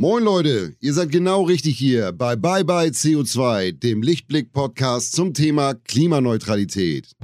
[0.00, 5.74] Moin Leute, ihr seid genau richtig hier bei Bye Bye CO2, dem Lichtblick-Podcast zum Thema
[5.74, 7.16] Klimaneutralität.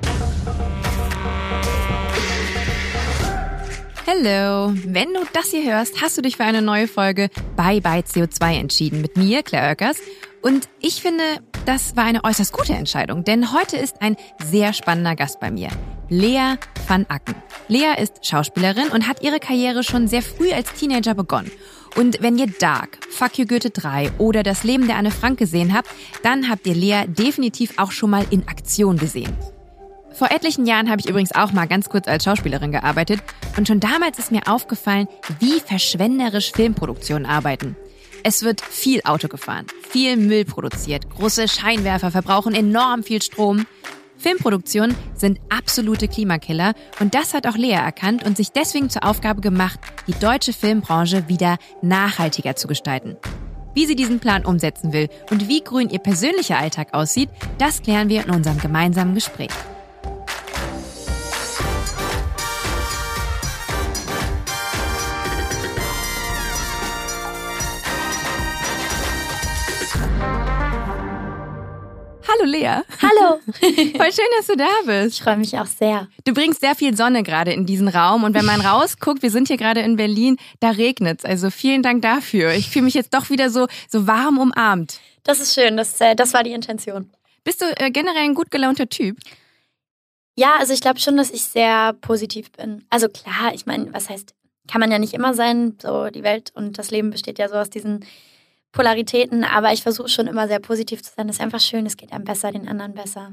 [4.09, 8.03] Hallo, wenn du das hier hörst, hast du dich für eine neue Folge Bye Bye
[8.03, 9.99] CO2 entschieden mit mir, Claire Oeckers.
[10.43, 11.23] Und ich finde,
[11.67, 15.69] das war eine äußerst gute Entscheidung, denn heute ist ein sehr spannender Gast bei mir.
[16.09, 16.57] Lea
[16.89, 17.37] van Acken.
[17.69, 21.53] Lea ist Schauspielerin und hat ihre Karriere schon sehr früh als Teenager begonnen.
[21.97, 25.73] Und wenn ihr Dark, Fuck You Goethe 3 oder Das Leben der Anne Frank gesehen
[25.73, 25.89] habt,
[26.23, 29.33] dann habt ihr Lea definitiv auch schon mal in Aktion gesehen.
[30.13, 33.21] Vor etlichen Jahren habe ich übrigens auch mal ganz kurz als Schauspielerin gearbeitet
[33.57, 35.09] und schon damals ist mir aufgefallen,
[35.41, 37.77] wie verschwenderisch Filmproduktionen arbeiten.
[38.23, 43.67] Es wird viel Auto gefahren, viel Müll produziert, große Scheinwerfer verbrauchen enorm viel Strom.
[44.25, 49.43] Filmproduktionen sind absolute Klimakiller und das hat auch Lea erkannt und sich deswegen zur Aufgabe
[49.43, 53.19] gemacht, die deutsche Filmbranche wieder nachhaltiger zu gestalten.
[53.75, 58.09] Wie sie diesen Plan umsetzen will und wie grün ihr persönlicher Alltag aussieht, das klären
[58.09, 59.51] wir in unserem gemeinsamen Gespräch.
[72.35, 72.81] Hallo Lea.
[73.01, 73.41] Hallo.
[73.61, 75.19] Voll schön, dass du da bist.
[75.19, 76.09] Ich freue mich auch sehr.
[76.25, 79.49] Du bringst sehr viel Sonne gerade in diesen Raum und wenn man rausguckt, wir sind
[79.49, 81.25] hier gerade in Berlin, da regnet's.
[81.25, 82.53] Also vielen Dank dafür.
[82.53, 85.01] Ich fühle mich jetzt doch wieder so, so warm umarmt.
[85.23, 87.11] Das ist schön, das, äh, das war die Intention.
[87.45, 89.17] Bist du äh, generell ein gut gelaunter Typ?
[90.37, 92.85] Ja, also ich glaube schon, dass ich sehr positiv bin.
[92.91, 94.35] Also klar, ich meine, was heißt,
[94.67, 95.79] kann man ja nicht immer sein.
[95.81, 98.05] So die Welt und das Leben besteht ja so aus diesen
[98.75, 101.29] Polaritäten, aber ich versuche schon immer sehr positiv zu sein.
[101.29, 103.33] Das ist einfach schön, es geht einem besser, den anderen besser.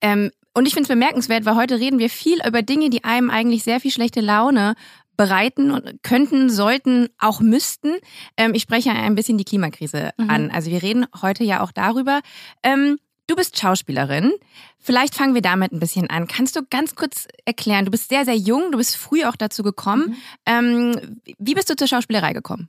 [0.00, 3.30] Ähm, und ich finde es bemerkenswert, weil heute reden wir viel über Dinge, die einem
[3.30, 4.74] eigentlich sehr viel schlechte Laune
[5.16, 7.96] bereiten und könnten, sollten, auch müssten.
[8.36, 10.30] Ähm, ich spreche ein bisschen die Klimakrise mhm.
[10.30, 10.50] an.
[10.50, 12.20] Also wir reden heute ja auch darüber.
[12.62, 14.32] Ähm, du bist Schauspielerin.
[14.78, 16.28] Vielleicht fangen wir damit ein bisschen an.
[16.28, 19.62] Kannst du ganz kurz erklären, du bist sehr, sehr jung, du bist früh auch dazu
[19.62, 20.08] gekommen.
[20.08, 20.16] Mhm.
[20.46, 22.68] Ähm, wie bist du zur Schauspielerei gekommen?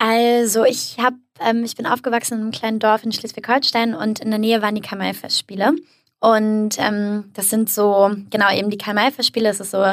[0.00, 4.30] Also ich habe, ähm, ich bin aufgewachsen in einem kleinen Dorf in Schleswig-Holstein und in
[4.30, 5.74] der Nähe waren die Karl-May-Festspiele.
[6.20, 9.84] Und ähm, das sind so, genau, eben die Karl-May-Festspiele, das ist so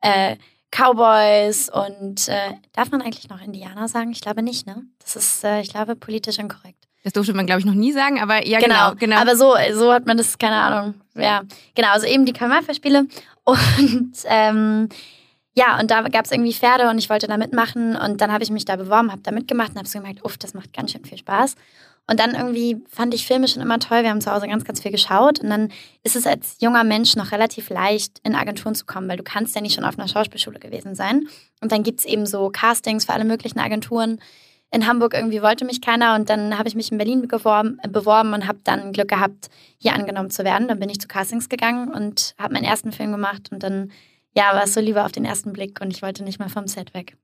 [0.00, 0.36] äh,
[0.70, 4.12] Cowboys und äh, darf man eigentlich noch Indianer sagen?
[4.12, 4.82] Ich glaube nicht, ne?
[4.98, 6.88] Das ist, äh, ich glaube, politisch inkorrekt.
[7.04, 8.92] Das durfte man, glaube ich, noch nie sagen, aber ja, genau.
[8.92, 9.16] genau, genau.
[9.16, 10.94] Aber so, so hat man das, keine Ahnung.
[11.14, 11.42] Ja,
[11.74, 13.06] genau, also eben die Karl-May-Festspiele.
[13.44, 14.88] Und ähm,
[15.54, 18.44] ja, und da gab es irgendwie Pferde und ich wollte da mitmachen und dann habe
[18.44, 20.92] ich mich da beworben, habe da mitgemacht und habe so gemerkt, uff, das macht ganz
[20.92, 21.56] schön viel Spaß.
[22.10, 24.02] Und dann irgendwie fand ich Filme schon immer toll.
[24.02, 25.38] Wir haben zu Hause ganz, ganz viel geschaut.
[25.38, 25.68] Und dann
[26.02, 29.54] ist es als junger Mensch noch relativ leicht, in Agenturen zu kommen, weil du kannst
[29.54, 31.28] ja nicht schon auf einer Schauspielschule gewesen sein.
[31.60, 34.18] Und dann gibt es eben so Castings für alle möglichen Agenturen.
[34.72, 37.88] In Hamburg irgendwie wollte mich keiner und dann habe ich mich in Berlin beworben, äh,
[37.88, 40.68] beworben und habe dann Glück gehabt, hier angenommen zu werden.
[40.68, 43.90] Dann bin ich zu Castings gegangen und habe meinen ersten Film gemacht und dann
[44.40, 46.66] ja, war es so lieber auf den ersten Blick und ich wollte nicht mal vom
[46.66, 47.16] Set weg.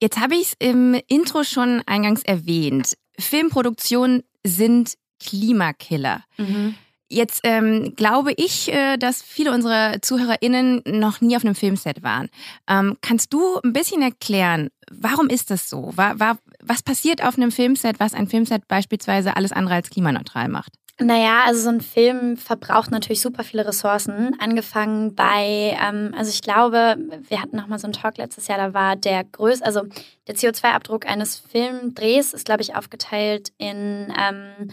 [0.00, 2.96] Jetzt habe ich es im Intro schon eingangs erwähnt.
[3.18, 6.22] Filmproduktionen sind Klimakiller.
[6.36, 6.74] Mhm.
[7.08, 12.28] Jetzt ähm, glaube ich, äh, dass viele unserer ZuhörerInnen noch nie auf einem Filmset waren.
[12.68, 15.92] Ähm, kannst du ein bisschen erklären, warum ist das so?
[15.96, 20.48] War, war, was passiert auf einem Filmset, was ein Filmset beispielsweise alles andere als klimaneutral
[20.48, 20.72] macht?
[21.00, 24.36] Naja, also so ein Film verbraucht natürlich super viele Ressourcen.
[24.38, 26.96] Angefangen bei, ähm, also ich glaube,
[27.28, 29.82] wir hatten nochmal so einen Talk letztes Jahr, da war der größte, also
[30.28, 34.70] der CO2-Abdruck eines Filmdrehs ist, glaube ich, aufgeteilt in ähm,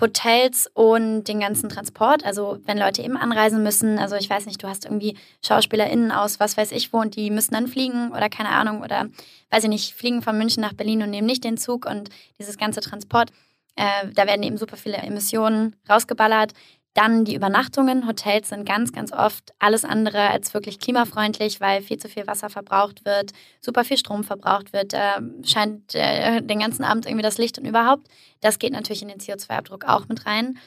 [0.00, 2.24] Hotels und den ganzen Transport.
[2.24, 6.38] Also wenn Leute eben anreisen müssen, also ich weiß nicht, du hast irgendwie SchauspielerInnen aus
[6.38, 9.08] was weiß ich wo und die müssen dann fliegen oder keine Ahnung oder
[9.50, 12.58] weiß ich nicht, fliegen von München nach Berlin und nehmen nicht den Zug und dieses
[12.58, 13.32] ganze Transport
[13.76, 16.52] äh, da werden eben super viele Emissionen rausgeballert.
[16.94, 18.06] Dann die Übernachtungen.
[18.06, 22.50] Hotels sind ganz, ganz oft alles andere als wirklich klimafreundlich, weil viel zu viel Wasser
[22.50, 27.38] verbraucht wird, super viel Strom verbraucht wird, äh, scheint äh, den ganzen Abend irgendwie das
[27.38, 28.08] Licht und überhaupt.
[28.42, 30.58] Das geht natürlich in den CO2-Abdruck auch mit rein.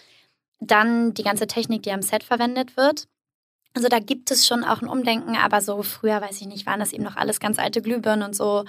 [0.60, 3.08] Dann die ganze Technik, die am Set verwendet wird.
[3.75, 6.80] Also da gibt es schon auch ein Umdenken, aber so früher, weiß ich nicht, waren
[6.80, 8.63] das eben noch alles ganz alte Glühbirnen und so.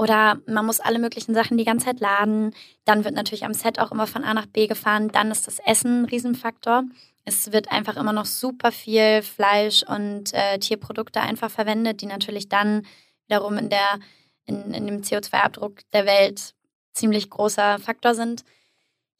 [0.00, 2.54] Oder man muss alle möglichen Sachen die ganze Zeit laden.
[2.86, 5.08] Dann wird natürlich am Set auch immer von A nach B gefahren.
[5.08, 6.84] Dann ist das Essen ein Riesenfaktor.
[7.26, 12.48] Es wird einfach immer noch super viel Fleisch und äh, Tierprodukte einfach verwendet, die natürlich
[12.48, 12.86] dann
[13.26, 13.98] wiederum in, der,
[14.46, 16.54] in, in dem CO2-Abdruck der Welt
[16.94, 18.42] ziemlich großer Faktor sind.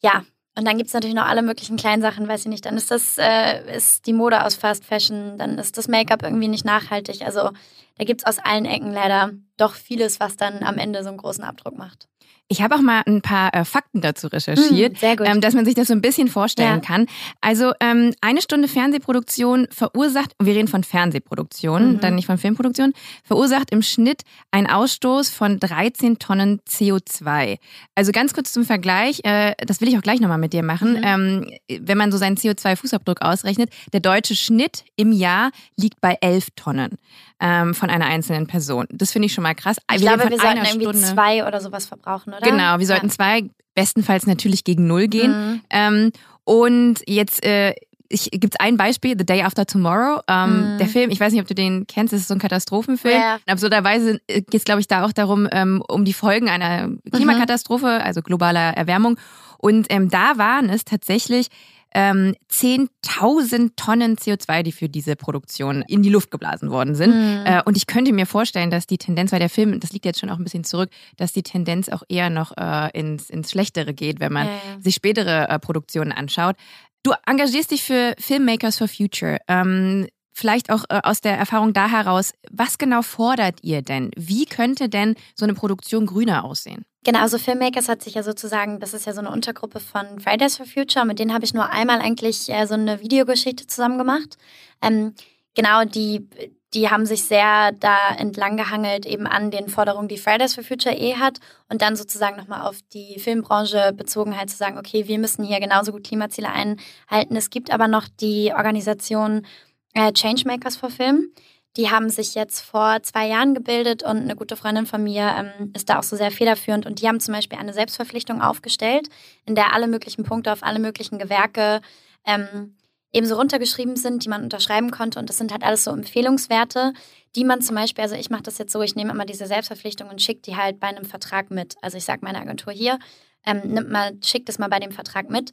[0.01, 0.25] Ja,
[0.61, 2.67] und dann gibt es natürlich noch alle möglichen kleinen Sachen, weiß ich nicht.
[2.67, 6.49] Dann ist das, äh, ist die Mode aus Fast Fashion, dann ist das Make-up irgendwie
[6.49, 7.23] nicht nachhaltig.
[7.23, 7.49] Also
[7.97, 11.17] da gibt es aus allen Ecken leider doch vieles, was dann am Ende so einen
[11.17, 12.10] großen Abdruck macht.
[12.51, 15.73] Ich habe auch mal ein paar äh, Fakten dazu recherchiert, hm, ähm, dass man sich
[15.73, 16.85] das so ein bisschen vorstellen ja.
[16.85, 17.05] kann.
[17.39, 21.99] Also ähm, eine Stunde Fernsehproduktion verursacht, wir reden von Fernsehproduktion, mhm.
[22.01, 22.91] dann nicht von Filmproduktion,
[23.23, 27.57] verursacht im Schnitt einen Ausstoß von 13 Tonnen CO2.
[27.95, 30.95] Also ganz kurz zum Vergleich, äh, das will ich auch gleich nochmal mit dir machen.
[30.97, 31.03] Mhm.
[31.05, 36.47] Ähm, wenn man so seinen CO2-Fußabdruck ausrechnet, der deutsche Schnitt im Jahr liegt bei 11
[36.57, 36.97] Tonnen
[37.41, 38.85] ähm, von einer einzelnen Person.
[38.91, 39.77] Das finde ich schon mal krass.
[39.93, 42.47] Ich glaube, wir sollten irgendwie Stunde, zwei oder sowas verbrauchen, oder?
[42.47, 43.13] Genau, wir sollten ja.
[43.13, 45.31] zwei, bestenfalls natürlich gegen Null gehen.
[45.31, 45.61] Mhm.
[45.71, 46.11] Ähm,
[46.43, 47.73] und jetzt äh,
[48.09, 50.21] gibt es ein Beispiel, The Day After Tomorrow.
[50.27, 50.77] Ähm, mhm.
[50.77, 53.19] Der Film, ich weiß nicht, ob du den kennst, das ist so ein Katastrophenfilm.
[53.19, 53.39] Ja.
[53.47, 57.85] Absurderweise äh, geht es, glaube ich, da auch darum, ähm, um die Folgen einer Klimakatastrophe,
[57.85, 58.05] mhm.
[58.05, 59.17] also globaler Erwärmung.
[59.57, 61.47] Und ähm, da waren es tatsächlich
[61.93, 67.13] ähm, 10.000 Tonnen CO2, die für diese Produktion in die Luft geblasen worden sind.
[67.13, 67.45] Mhm.
[67.45, 70.19] Äh, und ich könnte mir vorstellen, dass die Tendenz, weil der Film, das liegt jetzt
[70.19, 73.93] schon auch ein bisschen zurück, dass die Tendenz auch eher noch äh, ins, ins Schlechtere
[73.93, 74.81] geht, wenn man ja, ja.
[74.81, 76.55] sich spätere äh, Produktionen anschaut.
[77.03, 79.39] Du engagierst dich für Filmmakers for Future.
[79.47, 84.11] Ähm, vielleicht auch äh, aus der Erfahrung da heraus, was genau fordert ihr denn?
[84.15, 86.85] Wie könnte denn so eine Produktion grüner aussehen?
[87.03, 90.57] Genau, also Filmmakers hat sich ja sozusagen, das ist ja so eine Untergruppe von Fridays
[90.57, 94.37] for Future, mit denen habe ich nur einmal eigentlich äh, so eine Videogeschichte zusammen gemacht.
[94.83, 95.15] Ähm,
[95.55, 96.27] genau, die,
[96.75, 100.95] die haben sich sehr da entlang gehangelt, eben an den Forderungen, die Fridays for Future
[100.95, 101.39] eh hat
[101.69, 105.59] und dann sozusagen nochmal auf die Filmbranche bezogen halt zu sagen, okay, wir müssen hier
[105.59, 107.35] genauso gut Klimaziele einhalten.
[107.35, 109.47] Es gibt aber noch die Organisation
[109.95, 111.31] äh, Changemakers for Film
[111.77, 115.71] die haben sich jetzt vor zwei Jahren gebildet und eine gute Freundin von mir ähm,
[115.73, 116.85] ist da auch so sehr federführend.
[116.85, 119.07] Und die haben zum Beispiel eine Selbstverpflichtung aufgestellt,
[119.45, 121.81] in der alle möglichen Punkte auf alle möglichen Gewerke
[122.25, 122.75] ähm,
[123.13, 125.19] ebenso runtergeschrieben sind, die man unterschreiben konnte.
[125.19, 126.93] Und das sind halt alles so Empfehlungswerte,
[127.35, 130.09] die man zum Beispiel, also ich mache das jetzt so, ich nehme immer diese Selbstverpflichtung
[130.09, 131.75] und schicke die halt bei einem Vertrag mit.
[131.81, 132.99] Also ich sage meiner Agentur hier,
[133.45, 135.51] ähm, nimmt mal, schickt es mal bei dem Vertrag mit.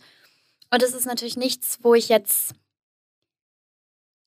[0.71, 2.55] Und das ist natürlich nichts, wo ich jetzt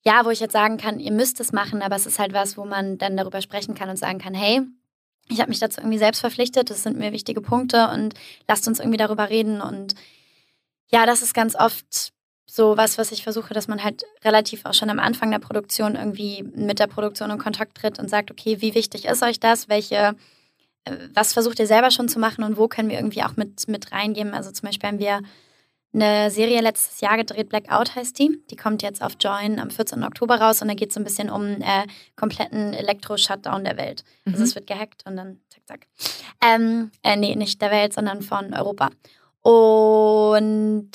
[0.04, 2.58] ja, wo ich jetzt sagen kann, ihr müsst es machen, aber es ist halt was,
[2.58, 4.62] wo man dann darüber sprechen kann und sagen kann, hey,
[5.30, 8.16] ich habe mich dazu irgendwie selbst verpflichtet, das sind mir wichtige Punkte und
[8.48, 9.62] lasst uns irgendwie darüber reden.
[9.62, 9.96] Und
[10.90, 12.14] ja, das ist ganz oft
[12.46, 15.96] so was, was ich versuche, dass man halt relativ auch schon am Anfang der Produktion
[15.96, 19.70] irgendwie mit der Produktion in Kontakt tritt und sagt, okay, wie wichtig ist euch das?
[19.70, 20.16] Welche,
[20.84, 23.70] äh, was versucht ihr selber schon zu machen und wo können wir irgendwie auch mit,
[23.70, 24.34] mit reingeben?
[24.34, 25.22] Also zum Beispiel haben wir
[25.94, 28.42] eine Serie letztes Jahr gedreht, Blackout heißt die.
[28.50, 30.04] Die kommt jetzt auf Join am 14.
[30.04, 31.86] Oktober raus und da geht es so ein bisschen um äh,
[32.16, 34.04] kompletten Elektro-Shutdown der Welt.
[34.26, 34.34] Also mhm.
[34.34, 35.88] Also es wird gehackt und dann zack, zack.
[36.42, 38.90] Ähm, äh, nee, nicht der Welt, sondern von Europa.
[39.42, 40.90] Und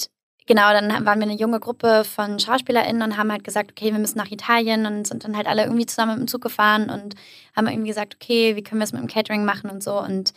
[0.46, 3.98] genau, dann waren wir eine junge Gruppe von SchauspielerInnen und haben halt gesagt, okay, wir
[3.98, 7.14] müssen nach Italien und sind dann halt alle irgendwie zusammen mit dem Zug gefahren und
[7.54, 10.32] haben irgendwie gesagt, okay, wie können wir es mit dem Catering machen und so und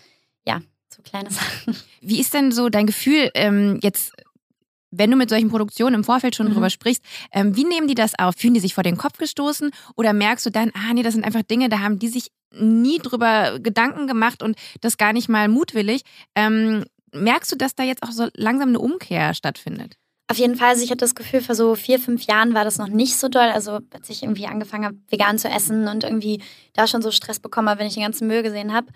[0.45, 1.77] ja, so kleine Sachen.
[2.01, 4.13] Wie ist denn so dein Gefühl ähm, jetzt
[4.91, 6.53] wenn du mit solchen Produktionen im Vorfeld schon mhm.
[6.53, 8.35] drüber sprichst, ähm, wie nehmen die das auf?
[8.35, 11.25] Fühlen die sich vor den Kopf gestoßen oder merkst du dann, ah nee, das sind
[11.25, 15.47] einfach Dinge, da haben die sich nie drüber Gedanken gemacht und das gar nicht mal
[15.47, 16.01] mutwillig.
[16.35, 19.95] Ähm, merkst du, dass da jetzt auch so langsam eine Umkehr stattfindet?
[20.31, 22.77] Auf jeden Fall, also ich hatte das Gefühl, vor so vier, fünf Jahren war das
[22.77, 23.49] noch nicht so doll.
[23.49, 26.43] Also als ich irgendwie angefangen habe, vegan zu essen und irgendwie
[26.73, 28.87] da schon so Stress bekommen habe, wenn ich den ganzen Müll gesehen habe.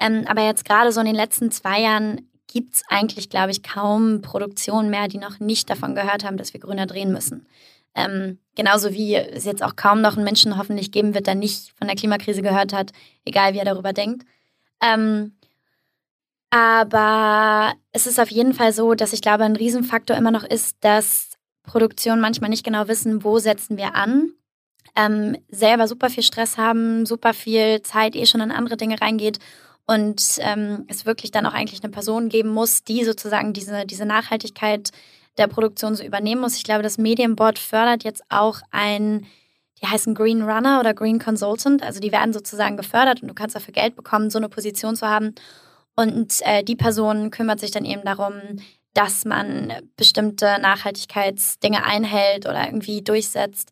[0.00, 3.62] Ähm, aber jetzt gerade so in den letzten zwei Jahren gibt es eigentlich, glaube ich,
[3.62, 7.46] kaum Produktionen mehr, die noch nicht davon gehört haben, dass wir grüner drehen müssen.
[7.94, 11.72] Ähm, genauso wie es jetzt auch kaum noch einen Menschen hoffentlich geben wird, der nicht
[11.76, 12.92] von der Klimakrise gehört hat,
[13.24, 14.24] egal wie er darüber denkt.
[14.82, 15.32] Ähm,
[16.50, 20.76] aber es ist auf jeden Fall so, dass ich glaube, ein Riesenfaktor immer noch ist,
[20.80, 21.30] dass
[21.62, 24.32] Produktionen manchmal nicht genau wissen, wo setzen wir an.
[24.96, 29.38] Ähm, selber super viel Stress haben, super viel Zeit eh schon in andere Dinge reingeht
[29.86, 34.04] und ähm, es wirklich dann auch eigentlich eine Person geben muss, die sozusagen diese, diese
[34.06, 34.90] Nachhaltigkeit
[35.38, 36.56] der Produktion so übernehmen muss.
[36.56, 39.26] Ich glaube, das Medienboard fördert jetzt auch ein,
[39.82, 43.56] die heißen Green Runner oder Green Consultant, also die werden sozusagen gefördert und du kannst
[43.56, 45.34] dafür Geld bekommen, so eine Position zu haben.
[45.96, 48.34] Und äh, die Person kümmert sich dann eben darum,
[48.94, 53.70] dass man bestimmte Nachhaltigkeitsdinge einhält oder irgendwie durchsetzt.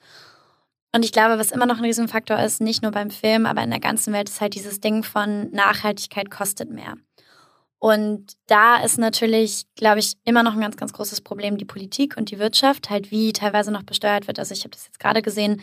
[0.93, 3.71] Und ich glaube, was immer noch ein Riesenfaktor ist, nicht nur beim Film, aber in
[3.71, 6.95] der ganzen Welt, ist halt dieses Ding von Nachhaltigkeit kostet mehr.
[7.79, 12.17] Und da ist natürlich, glaube ich, immer noch ein ganz, ganz großes Problem die Politik
[12.17, 14.39] und die Wirtschaft, halt wie teilweise noch besteuert wird.
[14.39, 15.63] Also ich habe das jetzt gerade gesehen,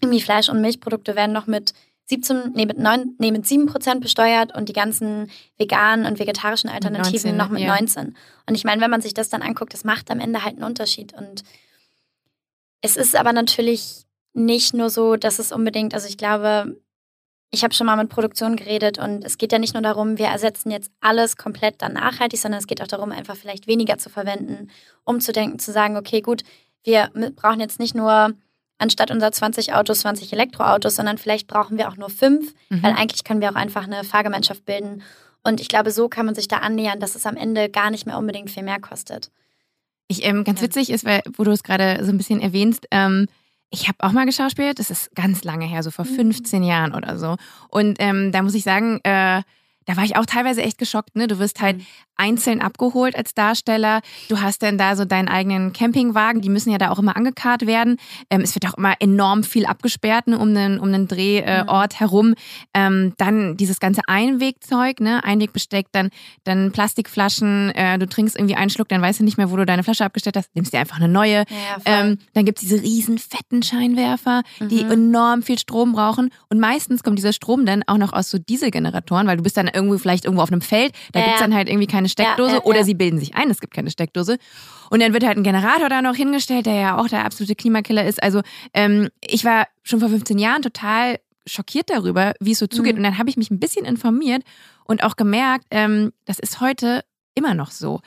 [0.00, 1.72] irgendwie Fleisch- und Milchprodukte werden noch mit
[2.06, 6.68] 17, nee, mit, 9, nee, mit 7 Prozent besteuert und die ganzen veganen und vegetarischen
[6.68, 7.74] Alternativen 19, noch mit ja.
[7.74, 8.16] 19.
[8.46, 10.64] Und ich meine, wenn man sich das dann anguckt, das macht am Ende halt einen
[10.64, 11.14] Unterschied.
[11.14, 11.42] Und
[12.82, 16.76] es ist aber natürlich nicht nur so, dass es unbedingt, also ich glaube,
[17.50, 20.26] ich habe schon mal mit Produktion geredet und es geht ja nicht nur darum, wir
[20.26, 24.08] ersetzen jetzt alles komplett dann nachhaltig, sondern es geht auch darum, einfach vielleicht weniger zu
[24.08, 24.70] verwenden,
[25.04, 26.42] umzudenken, zu sagen, okay, gut,
[26.82, 28.34] wir brauchen jetzt nicht nur
[28.78, 32.82] anstatt unser 20 Autos 20 Elektroautos, sondern vielleicht brauchen wir auch nur fünf, mhm.
[32.82, 35.02] weil eigentlich können wir auch einfach eine Fahrgemeinschaft bilden.
[35.44, 38.06] Und ich glaube, so kann man sich da annähern, dass es am Ende gar nicht
[38.06, 39.30] mehr unbedingt viel mehr kostet.
[40.08, 40.66] Ich, ähm, ganz ja.
[40.66, 43.26] witzig ist, weil, wo du es gerade so ein bisschen erwähnst, ähm,
[43.70, 46.68] ich habe auch mal geschauspielt, das ist ganz lange her, so vor 15 mhm.
[46.68, 47.36] Jahren oder so.
[47.68, 49.42] Und ähm, da muss ich sagen, äh,
[49.86, 51.16] da war ich auch teilweise echt geschockt.
[51.16, 51.26] Ne?
[51.26, 51.86] Du wirst halt mhm.
[52.16, 54.00] einzeln abgeholt als Darsteller.
[54.28, 56.42] Du hast dann da so deinen eigenen Campingwagen.
[56.42, 57.96] Die müssen ja da auch immer angekarrt werden.
[58.30, 61.96] Ähm, es wird auch immer enorm viel abgesperrt ne, um den, um den Drehort äh,
[61.96, 62.34] herum.
[62.74, 65.24] Ähm, dann dieses ganze Einwegzeug, ne?
[65.24, 66.10] Einwegbesteck, dann,
[66.44, 67.70] dann Plastikflaschen.
[67.70, 70.04] Äh, du trinkst irgendwie einen Schluck, dann weißt du nicht mehr, wo du deine Flasche
[70.04, 70.54] abgestellt hast.
[70.54, 71.44] Nimmst dir einfach eine neue.
[71.48, 74.68] Ja, ähm, dann gibt's diese riesen fetten Scheinwerfer, mhm.
[74.68, 76.30] die enorm viel Strom brauchen.
[76.48, 79.68] Und meistens kommt dieser Strom dann auch noch aus so Dieselgeneratoren, weil du bist dann
[79.74, 82.62] irgendwo vielleicht irgendwo auf einem Feld, da ja, gibt's dann halt irgendwie keine Steckdose ja,
[82.62, 84.38] oder sie bilden sich ein, es gibt keine Steckdose.
[84.90, 88.04] Und dann wird halt ein Generator da noch hingestellt, der ja auch der absolute Klimakiller
[88.04, 88.22] ist.
[88.22, 88.42] Also
[88.74, 92.94] ähm, ich war schon vor 15 Jahren total schockiert darüber, wie es so zugeht.
[92.94, 92.98] Mhm.
[92.98, 94.42] Und dann habe ich mich ein bisschen informiert
[94.84, 98.00] und auch gemerkt, ähm, das ist heute immer noch so.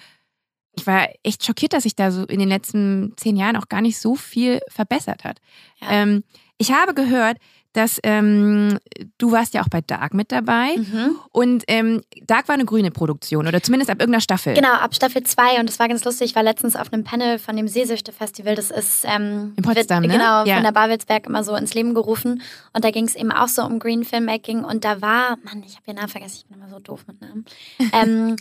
[0.77, 3.81] Ich war echt schockiert, dass sich da so in den letzten zehn Jahren auch gar
[3.81, 5.39] nicht so viel verbessert hat.
[5.79, 5.87] Ja.
[5.91, 6.23] Ähm,
[6.57, 7.37] ich habe gehört,
[7.75, 8.79] dass ähm,
[9.17, 11.17] du warst ja auch bei Dark mit dabei mhm.
[11.31, 14.53] und ähm, Dark war eine grüne Produktion oder zumindest ab irgendeiner Staffel.
[14.53, 16.31] Genau, ab Staffel 2 und das war ganz lustig.
[16.31, 18.55] Ich war letztens auf einem Panel von dem Seesüchte-Festival.
[18.55, 20.17] Das ist ähm, in Potsdam, wird, ne?
[20.17, 20.55] Genau, ja.
[20.55, 22.41] von der Babelsberg immer so ins Leben gerufen
[22.73, 25.75] und da ging es eben auch so um Green Filmmaking und da war, Mann, ich
[25.75, 27.45] habe ihren Namen vergessen, ich bin immer so doof mit Namen.
[27.93, 28.35] ähm,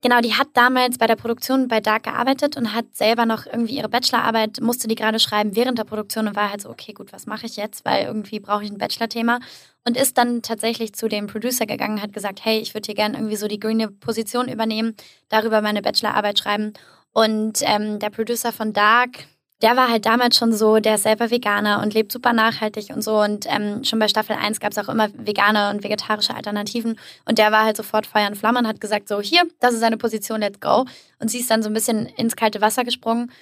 [0.00, 3.76] Genau, die hat damals bei der Produktion bei Dark gearbeitet und hat selber noch irgendwie
[3.78, 7.12] ihre Bachelorarbeit, musste die gerade schreiben während der Produktion und war halt so, okay, gut,
[7.12, 7.84] was mache ich jetzt?
[7.84, 9.40] Weil irgendwie brauche ich ein Bachelor-Thema.
[9.84, 13.16] Und ist dann tatsächlich zu dem Producer gegangen, hat gesagt, hey, ich würde hier gerne
[13.16, 14.94] irgendwie so die grüne Position übernehmen,
[15.30, 16.74] darüber meine Bachelorarbeit schreiben.
[17.12, 19.26] Und ähm, der Producer von Dark,
[19.62, 23.02] der war halt damals schon so, der ist selber Veganer und lebt super nachhaltig und
[23.02, 23.20] so.
[23.20, 26.98] Und ähm, schon bei Staffel 1 gab es auch immer vegane und vegetarische Alternativen.
[27.24, 29.80] Und der war halt sofort Feuer und Flamme und hat gesagt, so hier, das ist
[29.80, 30.84] seine Position, let's go.
[31.18, 33.32] Und sie ist dann so ein bisschen ins kalte Wasser gesprungen.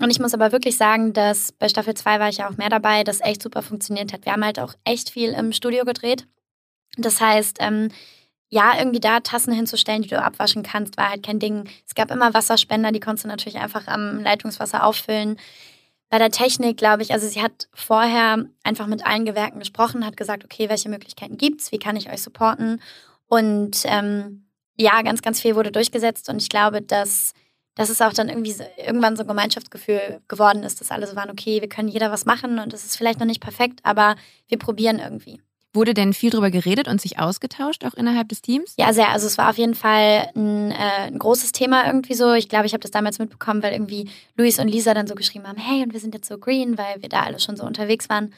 [0.00, 2.70] Und ich muss aber wirklich sagen, dass bei Staffel 2 war ich ja auch mehr
[2.70, 4.26] dabei, das echt super funktioniert hat.
[4.26, 6.26] Wir haben halt auch echt viel im Studio gedreht.
[6.98, 7.88] Das heißt, ähm,
[8.52, 11.70] ja, irgendwie da Tassen hinzustellen, die du abwaschen kannst, war halt kein Ding.
[11.86, 15.38] Es gab immer Wasserspender, die konntest du natürlich einfach am Leitungswasser auffüllen.
[16.10, 20.18] Bei der Technik, glaube ich, also sie hat vorher einfach mit allen Gewerken gesprochen, hat
[20.18, 22.82] gesagt, okay, welche Möglichkeiten gibt's, wie kann ich euch supporten?
[23.26, 24.44] Und ähm,
[24.76, 27.32] ja, ganz, ganz viel wurde durchgesetzt und ich glaube, dass,
[27.74, 31.16] dass es auch dann irgendwie so, irgendwann so ein Gemeinschaftsgefühl geworden ist, dass alle so
[31.16, 34.16] waren, okay, wir können jeder was machen und es ist vielleicht noch nicht perfekt, aber
[34.46, 35.40] wir probieren irgendwie.
[35.74, 38.74] Wurde denn viel drüber geredet und sich ausgetauscht, auch innerhalb des Teams?
[38.76, 39.08] Ja, sehr.
[39.08, 42.34] Also es war auf jeden Fall ein, äh, ein großes Thema irgendwie so.
[42.34, 45.48] Ich glaube, ich habe das damals mitbekommen, weil irgendwie Luis und Lisa dann so geschrieben
[45.48, 48.10] haben, hey, und wir sind jetzt so green, weil wir da alle schon so unterwegs
[48.10, 48.34] waren.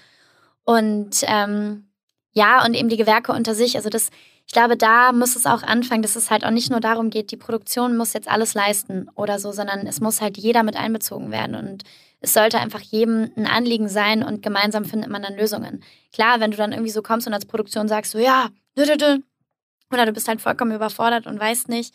[0.62, 1.88] Und ähm,
[2.34, 3.74] ja, und eben die Gewerke unter sich.
[3.76, 4.10] Also das,
[4.46, 7.32] ich glaube, da muss es auch anfangen, dass es halt auch nicht nur darum geht,
[7.32, 11.32] die Produktion muss jetzt alles leisten oder so, sondern es muss halt jeder mit einbezogen
[11.32, 11.56] werden.
[11.56, 11.82] Und
[12.24, 15.84] es sollte einfach jedem ein Anliegen sein und gemeinsam findet man dann Lösungen.
[16.12, 20.12] Klar, wenn du dann irgendwie so kommst und als Produktion sagst, so ja, oder du
[20.12, 21.94] bist halt vollkommen überfordert und weißt nicht.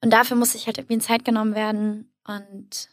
[0.00, 2.88] Und dafür muss sich halt irgendwie Zeit genommen werden und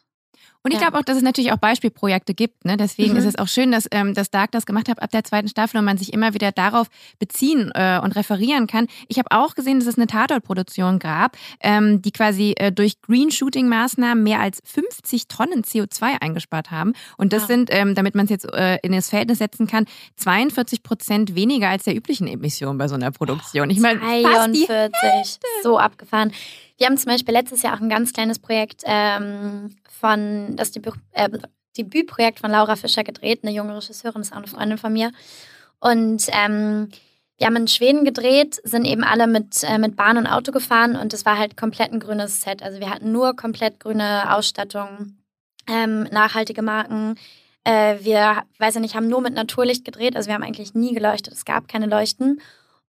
[0.62, 0.88] und ich ja.
[0.88, 2.66] glaube auch, dass es natürlich auch Beispielprojekte gibt.
[2.66, 2.76] Ne?
[2.76, 3.20] Deswegen mhm.
[3.20, 5.78] ist es auch schön, dass, ähm, dass Dark das gemacht hat ab der zweiten Staffel
[5.78, 6.88] und man sich immer wieder darauf
[7.18, 8.88] beziehen äh, und referieren kann.
[9.08, 14.22] Ich habe auch gesehen, dass es eine Tatortproduktion gab, ähm, die quasi äh, durch Green-Shooting-Maßnahmen
[14.22, 16.94] mehr als 50 Tonnen CO2 eingespart haben.
[17.18, 17.48] Und das wow.
[17.48, 19.86] sind, ähm, damit man es jetzt äh, in das Verhältnis setzen kann,
[20.18, 23.70] 42 Prozent weniger als der üblichen Emissionen bei so einer Produktion.
[23.70, 26.34] Ich meine, 42, so abgefahren.
[26.78, 30.94] Wir haben zum Beispiel letztes Jahr auch ein ganz kleines Projekt ähm, von, das Debüt,
[31.12, 31.30] äh,
[31.78, 35.12] Debütprojekt von Laura Fischer gedreht, eine junge Regisseurin, ist auch eine Freundin von mir.
[35.80, 36.90] Und ähm,
[37.38, 40.96] wir haben in Schweden gedreht, sind eben alle mit, äh, mit Bahn und Auto gefahren
[40.96, 42.62] und es war halt komplett ein grünes Set.
[42.62, 45.18] Also wir hatten nur komplett grüne Ausstattung,
[45.68, 47.16] ähm, nachhaltige Marken.
[47.64, 50.94] Äh, wir, weiß ich nicht, haben nur mit Naturlicht gedreht, also wir haben eigentlich nie
[50.94, 52.42] geleuchtet, es gab keine Leuchten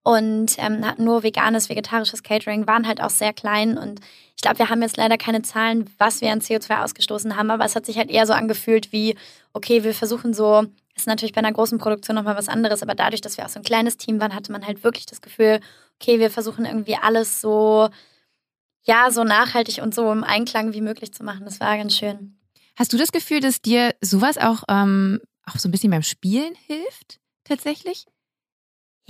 [0.02, 4.00] und ähm, hatten nur veganes, vegetarisches Catering, waren halt auch sehr klein und
[4.34, 7.64] ich glaube, wir haben jetzt leider keine Zahlen, was wir an CO2 ausgestoßen haben, aber
[7.66, 9.16] es hat sich halt eher so angefühlt wie,
[9.52, 10.64] okay, wir versuchen so,
[10.96, 13.60] ist natürlich bei einer großen Produktion nochmal was anderes, aber dadurch, dass wir auch so
[13.60, 15.60] ein kleines Team waren, hatte man halt wirklich das Gefühl,
[16.00, 17.90] okay, wir versuchen irgendwie alles so,
[18.84, 21.44] ja, so nachhaltig und so im Einklang wie möglich zu machen.
[21.44, 22.38] Das war ganz schön.
[22.76, 26.54] Hast du das Gefühl, dass dir sowas auch, ähm, auch so ein bisschen beim Spielen
[26.66, 28.06] hilft, tatsächlich?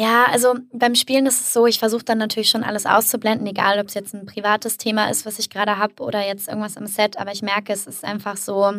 [0.01, 3.79] Ja, also beim Spielen ist es so, ich versuche dann natürlich schon alles auszublenden, egal
[3.79, 6.87] ob es jetzt ein privates Thema ist, was ich gerade habe oder jetzt irgendwas am
[6.87, 8.73] Set, aber ich merke, es ist einfach so,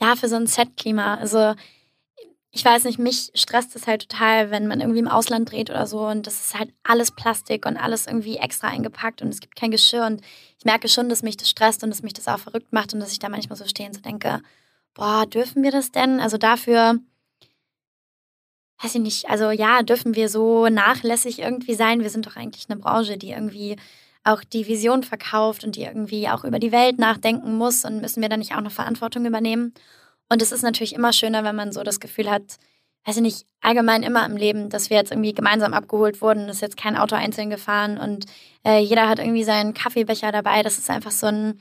[0.00, 1.16] ja, für so ein Set-Klima.
[1.16, 1.56] Also
[2.52, 5.88] ich weiß nicht, mich stresst es halt total, wenn man irgendwie im Ausland dreht oder
[5.88, 9.56] so und das ist halt alles Plastik und alles irgendwie extra eingepackt und es gibt
[9.56, 10.20] kein Geschirr und
[10.56, 13.00] ich merke schon, dass mich das stresst und dass mich das auch verrückt macht und
[13.00, 14.40] dass ich da manchmal so stehen so denke,
[14.94, 16.20] boah, dürfen wir das denn?
[16.20, 17.00] Also dafür
[18.82, 22.00] weiß ich nicht, also ja, dürfen wir so nachlässig irgendwie sein?
[22.00, 23.76] Wir sind doch eigentlich eine Branche, die irgendwie
[24.24, 28.22] auch die Vision verkauft und die irgendwie auch über die Welt nachdenken muss und müssen
[28.22, 29.74] wir da nicht auch noch Verantwortung übernehmen?
[30.30, 32.56] Und es ist natürlich immer schöner, wenn man so das Gefühl hat,
[33.04, 36.62] weiß ich nicht, allgemein immer im Leben, dass wir jetzt irgendwie gemeinsam abgeholt wurden, ist
[36.62, 38.24] jetzt kein Auto einzeln gefahren und
[38.64, 40.62] äh, jeder hat irgendwie seinen Kaffeebecher dabei.
[40.62, 41.60] Das ist einfach so ein,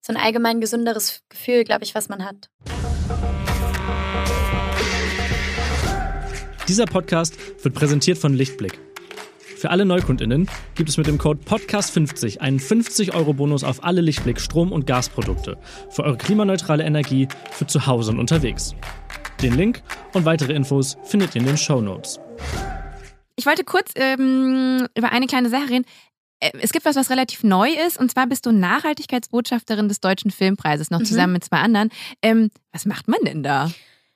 [0.00, 2.48] so ein allgemein gesünderes Gefühl, glaube ich, was man hat.
[6.68, 7.34] Dieser Podcast
[7.64, 8.78] wird präsentiert von Lichtblick.
[9.38, 14.70] Für alle NeukundInnen gibt es mit dem Code PODCAST50 einen 50-Euro-Bonus auf alle Lichtblick Strom-
[14.70, 15.56] und Gasprodukte
[15.88, 18.74] für eure klimaneutrale Energie für zu Hause und unterwegs.
[19.40, 19.82] Den Link
[20.12, 22.20] und weitere Infos findet ihr in den Show Notes.
[23.36, 25.86] Ich wollte kurz ähm, über eine kleine Sache reden.
[26.40, 30.30] Äh, es gibt was, was relativ neu ist, und zwar bist du Nachhaltigkeitsbotschafterin des Deutschen
[30.30, 31.04] Filmpreises, noch mhm.
[31.06, 31.88] zusammen mit zwei anderen.
[32.20, 33.70] Ähm, was macht man denn da?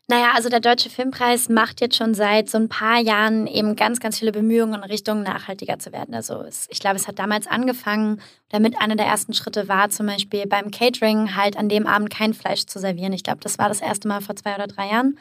[0.09, 4.01] Naja, also der Deutsche Filmpreis macht jetzt schon seit so ein paar Jahren eben ganz,
[4.01, 6.15] ganz viele Bemühungen in Richtung nachhaltiger zu werden.
[6.15, 10.07] Also es, ich glaube, es hat damals angefangen, damit einer der ersten Schritte war, zum
[10.07, 13.13] Beispiel beim Catering halt an dem Abend kein Fleisch zu servieren.
[13.13, 15.19] Ich glaube, das war das erste Mal vor zwei oder drei Jahren.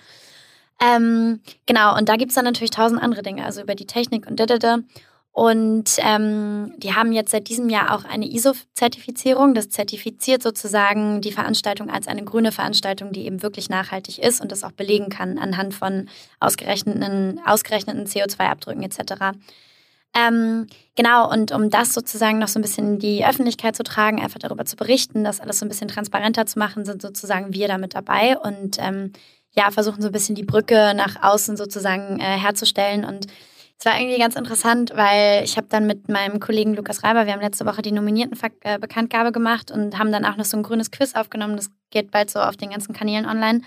[0.81, 4.25] Ähm, genau, und da gibt es dann natürlich tausend andere Dinge, also über die Technik
[4.27, 4.77] und da, da, da.
[5.33, 9.53] Und ähm, die haben jetzt seit diesem Jahr auch eine ISO-Zertifizierung.
[9.53, 14.51] Das zertifiziert sozusagen die Veranstaltung als eine grüne Veranstaltung, die eben wirklich nachhaltig ist und
[14.51, 16.09] das auch belegen kann anhand von
[16.41, 19.38] ausgerechneten, ausgerechneten CO2-Abdrücken etc.
[20.13, 24.21] Ähm, genau, und um das sozusagen noch so ein bisschen in die Öffentlichkeit zu tragen,
[24.21, 27.70] einfach darüber zu berichten, das alles so ein bisschen transparenter zu machen, sind sozusagen wir
[27.70, 29.13] damit dabei und ähm,
[29.53, 33.27] ja, versuchen so ein bisschen die Brücke nach außen sozusagen äh, herzustellen und
[33.81, 37.33] es war irgendwie ganz interessant, weil ich habe dann mit meinem Kollegen Lukas Reiber, wir
[37.33, 40.91] haben letzte Woche die Nominiertenbekanntgabe äh, gemacht und haben dann auch noch so ein grünes
[40.91, 41.55] Quiz aufgenommen.
[41.55, 43.61] Das geht bald so auf den ganzen Kanälen online.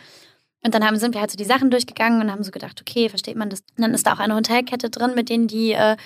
[0.64, 3.09] Und dann haben, sind wir halt so die Sachen durchgegangen und haben so gedacht, okay,
[3.09, 3.62] versteht man das?
[3.77, 5.96] Und dann ist da auch eine Hotelkette drin, mit denen die äh,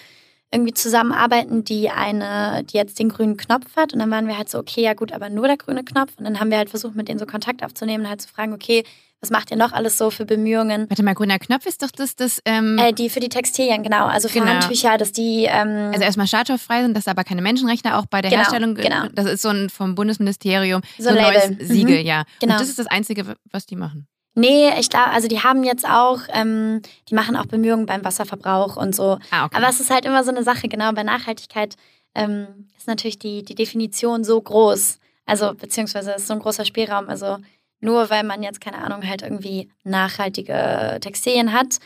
[0.50, 3.92] irgendwie zusammenarbeiten, die eine, die jetzt den grünen Knopf hat.
[3.92, 6.12] Und dann waren wir halt so, okay, ja gut, aber nur der grüne Knopf.
[6.16, 8.54] Und dann haben wir halt versucht, mit denen so Kontakt aufzunehmen und halt zu fragen,
[8.54, 8.84] okay,
[9.20, 10.86] was macht ihr noch alles so für Bemühungen?
[10.88, 14.06] Warte mal, grüner Knopf ist doch das, das ähm äh, die für die Textilien, genau.
[14.06, 14.52] Also für genau.
[14.52, 18.30] Handtücher, dass die ähm also erstmal schadstofffrei sind, dass aber keine Menschenrechte auch bei der
[18.30, 18.74] genau, Herstellung.
[18.74, 19.08] Genau.
[19.14, 21.66] Das ist so ein vom Bundesministerium so, so ein neues mhm.
[21.66, 22.24] Siegel, ja.
[22.40, 22.54] Genau.
[22.54, 24.06] Und das ist das Einzige, was die machen.
[24.34, 28.76] Nee, ich glaube, also die haben jetzt auch, ähm, die machen auch Bemühungen beim Wasserverbrauch
[28.76, 29.18] und so.
[29.32, 29.56] Ah, okay.
[29.56, 31.74] Aber es ist halt immer so eine Sache, genau, bei Nachhaltigkeit
[32.14, 35.00] ähm, ist natürlich die, die Definition so groß.
[35.26, 37.08] Also, beziehungsweise ist so ein großer Spielraum.
[37.08, 37.38] Also,
[37.80, 41.78] nur weil man jetzt, keine Ahnung, halt irgendwie nachhaltige Textilien hat,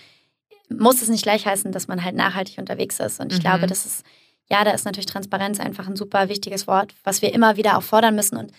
[0.68, 3.20] muss es nicht gleich heißen, dass man halt nachhaltig unterwegs ist.
[3.20, 3.42] Und ich mhm.
[3.42, 4.04] glaube, das ist,
[4.50, 7.82] ja, da ist natürlich Transparenz einfach ein super wichtiges Wort, was wir immer wieder auch
[7.82, 8.36] fordern müssen.
[8.36, 8.52] Und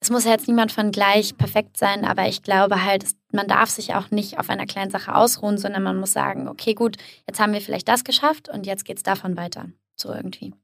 [0.00, 3.68] es muss ja jetzt niemand von gleich perfekt sein, aber ich glaube halt, man darf
[3.68, 6.96] sich auch nicht auf einer kleinen Sache ausruhen, sondern man muss sagen, okay, gut,
[7.28, 9.68] jetzt haben wir vielleicht das geschafft und jetzt geht es davon weiter.
[9.96, 10.54] So irgendwie.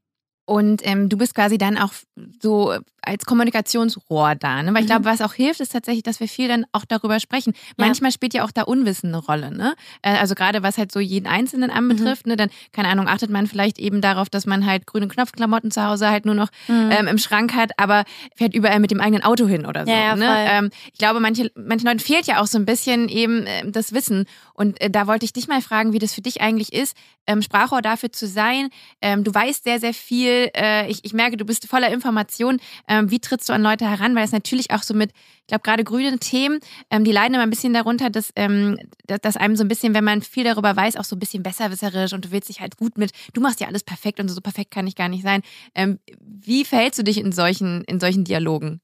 [0.46, 1.92] Und ähm, du bist quasi dann auch
[2.40, 2.72] so
[3.06, 4.62] als Kommunikationsrohr da.
[4.62, 4.74] Ne?
[4.74, 5.12] Weil ich glaube, mhm.
[5.12, 7.54] was auch hilft, ist tatsächlich, dass wir viel dann auch darüber sprechen.
[7.76, 9.56] Manchmal spielt ja auch da Unwissen eine Rolle.
[9.56, 9.74] Ne?
[10.02, 12.30] Äh, also gerade was halt so jeden Einzelnen anbetrifft, mhm.
[12.30, 12.36] ne?
[12.36, 16.10] dann, keine Ahnung, achtet man vielleicht eben darauf, dass man halt grüne Knopfklamotten zu Hause
[16.10, 16.90] halt nur noch mhm.
[16.90, 18.04] ähm, im Schrank hat, aber
[18.34, 19.90] fährt überall mit dem eigenen Auto hin oder so.
[19.90, 20.46] Ja, ja, ne?
[20.50, 23.92] ähm, ich glaube, manche, manchen Leuten fehlt ja auch so ein bisschen eben äh, das
[23.92, 24.26] Wissen.
[24.52, 27.42] Und äh, da wollte ich dich mal fragen, wie das für dich eigentlich ist, ähm,
[27.42, 28.68] Sprachrohr dafür zu sein.
[29.00, 30.35] Ähm, du weißt sehr, sehr viel.
[30.54, 32.60] Äh, ich, ich merke, du bist voller Informationen.
[32.88, 34.14] Ähm, wie trittst du an Leute heran?
[34.14, 37.42] Weil es natürlich auch so mit, ich glaube, gerade grüne Themen, ähm, die leiden immer
[37.42, 40.74] ein bisschen darunter, dass, ähm, dass, dass einem so ein bisschen, wenn man viel darüber
[40.74, 43.60] weiß, auch so ein bisschen besserwisserisch und du willst dich halt gut mit, du machst
[43.60, 45.42] ja alles perfekt und so perfekt kann ich gar nicht sein.
[45.74, 48.80] Ähm, wie verhältst du dich in solchen, in solchen Dialogen?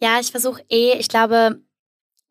[0.00, 1.62] Ja, ich versuche eh, ich glaube,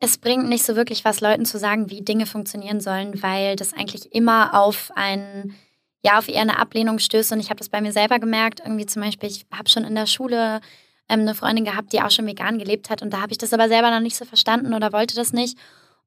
[0.02, 3.74] es bringt nicht so wirklich was, Leuten zu sagen, wie Dinge funktionieren sollen, weil das
[3.74, 5.56] eigentlich immer auf einen,
[6.04, 7.32] ja, auf eher eine Ablehnung stößt.
[7.32, 8.60] Und ich habe das bei mir selber gemerkt.
[8.60, 10.62] Irgendwie zum Beispiel, ich habe schon in der Schule
[11.10, 13.02] ähm, eine Freundin gehabt, die auch schon vegan gelebt hat.
[13.02, 15.58] Und da habe ich das aber selber noch nicht so verstanden oder wollte das nicht.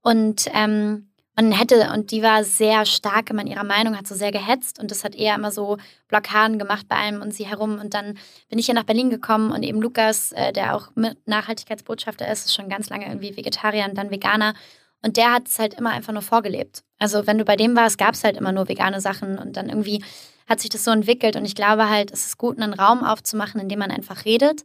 [0.02, 4.30] Und ähm, man hätte, und die war sehr stark in ihrer Meinung, hat so sehr
[4.30, 7.80] gehetzt und das hat eher immer so Blockaden gemacht bei allem und sie herum.
[7.80, 8.16] Und dann
[8.48, 12.46] bin ich hier nach Berlin gekommen und eben Lukas, äh, der auch mit Nachhaltigkeitsbotschafter ist,
[12.46, 14.54] ist schon ganz lange irgendwie Vegetarier und dann Veganer.
[15.02, 16.84] Und der hat es halt immer einfach nur vorgelebt.
[17.04, 19.68] Also wenn du bei dem warst, gab es halt immer nur vegane Sachen und dann
[19.68, 20.02] irgendwie
[20.48, 21.36] hat sich das so entwickelt.
[21.36, 24.64] Und ich glaube halt, es ist gut, einen Raum aufzumachen, in dem man einfach redet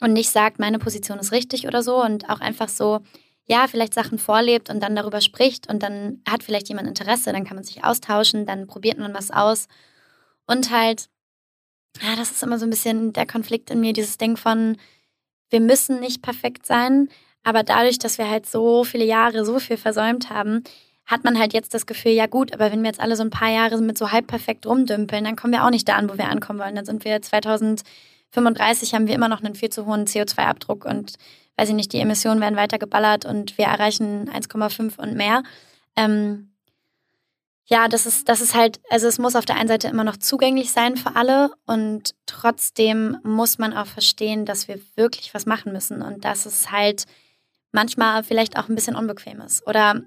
[0.00, 3.00] und nicht sagt, meine Position ist richtig oder so und auch einfach so,
[3.46, 7.44] ja, vielleicht Sachen vorlebt und dann darüber spricht und dann hat vielleicht jemand Interesse, dann
[7.44, 9.66] kann man sich austauschen, dann probiert man was aus.
[10.46, 11.08] Und halt,
[12.00, 14.76] ja, das ist immer so ein bisschen der Konflikt in mir, dieses Ding von,
[15.48, 17.08] wir müssen nicht perfekt sein,
[17.42, 20.62] aber dadurch, dass wir halt so viele Jahre so viel versäumt haben,
[21.10, 23.30] hat man halt jetzt das Gefühl, ja gut, aber wenn wir jetzt alle so ein
[23.30, 26.16] paar Jahre mit so halb perfekt rumdümpeln, dann kommen wir auch nicht da an, wo
[26.16, 26.76] wir ankommen wollen.
[26.76, 31.14] Dann sind wir 2035, haben wir immer noch einen viel zu hohen CO2-Abdruck und
[31.56, 35.42] weiß ich nicht, die Emissionen werden weiter geballert und wir erreichen 1,5 und mehr.
[35.96, 36.52] Ähm,
[37.66, 40.16] ja, das ist, das ist halt, also es muss auf der einen Seite immer noch
[40.16, 45.72] zugänglich sein für alle und trotzdem muss man auch verstehen, dass wir wirklich was machen
[45.72, 47.04] müssen und dass es halt
[47.72, 50.02] manchmal vielleicht auch ein bisschen unbequem ist oder,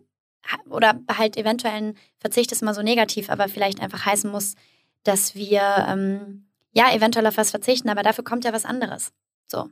[0.69, 4.55] oder halt eventuell ein Verzicht ist immer so negativ, aber vielleicht einfach heißen muss,
[5.03, 9.11] dass wir ähm, ja eventuell auf was verzichten, aber dafür kommt ja was anderes.
[9.47, 9.69] So.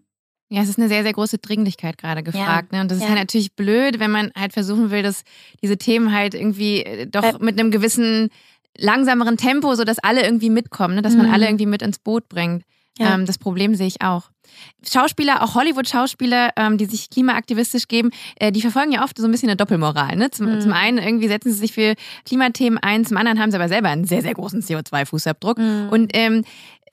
[0.49, 2.73] Ja, es ist eine sehr, sehr große Dringlichkeit gerade gefragt.
[2.73, 2.77] Ja.
[2.77, 2.81] Ne?
[2.81, 3.09] Und das ist ja.
[3.09, 5.23] halt natürlich blöd, wenn man halt versuchen will, dass
[5.63, 7.37] diese Themen halt irgendwie äh, doch äh.
[7.39, 8.29] mit einem gewissen
[8.77, 11.01] langsameren Tempo, so dass alle irgendwie mitkommen, ne?
[11.01, 11.51] dass man alle mhm.
[11.51, 12.63] irgendwie mit ins Boot bringt.
[12.97, 13.13] Ja.
[13.13, 14.29] Ähm, das Problem sehe ich auch.
[14.89, 19.31] Schauspieler, auch Hollywood-Schauspieler, ähm, die sich klimaaktivistisch geben, äh, die verfolgen ja oft so ein
[19.31, 20.15] bisschen eine Doppelmoral.
[20.15, 20.31] Ne?
[20.31, 20.61] Zum, mhm.
[20.61, 23.89] zum einen irgendwie setzen sie sich für Klimathemen ein, zum anderen haben sie aber selber
[23.89, 25.59] einen sehr, sehr großen CO2-Fußabdruck.
[25.59, 25.89] Mhm.
[25.89, 26.43] Und ähm,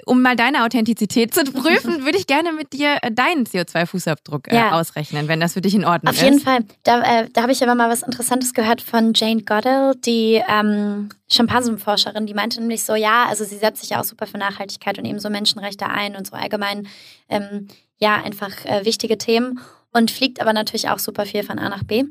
[0.07, 4.57] um mal deine Authentizität zu prüfen, würde ich gerne mit dir äh, deinen CO2-Fußabdruck äh,
[4.57, 4.73] ja.
[4.73, 6.21] ausrechnen, wenn das für dich in Ordnung ist.
[6.21, 6.61] Auf jeden Fall.
[6.85, 11.09] Da, äh, da habe ich aber mal was Interessantes gehört von Jane Goodall, die ähm,
[11.29, 14.99] Schimpansenforscherin, die meinte nämlich so, ja, also sie setzt sich ja auch super für Nachhaltigkeit
[14.99, 16.89] und eben so Menschenrechte ein und so allgemein,
[17.29, 19.61] ähm, ja, einfach äh, wichtige Themen
[19.93, 22.05] und fliegt aber natürlich auch super viel von A nach B.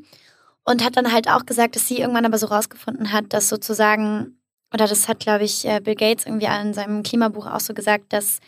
[0.64, 4.37] Und hat dann halt auch gesagt, dass sie irgendwann aber so rausgefunden hat, dass sozusagen
[4.72, 8.12] oder das hat, glaube ich, äh, Bill Gates irgendwie in seinem Klimabuch auch so gesagt,
[8.12, 8.38] dass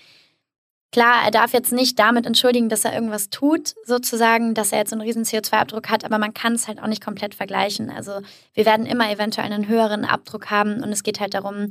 [0.92, 4.92] klar, er darf jetzt nicht damit entschuldigen, dass er irgendwas tut, sozusagen, dass er jetzt
[4.92, 7.90] einen riesen CO2-Abdruck hat, aber man kann es halt auch nicht komplett vergleichen.
[7.90, 8.20] Also
[8.54, 11.70] wir werden immer eventuell einen höheren Abdruck haben und es geht halt darum,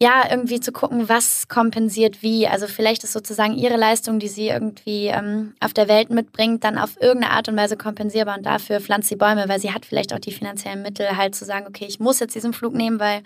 [0.00, 2.46] ja, irgendwie zu gucken, was kompensiert wie.
[2.46, 6.76] Also vielleicht ist sozusagen ihre Leistung, die sie irgendwie ähm, auf der Welt mitbringt, dann
[6.76, 10.12] auf irgendeine Art und Weise kompensierbar und dafür pflanzt sie Bäume, weil sie hat vielleicht
[10.12, 13.22] auch die finanziellen Mittel, halt zu sagen, okay, ich muss jetzt diesen Flug nehmen, weil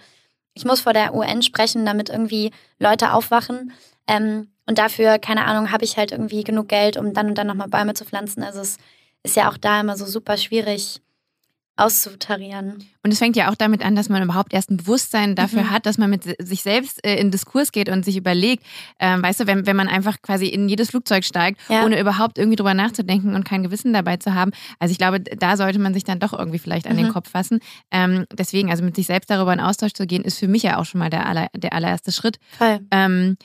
[0.55, 3.73] ich muss vor der UN sprechen, damit irgendwie Leute aufwachen.
[4.07, 7.49] Ähm, und dafür, keine Ahnung, habe ich halt irgendwie genug Geld, um dann und dann
[7.49, 8.45] nochmal Bäume zu pflanzen.
[8.45, 8.79] Also es
[9.25, 11.01] ist ja auch da immer so super schwierig,
[11.81, 12.85] auszutarieren.
[13.03, 15.71] Und es fängt ja auch damit an, dass man überhaupt erst ein Bewusstsein dafür mhm.
[15.71, 18.65] hat, dass man mit sich selbst äh, in Diskurs geht und sich überlegt,
[18.99, 21.85] ähm, weißt du, wenn, wenn man einfach quasi in jedes Flugzeug steigt, ja.
[21.85, 24.53] ohne überhaupt irgendwie drüber nachzudenken und kein Gewissen dabei zu haben.
[24.79, 27.05] Also ich glaube, da sollte man sich dann doch irgendwie vielleicht an mhm.
[27.05, 27.61] den Kopf fassen.
[27.91, 30.79] Ähm, deswegen, also mit sich selbst darüber in Austausch zu gehen, ist für mich ja
[30.79, 32.39] auch schon mal der, aller, der allererste Schritt.
[32.59, 32.81] Voll.
[32.91, 33.37] Ähm,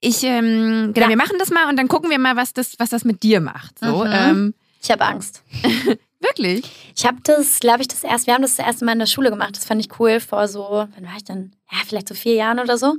[0.00, 1.08] ich, ähm, genau, ja.
[1.10, 3.40] wir machen das mal und dann gucken wir mal, was das, was das mit dir
[3.40, 3.78] macht.
[3.78, 4.10] So, mhm.
[4.12, 5.44] ähm, ich habe Angst.
[6.22, 6.92] Wirklich?
[6.96, 9.06] Ich habe das, glaube ich, das erste, wir haben das das erste Mal in der
[9.06, 9.56] Schule gemacht.
[9.56, 11.54] Das fand ich cool vor so, wann war ich denn?
[11.70, 12.94] Ja, vielleicht so vier Jahren oder so.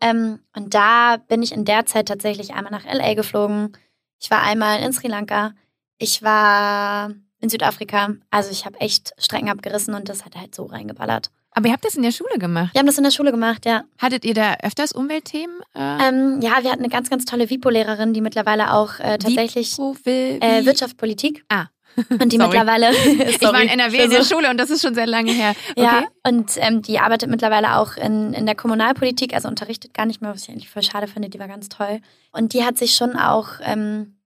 [0.00, 3.72] Ähm, und da bin ich in der Zeit tatsächlich einmal nach LA geflogen.
[4.20, 5.54] Ich war einmal in Sri Lanka.
[5.98, 8.14] Ich war in Südafrika.
[8.30, 11.30] Also ich habe echt Strecken abgerissen und das hat halt so reingeballert.
[11.52, 12.74] Aber ihr habt das in der Schule gemacht?
[12.74, 13.82] Wir haben das in der Schule gemacht, ja.
[13.98, 15.60] Hattet ihr da öfters Umweltthemen?
[15.74, 16.08] Äh?
[16.08, 19.96] Ähm, ja, wir hatten eine ganz, ganz tolle WIPO-Lehrerin, die mittlerweile auch äh, tatsächlich Wipo,
[20.04, 21.44] will, äh, Wirtschaftspolitik.
[21.48, 21.66] Ah.
[22.08, 22.90] Und die mittlerweile.
[23.28, 25.54] ich war in NRW in der Schule und das ist schon sehr lange her.
[25.72, 25.82] Okay.
[25.82, 30.22] Ja, und ähm, die arbeitet mittlerweile auch in, in der Kommunalpolitik, also unterrichtet gar nicht
[30.22, 31.28] mehr, was ich eigentlich voll schade finde.
[31.28, 32.00] Die war ganz toll.
[32.32, 34.18] Und die hat sich schon auch ähm,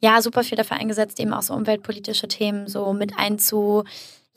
[0.00, 3.84] ja super viel dafür eingesetzt, eben auch so umweltpolitische Themen so mit einzu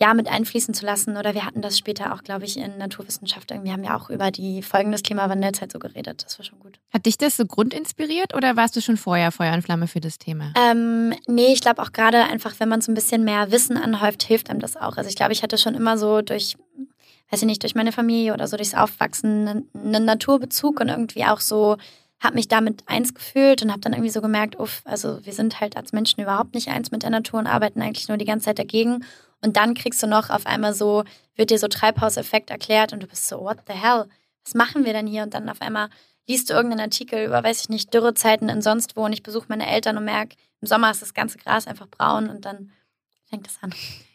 [0.01, 1.17] ja, mit einfließen zu lassen.
[1.17, 3.51] Oder wir hatten das später auch, glaube ich, in Naturwissenschaft.
[3.51, 6.23] Irgendwie haben wir auch über die Folgen des Klimawandels halt so geredet.
[6.25, 6.79] Das war schon gut.
[6.93, 10.17] Hat dich das so grundinspiriert oder warst du schon vorher Feuer und Flamme für das
[10.17, 10.53] Thema?
[10.57, 14.23] Ähm, nee, ich glaube auch gerade einfach, wenn man so ein bisschen mehr Wissen anhäuft,
[14.23, 14.95] hilft einem das auch.
[14.95, 16.55] Also ich glaube, ich hatte schon immer so durch,
[17.29, 21.41] weiß ich nicht, durch meine Familie oder so durchs Aufwachsen einen Naturbezug und irgendwie auch
[21.41, 21.75] so
[22.21, 25.61] habe mich damit eins gefühlt und habe dann irgendwie so gemerkt, uff, also wir sind
[25.61, 28.45] halt als Menschen überhaupt nicht eins mit der Natur und arbeiten eigentlich nur die ganze
[28.45, 29.05] Zeit dagegen.
[29.41, 31.03] Und dann kriegst du noch auf einmal so,
[31.35, 34.05] wird dir so Treibhauseffekt erklärt und du bist so, what the hell?
[34.43, 35.23] Was machen wir denn hier?
[35.23, 35.89] Und dann auf einmal
[36.27, 39.47] liest du irgendeinen Artikel über, weiß ich nicht, Dürrezeiten in sonst wo und ich besuche
[39.49, 42.71] meine Eltern und merke, im Sommer ist das ganze Gras einfach braun und dann
[43.29, 43.73] fängt das an.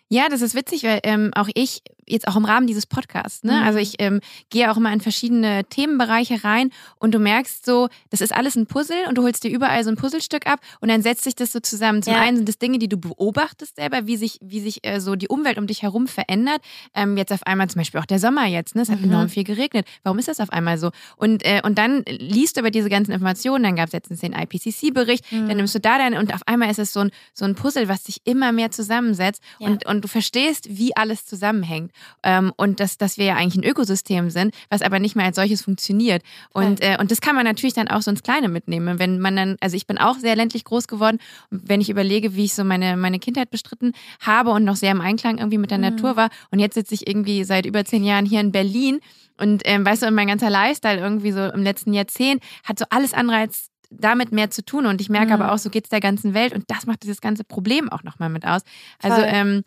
[0.08, 3.42] Ja, das ist witzig, weil ähm, auch ich jetzt auch im Rahmen dieses Podcasts.
[3.44, 3.52] Ne?
[3.52, 3.62] Mhm.
[3.66, 8.20] Also ich ähm, gehe auch immer in verschiedene Themenbereiche rein und du merkst so, das
[8.20, 11.02] ist alles ein Puzzle und du holst dir überall so ein Puzzlestück ab und dann
[11.02, 12.02] setzt sich das so zusammen.
[12.02, 12.20] Zum Ja.
[12.20, 15.28] einen sind das Dinge, die du beobachtest selber, wie sich, wie sich äh, so die
[15.28, 16.60] Umwelt um dich herum verändert.
[16.94, 18.82] Ähm, jetzt auf einmal zum Beispiel auch der Sommer jetzt, ne?
[18.82, 19.10] es hat Mhm.
[19.10, 19.86] enorm viel geregnet.
[20.02, 20.90] Warum ist das auf einmal so?
[21.16, 24.32] Und, äh, und dann liest du über diese ganzen Informationen, dann gab es letztens den
[24.32, 25.48] IPCC-Bericht, Mhm.
[25.48, 27.88] dann nimmst du da deine und auf einmal ist es so ein, so ein Puzzle,
[27.88, 29.68] was sich immer mehr zusammensetzt Ja.
[29.68, 31.92] und, und du verstehst, wie alles zusammenhängt.
[32.22, 35.36] Ähm, und dass, dass wir ja eigentlich ein Ökosystem sind, was aber nicht mehr als
[35.36, 36.22] solches funktioniert.
[36.52, 38.98] Und, äh, und das kann man natürlich dann auch so ins Kleine mitnehmen.
[38.98, 41.18] Wenn man dann, also ich bin auch sehr ländlich groß geworden,
[41.50, 44.90] und wenn ich überlege, wie ich so meine, meine Kindheit bestritten habe und noch sehr
[44.92, 45.84] im Einklang irgendwie mit der Mhm.
[45.84, 46.30] Natur war.
[46.50, 49.00] Und jetzt sitze ich irgendwie seit über zehn Jahren hier in Berlin
[49.36, 53.12] und ähm, weißt du, mein ganzer Lifestyle irgendwie so im letzten Jahrzehnt hat so alles
[53.14, 54.86] andere als damit mehr zu tun.
[54.86, 55.42] Und ich merke Mhm.
[55.42, 56.52] aber auch, so geht es der ganzen Welt.
[56.52, 58.62] Und das macht dieses ganze Problem auch nochmal mit aus.
[59.02, 59.62] Also ähm,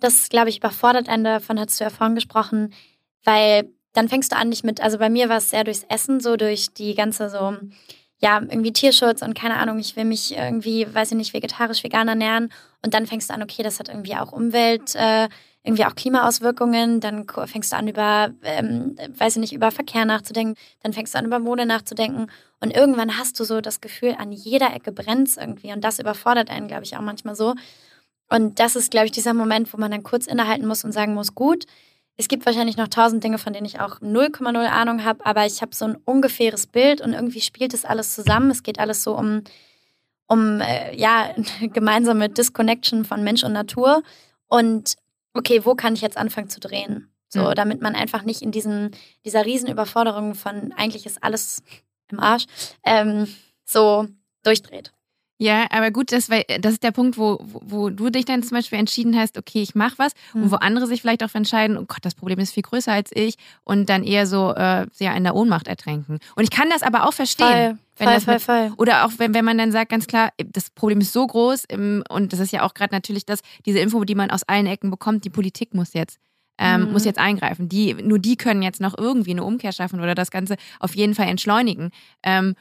[0.00, 2.72] Das, glaube ich, überfordert einen, davon hast du ja vorhin gesprochen,
[3.24, 6.20] weil dann fängst du an, dich mit, also bei mir war es sehr durchs Essen,
[6.20, 7.56] so durch die ganze so,
[8.22, 12.06] ja, irgendwie Tierschutz und keine Ahnung, ich will mich irgendwie, weiß ich nicht, vegetarisch, vegan
[12.06, 12.52] ernähren.
[12.84, 15.28] Und dann fängst du an, okay, das hat irgendwie auch Umwelt, äh,
[15.64, 20.54] irgendwie auch Klimaauswirkungen, dann fängst du an, über, ähm, weiß ich nicht, über Verkehr nachzudenken,
[20.82, 22.28] dann fängst du an, über Mode nachzudenken.
[22.60, 25.72] Und irgendwann hast du so das Gefühl, an jeder Ecke brennt irgendwie.
[25.72, 27.54] Und das überfordert einen, glaube ich, auch manchmal so.
[28.28, 31.14] Und das ist, glaube ich, dieser Moment, wo man dann kurz innehalten muss und sagen
[31.14, 31.66] muss, gut,
[32.16, 35.62] es gibt wahrscheinlich noch tausend Dinge, von denen ich auch 0,0 Ahnung habe, aber ich
[35.62, 38.50] habe so ein ungefähres Bild und irgendwie spielt es alles zusammen.
[38.50, 39.42] Es geht alles so um,
[40.26, 44.02] um äh, ja, gemeinsame Disconnection von Mensch und Natur.
[44.48, 44.96] Und
[45.34, 47.08] okay, wo kann ich jetzt anfangen zu drehen?
[47.28, 47.54] So, Mhm.
[47.54, 48.90] damit man einfach nicht in diesem,
[49.24, 51.62] dieser Riesenüberforderung von eigentlich ist alles
[52.10, 52.44] im Arsch,
[52.84, 53.26] ähm,
[53.64, 54.06] so
[54.42, 54.92] durchdreht.
[55.42, 58.56] Ja, aber gut, das, weil, das ist der Punkt, wo, wo, du dich dann zum
[58.56, 60.44] Beispiel entschieden hast, okay, ich mache was Mhm.
[60.44, 63.10] und wo andere sich vielleicht auch entscheiden, oh Gott, das Problem ist viel größer als
[63.12, 66.20] ich und dann eher so äh, ja, in der Ohnmacht ertränken.
[66.36, 67.78] Und ich kann das aber auch verstehen.
[67.96, 68.72] voll, voll, mit- voll.
[68.78, 71.64] Oder auch wenn, wenn man dann sagt, ganz klar, das Problem ist so groß
[72.08, 74.90] und das ist ja auch gerade natürlich das, diese Info, die man aus allen Ecken
[74.90, 76.18] bekommt, die Politik muss jetzt.
[76.58, 76.92] Ähm, Mhm.
[76.92, 77.68] muss jetzt eingreifen.
[77.68, 81.14] Die, nur die können jetzt noch irgendwie eine Umkehr schaffen oder das Ganze auf jeden
[81.14, 81.90] Fall entschleunigen.
[82.22, 82.54] Ähm,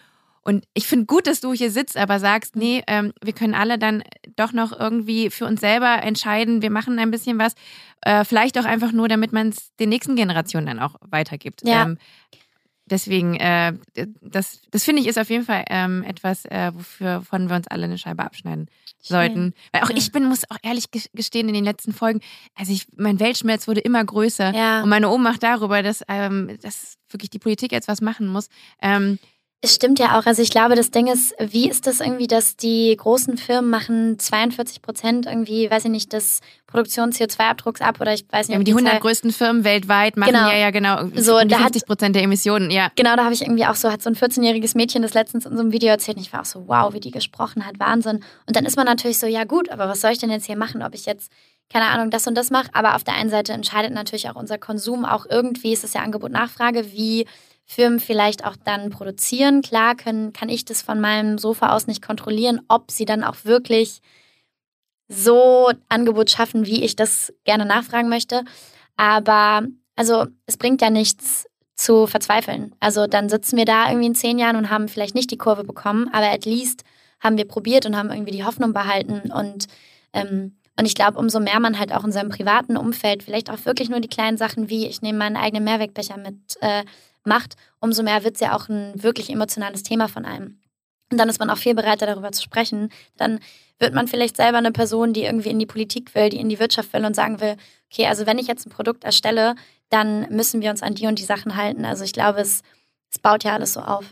[0.44, 3.78] und ich finde gut, dass du hier sitzt, aber sagst, nee, ähm, wir können alle
[3.78, 4.04] dann
[4.36, 7.54] doch noch irgendwie für uns selber entscheiden, wir machen ein bisschen was.
[8.02, 11.62] Äh, vielleicht auch einfach nur, damit man es den nächsten Generationen dann auch weitergibt.
[11.64, 11.84] Ja.
[11.84, 11.98] Ähm,
[12.86, 13.74] deswegen, äh,
[14.22, 17.68] das, das finde ich ist auf jeden Fall ähm, etwas, äh, wofür von wir uns
[17.68, 18.68] alle eine Scheibe abschneiden
[19.00, 19.54] sollten.
[19.72, 19.96] Weil auch Ja.
[19.98, 22.20] ich bin, muss auch ehrlich ges- gestehen, in den letzten Folgen,
[22.56, 24.54] also ich, mein Weltschmerz wurde immer größer.
[24.54, 24.82] Ja.
[24.84, 28.48] Und meine Ohnmacht darüber, dass, ähm, dass wirklich die Politik jetzt was machen muss.
[28.82, 29.20] Ähm,
[29.64, 30.26] Es stimmt ja auch.
[30.26, 34.18] Also ich glaube, das Ding ist, wie ist das irgendwie, dass die großen Firmen machen
[34.18, 38.72] 42 Prozent irgendwie, weiß ich nicht, des Produktions-CO2-Abdrucks ab oder ich weiß nicht, Ja, die
[38.72, 40.50] 100 Zahl- größten Firmen weltweit machen Genau.
[40.50, 42.90] ja, ja, genau, So, um die da hat- 50 Prozent der Emissionen, ja.
[42.96, 45.56] Genau, da habe ich irgendwie auch so, hat so ein 14-jähriges Mädchen das letztens in
[45.56, 48.24] so einem Video erzählt und ich war auch so, wow, wie die gesprochen hat, Wahnsinn.
[48.48, 50.58] Und dann ist man natürlich so, ja gut, aber was soll ich denn jetzt hier
[50.58, 51.32] machen, ob ich jetzt,
[51.72, 52.70] keine Ahnung, das und das mache.
[52.74, 56.02] Aber auf der einen Seite entscheidet natürlich auch unser Konsum auch irgendwie, ist es ja
[56.02, 57.28] Angebot-Nachfrage, wie
[57.72, 59.62] Firmen vielleicht auch dann produzieren.
[59.62, 63.46] Klar können, kann ich das von meinem Sofa aus nicht kontrollieren, ob sie dann auch
[63.46, 64.02] wirklich
[65.08, 68.44] so Angebot schaffen, wie ich das gerne nachfragen möchte.
[68.98, 72.76] Aber also es bringt ja nichts zu verzweifeln.
[72.82, 75.64] Also dann sitzen wir da irgendwie in zehn Jahren und haben vielleicht nicht die Kurve
[75.64, 76.84] bekommen, aber at least
[77.22, 79.68] haben wir probiert und haben irgendwie die Hoffnung behalten und
[80.12, 83.66] ähm, und ich glaube, umso mehr man halt auch in seinem privaten Umfeld vielleicht auch
[83.66, 86.84] wirklich nur die kleinen Sachen wie ich nehme meinen eigenen Mehrwegbecher mit äh,
[87.26, 90.60] macht, umso mehr wird es ja auch ein wirklich emotionales Thema von einem.
[91.12, 92.90] Und dann ist man auch viel bereiter darüber zu sprechen.
[93.18, 93.40] Dann
[93.80, 96.60] wird man vielleicht selber eine Person, die irgendwie in die Politik will, die in die
[96.60, 97.58] Wirtschaft will und sagen will,
[97.92, 99.56] okay, also wenn ich jetzt ein Produkt erstelle,
[99.90, 101.84] dann müssen wir uns an die und die Sachen halten.
[101.84, 102.62] Also ich glaube, es,
[103.12, 104.06] es baut ja alles so auf.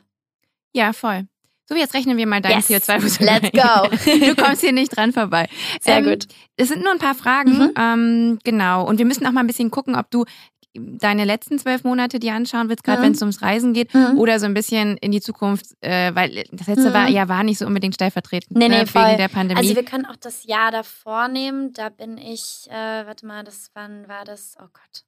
[0.73, 1.25] Ja, voll.
[1.67, 2.69] So, jetzt rechnen wir mal deinen Yes.
[2.69, 3.25] CO2-Fußball.
[3.25, 4.25] Let's go.
[4.25, 5.47] Du kommst hier nicht dran vorbei.
[5.79, 6.25] Sehr Ähm, gut.
[6.57, 7.57] Es sind nur ein paar Fragen.
[7.59, 7.73] Mhm.
[7.77, 8.85] Ähm, genau.
[8.87, 10.25] Und wir müssen auch mal ein bisschen gucken, ob du
[10.75, 13.05] deine letzten zwölf Monate dir anschauen willst, gerade Mhm.
[13.05, 14.17] wenn es ums Reisen geht, Mhm.
[14.19, 16.93] oder so ein bisschen in die Zukunft, äh, weil das letzte Mhm.
[16.93, 19.03] war ja war nicht so unbedingt stellvertretend Nee, nee, ne, voll.
[19.05, 19.59] wegen der Pandemie.
[19.59, 21.73] Also wir können auch das Jahr davor nehmen.
[21.73, 22.73] Da bin ich, äh,
[23.05, 24.55] warte mal, das wann war das?
[24.59, 25.03] Oh Gott.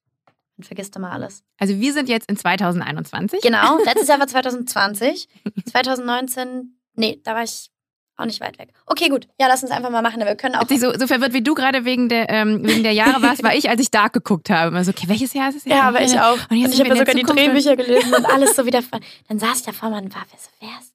[0.58, 1.44] Dann vergisst du mal alles.
[1.60, 3.42] Also wir sind jetzt in 2021.
[3.42, 5.28] Genau, letztes Jahr war 2020.
[5.72, 7.70] 2019, nee, da war ich
[8.18, 8.70] auch nicht weit weg.
[8.86, 9.28] Okay, gut.
[9.40, 10.20] Ja, lass uns einfach mal machen.
[10.20, 10.70] Wir können auch.
[10.70, 13.56] Ich so, so verwirrt wie du gerade wegen der, ähm, wegen der Jahre warst, war
[13.56, 14.68] ich, als ich Dark geguckt habe.
[14.70, 15.74] Immer so, okay, welches Jahr ist es jetzt?
[15.76, 16.38] Ja, aber ich auch.
[16.50, 17.24] Und jetzt Und ich sind habe ja sogar die.
[17.24, 18.82] Drehbücher gelesen und alles so wieder.
[19.28, 20.94] Dann saß ich davor und war, wer ist, wer ist,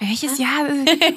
[0.00, 0.68] Welches Jahr?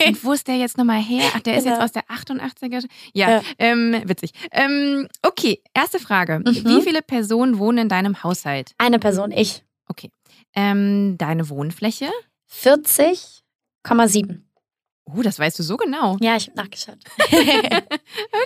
[0.08, 1.30] Und wo ist der jetzt nochmal her?
[1.36, 1.76] Ach, der ist Genau.
[1.76, 2.84] jetzt aus der 88er.
[3.14, 3.42] Ja, Ja.
[3.60, 4.32] Ähm, witzig.
[4.52, 6.40] Ähm, okay, erste Frage.
[6.40, 6.66] Mhm.
[6.66, 8.72] Wie viele Personen wohnen in deinem Haushalt?
[8.80, 9.64] Eine Person, ich.
[9.88, 10.10] Okay.
[10.56, 12.10] Ähm, deine Wohnfläche?
[12.52, 14.42] 40,7.
[15.16, 16.18] Oh, das weißt du so genau.
[16.22, 16.98] Ja, ich habe nachgeschaut.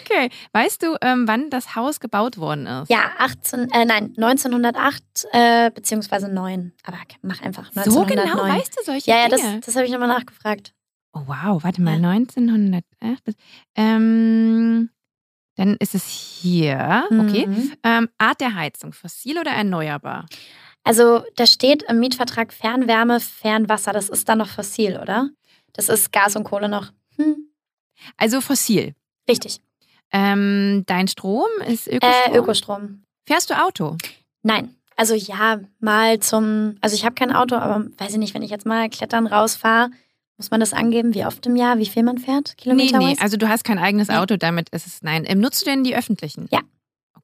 [0.02, 0.30] Okay.
[0.54, 2.90] Weißt du, ähm, wann das Haus gebaut worden ist?
[2.90, 6.74] ja, 18, äh, nein, 1908 äh, beziehungsweise 9.
[6.84, 8.16] Aber mach einfach So 1909.
[8.26, 9.60] genau weißt du solche Ja, ja, das, Dinge?
[9.66, 10.74] das habe ich nochmal nachgefragt.
[11.14, 12.10] Oh, wow, warte mal, Ja.
[12.10, 12.84] 1908.
[13.24, 13.36] bis-
[13.76, 14.90] Ähm,
[15.56, 17.06] dann ist es hier.
[17.12, 17.48] Okay.
[17.48, 17.74] Mhm.
[17.84, 20.26] Ähm, Art der Heizung, fossil oder erneuerbar?
[20.84, 23.92] Also da steht im Mietvertrag Fernwärme, Fernwasser.
[23.94, 25.30] Das ist dann noch fossil, oder?
[25.76, 26.92] Das ist Gas und Kohle noch.
[27.18, 27.36] Hm,
[28.18, 28.94] Also fossil.
[29.30, 29.60] richtig.
[30.12, 32.34] Ähm, dein Strom ist Ökostrom?
[32.34, 33.04] Äh, Ökostrom.
[33.28, 33.98] Fährst du Auto?
[34.44, 34.76] Nein.
[34.96, 38.52] Also ja, mal zum, also ich habe kein Auto, aber weiß ich nicht, wenn ich
[38.52, 39.90] jetzt mal klettern rausfahre,
[40.38, 42.50] muss man das angeben, wie oft im Jahr, wie viel man fährt?
[42.50, 44.16] Nee, Kilometer nee, also du hast kein eigenes Nee.
[44.16, 45.26] Auto, damit ist es nein.
[45.28, 46.48] Ähm, nutzt du denn die öffentlichen?
[46.52, 46.62] Ja.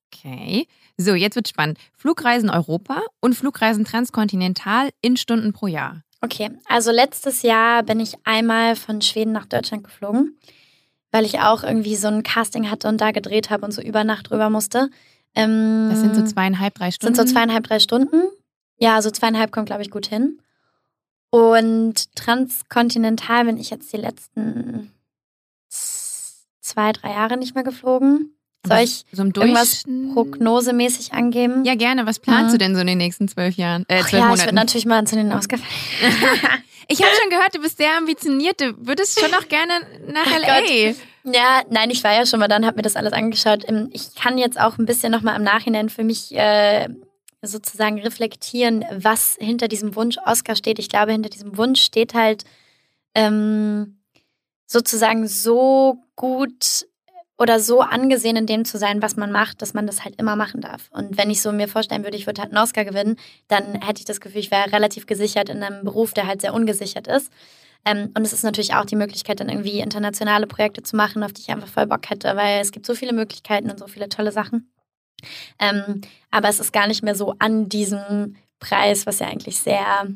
[0.07, 0.67] Okay.
[0.97, 1.77] So, jetzt wird spannend.
[1.97, 6.03] Flugreisen Europa und Flugreisen transkontinental in Stunden pro Jahr.
[6.21, 10.37] Okay, also letztes Jahr bin ich einmal von Schweden nach Deutschland geflogen,
[11.11, 14.03] weil ich auch irgendwie so ein Casting hatte und da gedreht habe und so über
[14.03, 14.89] Nacht rüber musste.
[15.33, 17.15] Ähm, Das sind so zweieinhalb, drei Stunden.
[17.15, 18.29] Sind so zweieinhalb, drei Stunden.
[18.77, 20.39] Ja, so zweieinhalb kommt, glaube ich, gut hin.
[21.31, 24.91] Und transkontinental bin ich jetzt die letzten
[25.69, 28.35] zwei, drei Jahre nicht mehr geflogen.
[28.67, 31.65] Soll ich so irgendwas prognosemäßig angeben?
[31.65, 32.05] Ja, gerne.
[32.05, 32.51] Was planst Mhm.
[32.51, 33.85] du denn so in den nächsten zwölf Jahren?
[33.87, 34.41] Äh, zwölf ja, ich Monaten.
[34.41, 35.57] würde natürlich mal zu den Oscar.
[36.87, 38.59] Ich habe schon gehört, du bist sehr ambitioniert.
[38.59, 39.71] Du würdest schon auch gerne
[40.11, 40.93] nach Ach LA.
[41.23, 43.63] Ja, nein, ich war ja schon mal dann, habe mir das alles angeschaut.
[43.69, 46.89] Ähm, Ich kann jetzt auch ein bisschen nochmal im Nachhinein für mich äh,
[47.41, 50.79] sozusagen reflektieren, was hinter diesem Wunsch Oscar steht.
[50.79, 52.43] Ich glaube, hinter diesem Wunsch steht halt
[53.15, 53.99] ähm,
[54.67, 56.87] sozusagen so gut
[57.41, 60.35] oder so angesehen in dem zu sein, was man macht, dass man das halt immer
[60.35, 60.91] machen darf.
[60.91, 63.15] Und wenn ich so mir vorstellen würde, ich würde halt einen Oscar gewinnen,
[63.47, 66.53] dann hätte ich das Gefühl, ich wäre relativ gesichert in einem Beruf, der halt sehr
[66.53, 67.31] ungesichert ist.
[67.83, 71.33] Ähm, und es ist natürlich auch die Möglichkeit, dann irgendwie internationale Projekte zu machen, auf
[71.33, 74.07] die ich einfach voll Bock hätte, weil es gibt so viele Möglichkeiten und so viele
[74.07, 74.71] tolle Sachen.
[75.57, 80.07] Ähm, aber es ist gar nicht mehr so an diesem Preis, was ja eigentlich sehr.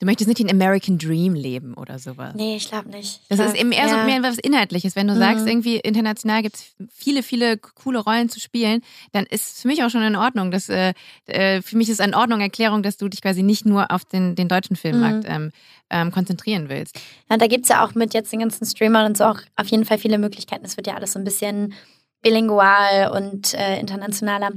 [0.00, 2.32] Du möchtest nicht den American Dream leben oder sowas.
[2.34, 3.20] Nee, ich glaube nicht.
[3.28, 4.04] Das Ich ist glaub, eben eher so ja.
[4.04, 4.96] mehr was Inhaltliches.
[4.96, 5.18] Wenn du Mhm.
[5.18, 8.80] sagst, irgendwie international gibt es viele, viele coole Rollen zu spielen,
[9.12, 10.50] dann ist es für mich auch schon in Ordnung.
[10.50, 10.94] Das, äh,
[11.26, 14.34] äh, für mich ist in Ordnung Erklärung, dass du dich quasi nicht nur auf den,
[14.34, 15.30] den deutschen Filmmarkt Mhm.
[15.30, 15.50] ähm,
[15.90, 16.98] ähm, konzentrieren willst.
[17.30, 19.66] Ja, da gibt es ja auch mit jetzt den ganzen Streamern und so auch auf
[19.66, 20.64] jeden Fall viele Möglichkeiten.
[20.64, 21.74] Es wird ja alles so ein bisschen
[22.22, 24.50] bilingual und äh, internationaler.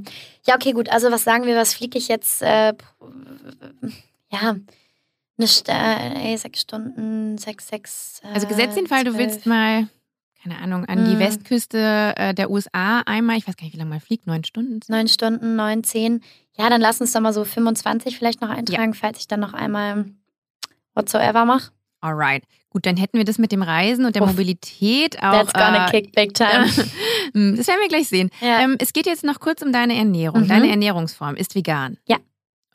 [0.48, 0.90] Ja, okay, gut.
[0.90, 2.42] Also was sagen wir, was fliege ich jetzt?
[2.42, 2.74] Äh,
[4.32, 4.56] ja,
[5.38, 8.22] eine St ey, sechs Stunden, sechs, sechs.
[8.24, 9.28] Äh, Also gesetzt den Fall, du zwölf.
[9.32, 9.88] willst mal,
[10.42, 11.20] keine Ahnung, an die Mhm.
[11.20, 14.80] Westküste äh, der USA einmal, ich weiß gar nicht, wie lange man fliegt, neun Stunden.
[14.88, 16.22] Neun Stunden, neun, zehn.
[16.58, 19.54] Ja, dann lass uns doch mal so 25 vielleicht noch eintragen, falls ich dann noch
[19.54, 20.06] einmal
[20.94, 21.72] whatsoever mache.
[22.02, 22.44] Alright.
[22.70, 24.30] Gut, dann hätten wir das mit dem Reisen und der Uff.
[24.32, 25.32] Mobilität auch.
[25.32, 26.68] That's gonna äh, kick big time.
[27.34, 28.30] Hm, Das werden wir gleich sehen.
[28.42, 28.60] Ja.
[28.62, 30.42] Ähm, es geht jetzt noch kurz um deine Ernährung.
[30.44, 30.48] Mhm.
[30.50, 31.98] Deine Ernährungsform ist vegan.
[32.08, 32.18] Ja.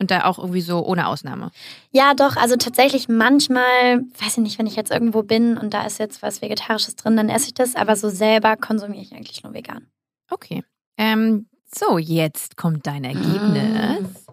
[0.01, 1.51] Und da auch irgendwie so ohne Ausnahme.
[1.91, 5.85] Ja, doch, also tatsächlich manchmal, weiß ich nicht, wenn ich jetzt irgendwo bin und da
[5.85, 9.43] ist jetzt was Vegetarisches drin, dann esse ich das, aber so selber konsumiere ich eigentlich
[9.43, 9.87] nur vegan.
[10.29, 10.63] Okay.
[10.97, 14.25] Ähm, so, jetzt kommt dein Ergebnis.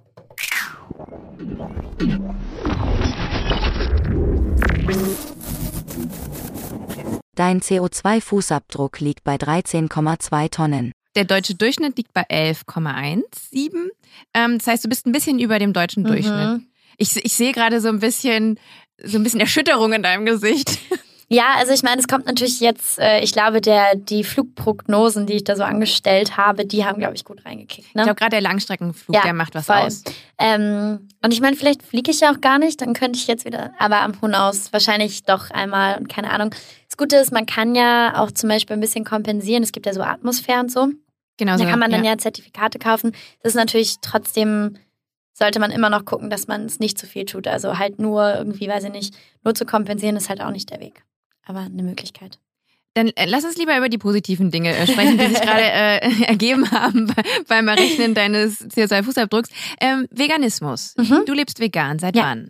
[7.35, 10.93] Dein CO2-Fußabdruck liegt bei 13,2 Tonnen.
[11.17, 13.89] Der deutsche Durchschnitt liegt bei 11,17.
[14.35, 16.49] Ähm, das heißt, du bist ein bisschen über dem deutschen Durchschnitt.
[16.51, 16.67] Mhm.
[16.99, 18.59] Ich, ich sehe gerade so ein bisschen,
[19.03, 20.79] so ein bisschen Erschütterung in deinem Gesicht.
[21.29, 25.33] Ja, also ich meine, es kommt natürlich jetzt, äh, ich glaube, der, die Flugprognosen, die
[25.35, 27.95] ich da so angestellt habe, die haben, glaube ich, gut reingekickt.
[27.97, 28.03] Ne?
[28.03, 29.75] Ich glaube, gerade der Langstreckenflug, Ja, der macht was voll.
[29.77, 30.05] aus.
[30.39, 33.45] Ähm, und ich meine, vielleicht fliege ich ja auch gar nicht, dann könnte ich jetzt
[33.45, 36.51] wieder, aber am Hunaus wahrscheinlich doch einmal und keine Ahnung.
[36.89, 39.65] Das Gute ist, man kann ja auch zum Beispiel ein bisschen kompensieren.
[39.65, 40.91] Es gibt ja so Atmosphäre und so.
[41.39, 42.17] Genau Da kann man dann ja.
[42.17, 43.13] Zertifikate kaufen.
[43.43, 44.77] Das ist natürlich trotzdem,
[45.35, 47.47] sollte man immer noch gucken, dass man es nicht zu viel tut.
[47.47, 50.81] Also halt nur irgendwie, weiß ich nicht, nur zu kompensieren ist halt auch nicht der
[50.81, 51.03] Weg.
[51.45, 52.39] Aber eine Möglichkeit.
[52.95, 56.23] Dann äh, lass uns lieber über die positiven Dinge äh, sprechen, die sich gerade äh,
[56.27, 59.51] ergeben haben bei- beim Errechnen deines CO2-Fußabdrucks.
[59.81, 60.95] Ähm, Veganismus.
[60.97, 61.25] Mhm.
[61.27, 61.99] Du lebst vegan.
[61.99, 62.23] Seit Ja.
[62.23, 62.49] wann?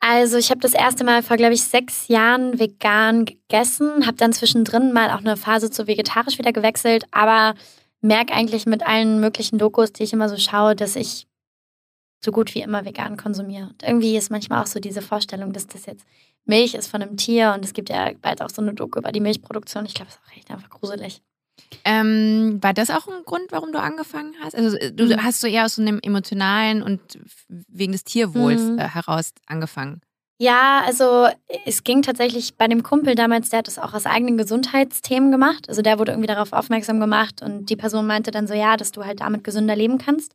[0.00, 4.32] Also ich habe das erste Mal vor, glaube ich, sechs Jahren vegan gegessen, habe dann
[4.32, 7.54] zwischendrin mal auch eine Phase zu vegetarisch wieder gewechselt, aber
[8.00, 11.26] merke eigentlich mit allen möglichen Dokus, die ich immer so schaue, dass ich
[12.24, 13.68] so gut wie immer vegan konsumiere.
[13.68, 16.04] Und irgendwie ist manchmal auch so diese Vorstellung, dass das jetzt
[16.44, 19.12] Milch ist von einem Tier und es gibt ja bald auch so eine Doku über
[19.12, 19.86] die Milchproduktion.
[19.86, 21.22] Ich glaube, das ist auch echt einfach gruselig.
[21.84, 24.54] Ähm, war das auch ein Grund, warum du angefangen hast?
[24.54, 25.22] Also äh, du mhm.
[25.22, 27.00] hast so eher aus so einem emotionalen und
[27.48, 28.78] wegen des Tierwohls mhm.
[28.78, 30.00] äh, heraus angefangen.
[30.40, 31.26] Ja, also
[31.64, 35.68] es ging tatsächlich bei dem Kumpel damals, der hat das auch aus eigenen Gesundheitsthemen gemacht.
[35.68, 38.92] Also der wurde irgendwie darauf aufmerksam gemacht und die Person meinte dann so, ja, dass
[38.92, 40.32] du halt damit gesünder leben kannst.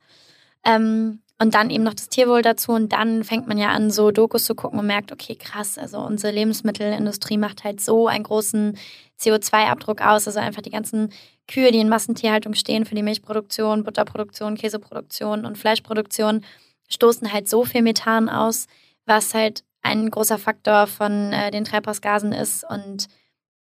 [0.66, 4.12] Ähm, und dann eben noch das Tierwohl dazu und dann fängt man ja an, so
[4.12, 8.78] Dokus zu gucken und merkt, okay, krass, also unsere Lebensmittelindustrie macht halt so einen großen
[9.20, 10.28] CO2-Abdruck aus.
[10.28, 11.12] Also einfach die ganzen
[11.48, 16.44] Kühe, die in Massentierhaltung stehen für die Milchproduktion, Butterproduktion, Käseproduktion und Fleischproduktion,
[16.90, 18.68] stoßen halt so viel Methan aus,
[19.06, 22.64] was halt ein großer Faktor von äh, den Treibhausgasen ist.
[22.68, 23.08] Und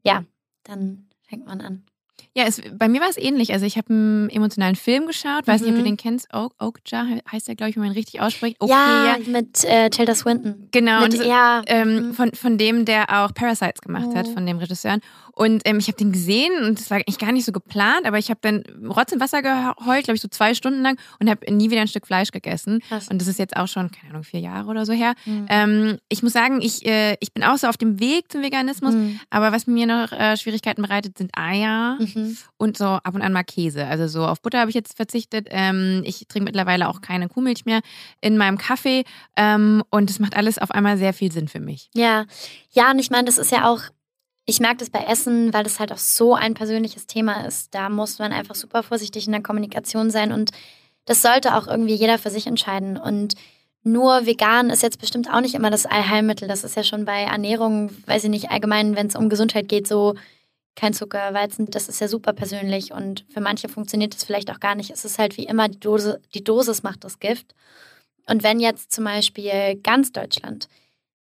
[0.02, 0.24] ja,
[0.64, 1.84] dann fängt man an.
[2.34, 3.52] Ja, es, bei mir war es ähnlich.
[3.52, 5.66] Also ich habe einen emotionalen Film geschaut, weiß mhm.
[5.66, 5.84] nicht, ob du mhm.
[5.84, 6.32] den kennst.
[6.32, 8.56] Oak, Oakja heißt der, glaube ich, wenn man ihn richtig ausspricht.
[8.58, 10.68] Okay, ja, mit äh, Tilda Swinton.
[10.70, 11.62] Genau, mit, das, ja.
[11.66, 12.14] Ähm, mhm.
[12.14, 14.16] von, von dem, der auch Parasites gemacht mhm.
[14.16, 14.98] hat, von dem Regisseur.
[15.34, 18.18] Und ähm, ich habe den gesehen und es war eigentlich gar nicht so geplant, aber
[18.18, 21.52] ich habe dann Rotz im Wasser geheult, glaube ich, so zwei Stunden lang und habe
[21.52, 22.80] nie wieder ein Stück Fleisch gegessen.
[22.88, 23.08] Krass.
[23.08, 25.14] Und das ist jetzt auch schon, keine Ahnung, vier Jahre oder so her.
[25.24, 25.46] Mhm.
[25.48, 28.94] Ähm, ich muss sagen, ich, äh, ich bin auch so auf dem Weg zum Veganismus,
[28.94, 29.20] mhm.
[29.30, 32.36] aber was mir noch äh, Schwierigkeiten bereitet, sind Eier mhm.
[32.58, 33.86] und so ab und an mal Käse.
[33.86, 35.48] Also so auf Butter habe ich jetzt verzichtet.
[35.50, 37.80] Ähm, ich trinke mittlerweile auch keine Kuhmilch mehr
[38.20, 39.04] in meinem Kaffee
[39.36, 41.88] ähm, und es macht alles auf einmal sehr viel Sinn für mich.
[41.94, 42.26] Ja,
[42.70, 43.82] ja, und ich meine, das ist ja auch
[44.44, 47.74] ich merke das bei Essen, weil das halt auch so ein persönliches Thema ist.
[47.74, 50.50] Da muss man einfach super vorsichtig in der Kommunikation sein und
[51.04, 52.96] das sollte auch irgendwie jeder für sich entscheiden.
[52.96, 53.34] Und
[53.82, 56.48] nur vegan ist jetzt bestimmt auch nicht immer das Allheilmittel.
[56.48, 59.88] Das ist ja schon bei Ernährung, weiß ich nicht, allgemein, wenn es um Gesundheit geht,
[59.88, 60.14] so
[60.74, 64.60] kein Zucker, Weizen, das ist ja super persönlich und für manche funktioniert das vielleicht auch
[64.60, 64.90] gar nicht.
[64.90, 67.54] Es ist halt wie immer, die, Dose, die Dosis macht das Gift.
[68.26, 70.68] Und wenn jetzt zum Beispiel ganz Deutschland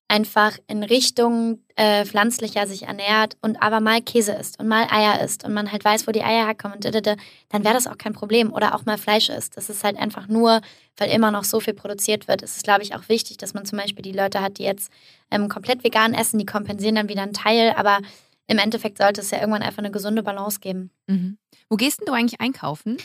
[0.09, 5.23] einfach in Richtung äh, pflanzlicher sich ernährt und aber mal Käse isst und mal Eier
[5.23, 8.15] isst und man halt weiß, wo die Eier herkommen, und dann wäre das auch kein
[8.15, 8.53] Problem.
[8.53, 9.57] Oder auch mal Fleisch isst.
[9.57, 10.63] Das ist halt einfach nur,
[10.97, 12.43] weil immer noch so viel produziert wird.
[12.43, 14.91] Es ist, glaube ich, auch wichtig, dass man zum Beispiel die Leute hat, die jetzt
[15.31, 17.99] ähm, komplett vegan essen, die kompensieren dann wieder einen Teil, aber
[18.47, 20.91] im Endeffekt sollte es ja irgendwann einfach eine gesunde Balance geben.
[21.07, 21.37] Mhm.
[21.69, 22.97] Wo gehst denn du eigentlich einkaufen?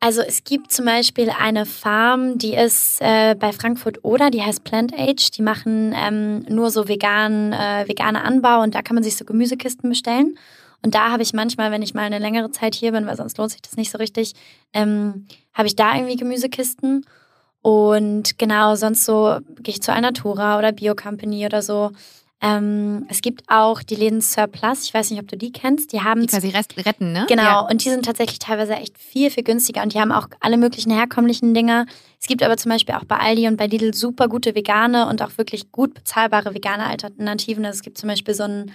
[0.00, 4.62] Also es gibt zum Beispiel eine Farm, die ist äh, bei Frankfurt oder, die heißt
[4.62, 5.30] Plant Age.
[5.32, 9.24] Die machen ähm, nur so vegan, äh, vegane Anbau und da kann man sich so
[9.24, 10.38] Gemüsekisten bestellen.
[10.82, 13.36] Und da habe ich manchmal, wenn ich mal eine längere Zeit hier bin, weil sonst
[13.38, 14.34] lohnt sich das nicht so richtig,
[14.72, 17.04] ähm, habe ich da irgendwie Gemüsekisten.
[17.60, 21.90] Und genau, sonst so gehe ich zu Alnatura oder Bio Company oder so.
[22.40, 25.92] Ähm, es gibt auch die Läden Surplus, ich weiß nicht, ob du die kennst.
[25.92, 26.20] Die haben.
[26.20, 27.26] Die quasi retten, ne?
[27.28, 27.60] Genau, ja.
[27.60, 30.92] und die sind tatsächlich teilweise echt viel, viel günstiger und die haben auch alle möglichen
[30.92, 31.86] herkömmlichen Dinger.
[32.20, 35.20] Es gibt aber zum Beispiel auch bei Aldi und bei Lidl super gute vegane und
[35.22, 37.64] auch wirklich gut bezahlbare vegane Alternativen.
[37.64, 38.72] Also es gibt zum Beispiel so einen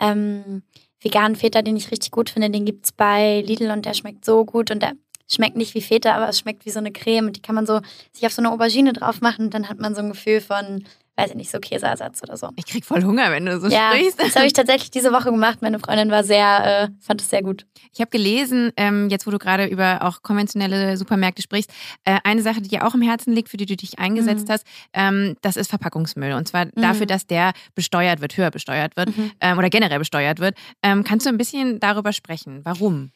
[0.00, 0.62] ähm,
[1.02, 2.48] veganen Feta, den ich richtig gut finde.
[2.48, 4.92] Den gibt es bei Lidl und der schmeckt so gut und der
[5.28, 7.66] schmeckt nicht wie Feta, aber es schmeckt wie so eine Creme und die kann man
[7.66, 7.80] so
[8.12, 10.84] sich auf so eine Aubergine drauf machen und dann hat man so ein Gefühl von
[11.16, 12.48] weiß ich nicht, so Käseersatz oder so.
[12.56, 14.20] Ich krieg voll Hunger, wenn du so ja, sprichst.
[14.20, 15.60] Das habe ich tatsächlich diese Woche gemacht.
[15.60, 17.66] Meine Freundin war sehr, äh, fand es sehr gut.
[17.92, 21.70] Ich habe gelesen, ähm, jetzt wo du gerade über auch konventionelle Supermärkte sprichst,
[22.04, 24.52] äh, eine Sache, die dir auch im Herzen liegt, für die du dich eingesetzt mhm.
[24.52, 26.32] hast, ähm, das ist Verpackungsmüll.
[26.32, 26.70] Und zwar mhm.
[26.76, 29.32] dafür, dass der besteuert wird, höher besteuert wird mhm.
[29.40, 30.56] ähm, oder generell besteuert wird.
[30.82, 32.60] Ähm, kannst du ein bisschen darüber sprechen?
[32.64, 33.10] Warum?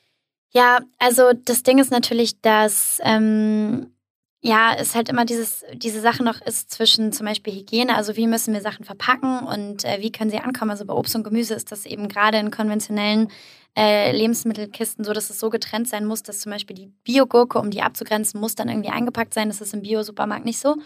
[0.52, 3.88] Ja, also das Ding ist natürlich, dass ähm,
[4.40, 8.26] ja, es halt immer dieses, diese Sache noch ist zwischen zum Beispiel Hygiene, also wie
[8.26, 10.70] müssen wir Sachen verpacken und äh, wie können sie ankommen.
[10.70, 13.28] Also bei Obst und Gemüse ist das eben gerade in konventionellen
[13.76, 17.70] äh, Lebensmittelkisten so, dass es so getrennt sein muss, dass zum Beispiel die Biogurke, um
[17.70, 19.48] die abzugrenzen, muss dann irgendwie eingepackt sein.
[19.48, 20.76] Das ist im Bio-Supermarkt nicht so.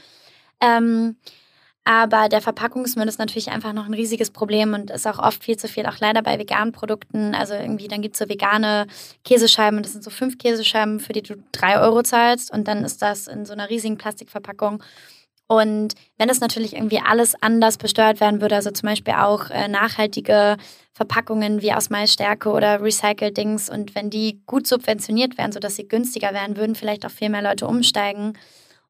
[0.60, 1.16] Ähm,
[1.84, 5.56] aber der Verpackungsmüll ist natürlich einfach noch ein riesiges Problem und ist auch oft viel
[5.56, 7.34] zu viel, auch leider bei veganen Produkten.
[7.34, 8.86] Also irgendwie, dann gibt es so vegane
[9.24, 12.84] Käsescheiben und das sind so fünf Käsescheiben, für die du drei Euro zahlst und dann
[12.84, 14.82] ist das in so einer riesigen Plastikverpackung.
[15.46, 19.66] Und wenn das natürlich irgendwie alles anders besteuert werden würde, also zum Beispiel auch äh,
[19.66, 20.58] nachhaltige
[20.92, 26.32] Verpackungen wie aus Maisstärke oder Recycled-Dings und wenn die gut subventioniert wären, sodass sie günstiger
[26.34, 28.38] wären, würden vielleicht auch viel mehr Leute umsteigen.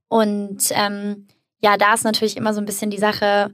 [0.09, 1.29] Und ähm,
[1.61, 3.51] ja, da ist natürlich immer so ein bisschen die Sache,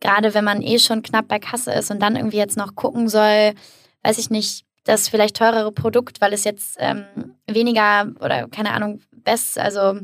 [0.00, 3.08] gerade wenn man eh schon knapp bei Kasse ist und dann irgendwie jetzt noch gucken
[3.08, 3.54] soll,
[4.02, 7.04] weiß ich nicht, das vielleicht teurere Produkt, weil es jetzt ähm,
[7.46, 10.00] weniger oder keine Ahnung, best, also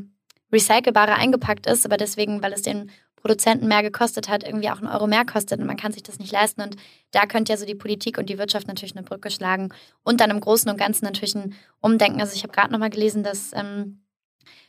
[0.51, 4.87] recycelbarer eingepackt ist, aber deswegen, weil es den Produzenten mehr gekostet hat, irgendwie auch einen
[4.87, 6.61] Euro mehr kostet und man kann sich das nicht leisten.
[6.61, 6.77] Und
[7.11, 9.73] da könnte ja so die Politik und die Wirtschaft natürlich eine Brücke schlagen
[10.03, 12.21] und dann im Großen und Ganzen natürlich ein Umdenken.
[12.21, 14.05] Also ich habe gerade nochmal gelesen, dass ähm,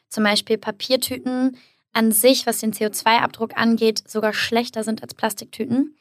[0.08, 1.56] zum Beispiel Papiertüten
[1.92, 5.96] an sich, was den CO2-Abdruck angeht, sogar schlechter sind als Plastiktüten,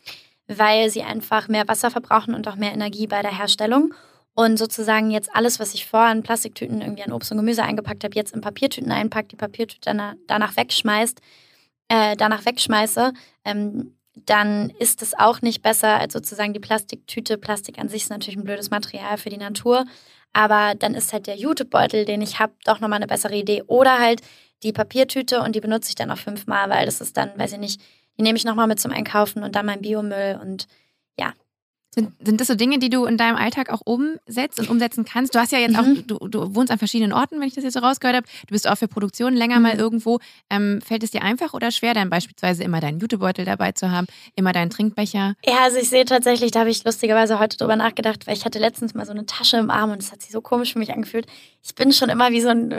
[0.47, 3.93] weil sie einfach mehr Wasser verbrauchen und auch mehr Energie bei der Herstellung.
[4.35, 8.03] Und sozusagen jetzt alles, was ich vorher in Plastiktüten irgendwie an Obst und Gemüse eingepackt
[8.03, 11.19] habe, jetzt in Papiertüten einpackt, die Papiertüte danach wegschmeißt,
[11.89, 13.13] äh, danach wegschmeiße,
[13.43, 17.37] ähm, dann ist es auch nicht besser als sozusagen die Plastiktüte.
[17.37, 19.85] Plastik an sich ist natürlich ein blödes Material für die Natur,
[20.33, 23.63] aber dann ist halt der Jutebeutel, den ich habe, doch nochmal eine bessere Idee.
[23.63, 24.21] Oder halt
[24.63, 27.59] die Papiertüte und die benutze ich dann auch fünfmal, weil das ist dann, weiß ich
[27.59, 27.81] nicht,
[28.17, 30.67] die nehme ich nochmal mit zum Einkaufen und dann mein Biomüll und
[31.17, 31.33] ja,
[31.91, 35.33] sind, sind das so Dinge, die du in deinem Alltag auch umsetzt und umsetzen kannst?
[35.33, 35.77] Du hast ja jetzt mhm.
[35.79, 38.27] auch, du, du wohnst an verschiedenen Orten, wenn ich das jetzt so rausgehört habe.
[38.47, 39.63] Du bist auch für Produktionen länger mhm.
[39.63, 40.19] mal irgendwo.
[40.51, 44.05] Ähm, fällt es dir einfach oder schwer, dann beispielsweise immer deinen Jutebeutel dabei zu haben,
[44.35, 45.33] immer deinen Trinkbecher?
[45.43, 48.59] Ja, also ich sehe tatsächlich, da habe ich lustigerweise heute drüber nachgedacht, weil ich hatte
[48.59, 50.93] letztens mal so eine Tasche im Arm und es hat sich so komisch für mich
[50.93, 51.25] angefühlt.
[51.63, 52.75] Ich bin schon immer wie so ein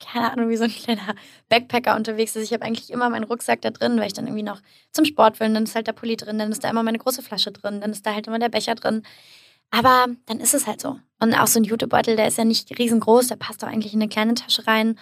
[0.00, 1.14] keine Ahnung, wie so ein kleiner
[1.48, 2.44] Backpacker unterwegs ist.
[2.44, 4.60] Ich habe eigentlich immer meinen Rucksack da drin, weil ich dann irgendwie noch
[4.92, 5.48] zum Sport will.
[5.48, 7.80] Und dann ist halt der Pulli drin, dann ist da immer meine große Flasche drin,
[7.80, 9.02] dann ist da halt immer der Becher drin.
[9.70, 10.98] Aber dann ist es halt so.
[11.20, 14.00] Und auch so ein Jutebeutel, der ist ja nicht riesengroß, der passt auch eigentlich in
[14.00, 14.98] eine kleine Tasche rein.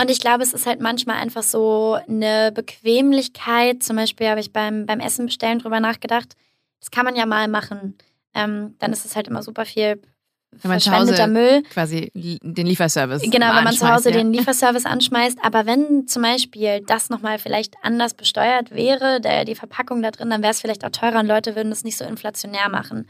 [0.00, 3.82] Und ich glaube, es ist halt manchmal einfach so eine Bequemlichkeit.
[3.82, 6.36] Zum Beispiel habe ich beim, beim Essen bestellen drüber nachgedacht.
[6.80, 7.98] Das kann man ja mal machen.
[8.34, 10.00] Ähm, dann ist es halt immer super viel
[10.52, 11.62] wenn man zu Hause Müll.
[11.70, 14.16] quasi den Lieferservice Genau, wenn man zu Hause ja.
[14.16, 15.38] den Lieferservice anschmeißt.
[15.42, 20.30] Aber wenn zum Beispiel das nochmal vielleicht anders besteuert wäre, der, die Verpackung da drin,
[20.30, 23.08] dann wäre es vielleicht auch teurer und Leute würden das nicht so inflationär machen.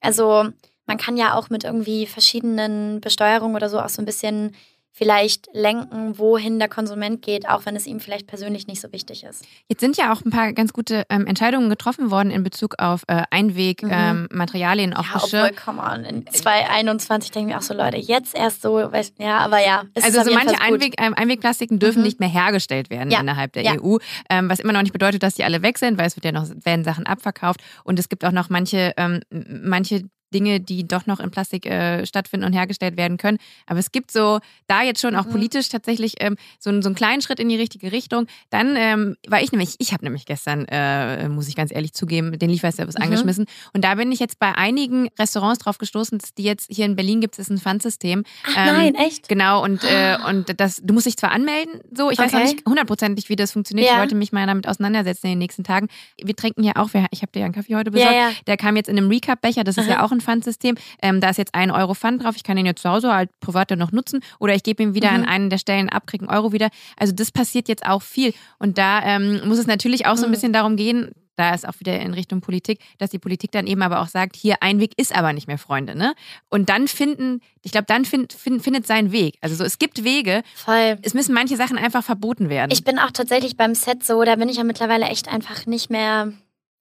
[0.00, 0.48] Also
[0.86, 4.54] man kann ja auch mit irgendwie verschiedenen Besteuerungen oder so auch so ein bisschen
[4.96, 9.24] vielleicht lenken, wohin der Konsument geht, auch wenn es ihm vielleicht persönlich nicht so wichtig
[9.24, 9.44] ist.
[9.68, 13.02] Jetzt sind ja auch ein paar ganz gute ähm, Entscheidungen getroffen worden in Bezug auf
[13.08, 14.96] äh, Einwegmaterialien, mhm.
[14.96, 15.50] ähm, auch ja, Geschirr.
[15.50, 19.14] Obwohl, come on, in 2021 denke ich mir auch so, Leute, jetzt erst so, weiß,
[19.18, 19.82] ja, aber ja.
[20.00, 22.04] also so manche Einweg, ähm, Einwegplastiken dürfen mhm.
[22.04, 23.18] nicht mehr hergestellt werden ja.
[23.18, 23.72] innerhalb der ja.
[23.72, 23.96] EU,
[24.30, 26.30] ähm, was immer noch nicht bedeutet, dass die alle weg sind, weil es wird ja
[26.30, 30.04] noch, werden Sachen abverkauft und es gibt auch noch manche, ähm, manche
[30.34, 33.38] Dinge, die doch noch in Plastik äh, stattfinden und hergestellt werden können.
[33.66, 35.30] Aber es gibt so da jetzt schon auch mhm.
[35.30, 38.26] politisch tatsächlich ähm, so, so einen kleinen Schritt in die richtige Richtung.
[38.50, 42.38] Dann ähm, war ich nämlich, ich habe nämlich gestern, äh, muss ich ganz ehrlich zugeben,
[42.38, 43.04] den Lieferservice mhm.
[43.04, 43.46] angeschmissen.
[43.72, 47.20] Und da bin ich jetzt bei einigen Restaurants drauf gestoßen, die jetzt hier in Berlin
[47.20, 48.24] gibt es ein Pfandsystem.
[48.44, 49.28] Ach ähm, nein, echt?
[49.28, 52.26] Genau, und, äh, und das, du musst dich zwar anmelden, so, ich okay.
[52.26, 53.88] weiß noch nicht hundertprozentig, wie das funktioniert.
[53.88, 53.94] Ja.
[53.94, 55.88] Ich wollte mich mal damit auseinandersetzen in den nächsten Tagen.
[56.20, 58.34] Wir trinken ja auch, ich habe dir ja einen Kaffee heute besorgt, ja, ja.
[58.46, 60.76] der kam jetzt in einem Recap-Becher, das ist ja auch ein Pfandsystem.
[61.02, 62.34] Ähm, da ist jetzt ein Euro Pfand drauf.
[62.36, 65.10] Ich kann ihn jetzt zu Hause halt privat noch nutzen oder ich gebe ihn wieder
[65.10, 65.16] mhm.
[65.16, 66.68] an einen der Stellen ab, kriege einen Euro wieder.
[66.96, 68.34] Also das passiert jetzt auch viel.
[68.58, 70.34] Und da ähm, muss es natürlich auch so ein mhm.
[70.34, 73.82] bisschen darum gehen, da ist auch wieder in Richtung Politik, dass die Politik dann eben
[73.82, 76.14] aber auch sagt, hier ein Weg ist aber nicht mehr Freunde, ne?
[76.48, 79.36] Und dann finden, ich glaube, dann find, find, findet sein Weg.
[79.40, 80.42] Also so, es gibt Wege.
[80.54, 80.98] Voll.
[81.02, 82.70] Es müssen manche Sachen einfach verboten werden.
[82.70, 85.90] Ich bin auch tatsächlich beim Set so, da bin ich ja mittlerweile echt einfach nicht
[85.90, 86.32] mehr,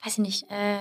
[0.04, 0.78] weiß ich nicht, äh,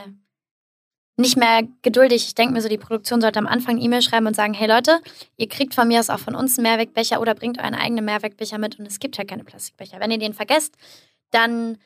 [1.16, 2.26] nicht mehr geduldig.
[2.26, 5.00] Ich denke mir so, die Produktion sollte am Anfang E-Mail schreiben und sagen, hey Leute,
[5.36, 8.58] ihr kriegt von mir aus auch von uns einen Mehrwegbecher oder bringt euren eigenen Mehrwegbecher
[8.58, 10.00] mit und es gibt ja keine Plastikbecher.
[10.00, 10.74] Wenn ihr den vergesst,
[11.30, 11.78] dann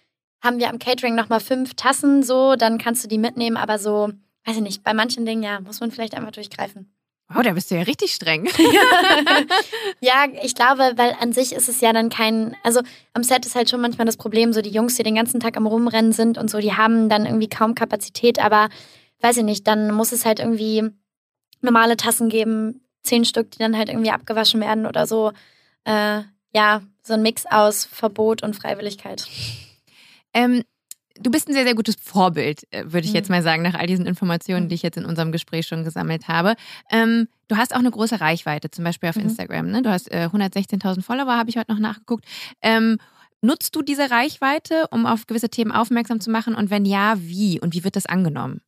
[0.42, 4.10] haben wir am Catering nochmal fünf Tassen so, dann kannst du die mitnehmen, aber so,
[4.44, 6.92] weiß ich nicht, bei manchen Dingen, ja, muss man vielleicht einfach durchgreifen.
[7.28, 8.48] Wow, da bist du ja richtig streng.
[10.00, 12.80] ja, ich glaube, weil an sich ist es ja dann kein, also
[13.14, 15.56] am Set ist halt schon manchmal das Problem, so die Jungs, die den ganzen Tag
[15.56, 18.68] am Rumrennen sind und so, die haben dann irgendwie kaum Kapazität, aber
[19.20, 20.84] weiß ich nicht, dann muss es halt irgendwie
[21.60, 25.32] normale Tassen geben, zehn Stück, die dann halt irgendwie abgewaschen werden oder so.
[25.84, 26.22] Äh,
[26.54, 29.26] ja, so ein Mix aus Verbot und Freiwilligkeit.
[30.34, 30.62] Ähm,
[31.18, 33.36] du bist ein sehr, sehr gutes Vorbild, äh, würde ich jetzt mhm.
[33.36, 34.68] mal sagen, nach all diesen Informationen, mhm.
[34.68, 36.54] die ich jetzt in unserem Gespräch schon gesammelt habe.
[36.90, 39.22] Ähm, du hast auch eine große Reichweite, zum Beispiel auf mhm.
[39.22, 39.70] Instagram.
[39.70, 39.82] Ne?
[39.82, 42.24] Du hast äh, 116.000 Follower, habe ich heute noch nachgeguckt.
[42.62, 42.98] Ähm,
[43.42, 46.54] Nutzt du diese Reichweite, um auf gewisse Themen aufmerksam zu machen?
[46.54, 47.60] Und wenn ja, wie?
[47.60, 48.60] Und wie wird das angenommen?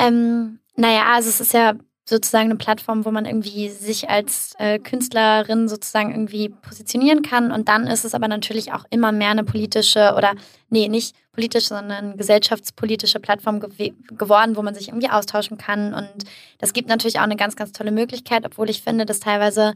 [0.00, 1.74] Ähm, naja, also es ist ja
[2.10, 7.52] sozusagen eine Plattform, wo man irgendwie sich als äh, Künstlerin sozusagen irgendwie positionieren kann.
[7.52, 10.34] Und dann ist es aber natürlich auch immer mehr eine politische oder,
[10.68, 15.94] nee, nicht politische, sondern gesellschaftspolitische Plattform gew geworden, wo man sich irgendwie austauschen kann.
[15.94, 16.24] Und
[16.58, 19.74] das gibt natürlich auch eine ganz, ganz tolle Möglichkeit, obwohl ich finde, dass teilweise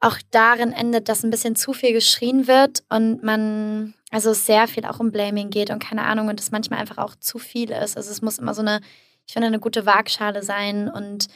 [0.00, 4.84] auch darin endet, dass ein bisschen zu viel geschrien wird und man, also sehr viel
[4.84, 7.96] auch um Blaming geht und keine Ahnung und es manchmal einfach auch zu viel ist.
[7.96, 8.80] Also es muss immer so eine,
[9.26, 11.28] ich finde, eine gute Waagschale sein und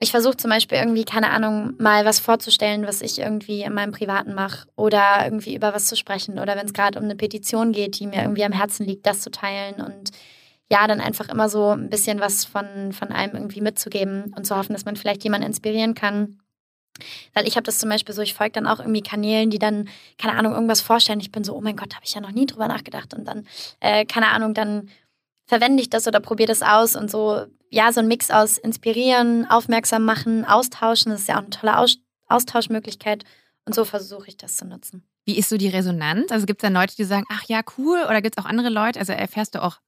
[0.00, 3.92] ich versuche zum Beispiel irgendwie, keine Ahnung, mal was vorzustellen, was ich irgendwie in meinem
[3.92, 7.70] Privaten mache oder irgendwie über was zu sprechen oder wenn es gerade um eine Petition
[7.70, 10.10] geht, die mir irgendwie am Herzen liegt, das zu teilen und
[10.68, 14.56] ja, dann einfach immer so ein bisschen was von, von einem irgendwie mitzugeben und zu
[14.56, 16.41] hoffen, dass man vielleicht jemanden inspirieren kann
[17.34, 19.88] Weil ich habe das zum Beispiel so, ich folge dann auch irgendwie Kanälen, die dann,
[20.18, 21.20] keine Ahnung, irgendwas vorstellen.
[21.20, 23.14] Ich bin so, oh mein Gott, habe ich ja noch nie drüber nachgedacht.
[23.14, 23.46] Und dann,
[23.80, 24.90] äh, keine Ahnung, dann
[25.46, 29.48] verwende ich das oder probiere das aus und so, ja, so ein Mix aus inspirieren,
[29.48, 31.10] aufmerksam machen, austauschen.
[31.10, 31.96] Das ist ja auch eine tolle aus
[32.28, 33.24] Austauschmöglichkeit.
[33.64, 35.04] Und so versuche ich das zu nutzen.
[35.24, 36.32] Wie ist so die Resonanz?
[36.32, 38.70] Also gibt es dann Leute, die sagen, ach ja, cool, oder gibt es auch andere
[38.70, 38.98] Leute?
[38.98, 39.78] Also erfährst du auch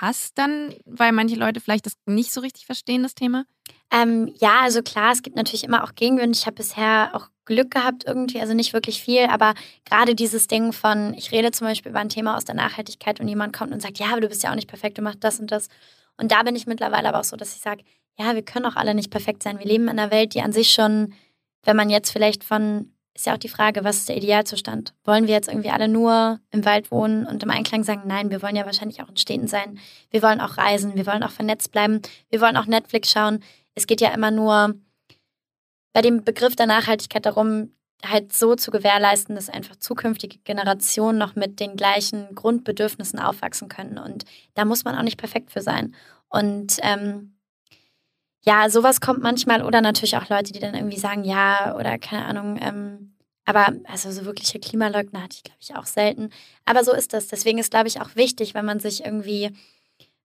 [0.00, 3.44] Hass dann, weil manche Leute vielleicht das nicht so richtig verstehen, das Thema?
[3.90, 6.36] Ähm, ja, also klar, es gibt natürlich immer auch Gegenwind.
[6.36, 9.54] Ich habe bisher auch Glück gehabt irgendwie, also nicht wirklich viel, aber
[9.84, 13.28] gerade dieses Ding von, ich rede zum Beispiel über ein Thema aus der Nachhaltigkeit und
[13.28, 15.40] jemand kommt und sagt, ja, aber du bist ja auch nicht perfekt, du machst das
[15.40, 15.68] und das.
[16.16, 17.82] Und da bin ich mittlerweile aber auch so, dass ich sage,
[18.18, 19.58] ja, wir können auch alle nicht perfekt sein.
[19.58, 21.14] Wir leben in einer Welt, die an sich schon,
[21.64, 24.94] wenn man jetzt vielleicht von ist ja auch die Frage, was ist der Idealzustand?
[25.04, 28.42] Wollen wir jetzt irgendwie alle nur im Wald wohnen und im Einklang sagen, nein, wir
[28.42, 29.78] wollen ja wahrscheinlich auch in Städten sein.
[30.10, 32.00] Wir wollen auch reisen, wir wollen auch vernetzt bleiben,
[32.30, 33.42] wir wollen auch Netflix schauen.
[33.74, 34.74] Es geht ja immer nur
[35.92, 37.72] bei dem Begriff der Nachhaltigkeit darum,
[38.04, 43.98] halt so zu gewährleisten, dass einfach zukünftige Generationen noch mit den gleichen Grundbedürfnissen aufwachsen können.
[43.98, 45.94] Und da muss man auch nicht perfekt für sein.
[46.28, 47.31] Und ähm,
[48.44, 52.24] ja, sowas kommt manchmal oder natürlich auch Leute, die dann irgendwie sagen, ja, oder keine
[52.26, 53.14] Ahnung, ähm,
[53.44, 56.30] aber also so wirkliche Klimaleugner hatte ich, glaube ich, auch selten.
[56.64, 57.26] Aber so ist das.
[57.28, 59.50] Deswegen ist, glaube ich, auch wichtig, wenn man sich irgendwie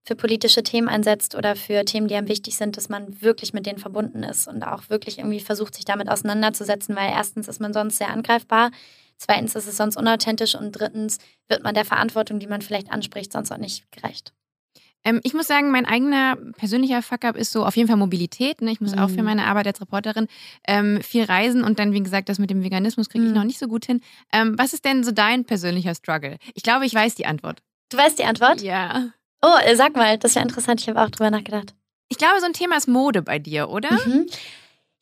[0.03, 3.65] für politische Themen einsetzt oder für Themen, die einem wichtig sind, dass man wirklich mit
[3.65, 7.73] denen verbunden ist und auch wirklich irgendwie versucht, sich damit auseinanderzusetzen, weil erstens ist man
[7.73, 8.71] sonst sehr angreifbar,
[9.17, 11.17] zweitens ist es sonst unauthentisch und drittens
[11.49, 14.31] wird man der Verantwortung, die man vielleicht anspricht, sonst auch nicht gerecht.
[15.07, 18.61] Ähm, ich muss sagen, mein eigener persönlicher Fuck-up ist so auf jeden Fall Mobilität.
[18.61, 18.71] Ne?
[18.71, 18.99] Ich muss mhm.
[18.99, 19.25] auch für mhm.
[19.25, 20.27] meine Arbeit als Reporterin
[20.67, 23.37] ähm, viel reisen und dann, wie gesagt, das mit dem Veganismus kriege ich mhm.
[23.37, 24.01] noch nicht so gut hin.
[24.33, 26.37] Ähm, was ist denn so dein persönlicher Struggle?
[26.55, 27.63] Ich glaube, ich weiß die Antwort.
[27.89, 28.61] Du weißt die Antwort?
[28.61, 29.13] Ja.
[29.41, 30.81] Oh, äh, sag mal, das ist ja interessant.
[30.81, 31.73] Ich habe auch drüber nachgedacht.
[32.09, 33.93] Ich glaube, so ein Thema ist Mode bei dir, oder?
[34.05, 34.25] Mhm.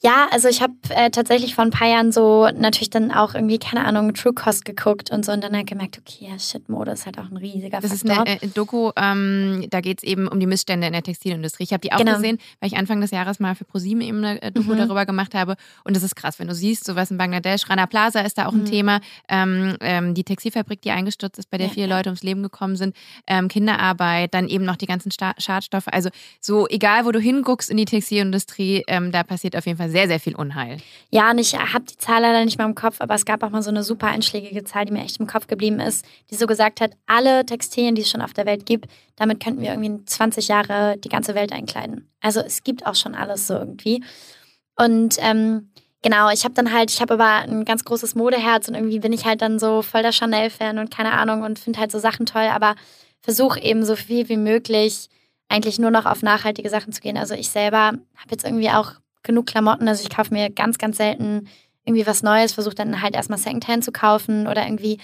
[0.06, 3.58] Ja, also ich habe äh, tatsächlich vor ein paar Jahren so natürlich dann auch irgendwie,
[3.58, 6.92] keine Ahnung, True Cost geguckt und so und dann halt gemerkt, okay, ja, shit, Mode
[6.92, 8.12] ist halt auch ein riesiger Das Faktor.
[8.12, 11.64] ist eine äh, Doku, ähm, da geht es eben um die Missstände in der Textilindustrie.
[11.64, 12.18] Ich habe die auch genau.
[12.18, 14.78] gesehen, weil ich Anfang des Jahres mal für ProSieben eben eine äh, Doku mhm.
[14.78, 18.20] darüber gemacht habe und das ist krass, wenn du siehst, sowas in Bangladesch, Rana Plaza
[18.20, 18.62] ist da auch mhm.
[18.62, 21.98] ein Thema, ähm, ähm, die Textilfabrik, die eingestürzt ist, bei der ja, vier ja.
[21.98, 22.96] Leute ums Leben gekommen sind,
[23.26, 27.72] ähm, Kinderarbeit, dann eben noch die ganzen Sta Schadstoffe, also so egal, wo du hinguckst
[27.72, 30.78] in die Textilindustrie, ähm, da passiert auf jeden Fall sehr, sehr viel Unheil.
[31.10, 33.50] Ja, und ich habe die Zahl leider nicht mehr im Kopf, aber es gab auch
[33.50, 36.48] mal so eine super einschlägige Zahl, die mir echt im Kopf geblieben ist, die so
[36.48, 39.88] gesagt hat, alle Textilien, die es schon auf der Welt gibt, damit könnten wir irgendwie
[39.88, 42.12] in 20 Jahre die ganze Welt einkleiden.
[42.20, 44.04] Also es gibt auch schon alles so irgendwie.
[44.76, 45.72] Und ähm,
[46.02, 49.14] genau, ich habe dann halt, ich habe aber ein ganz großes Modeherz und irgendwie bin
[49.14, 52.26] ich halt dann so voll der Chanel-Fan und keine Ahnung und finde halt so Sachen
[52.26, 52.76] toll, aber
[53.22, 55.08] versuche eben so viel wie möglich
[55.48, 57.18] eigentlich nur noch auf nachhaltige Sachen zu gehen.
[57.18, 58.94] Also ich selber habe jetzt irgendwie auch
[59.26, 59.88] genug Klamotten.
[59.88, 61.48] Also ich kaufe mir ganz, ganz selten
[61.86, 65.00] irgendwie was Neues, versuche dann halt erstmal Secondhand zu kaufen oder irgendwie,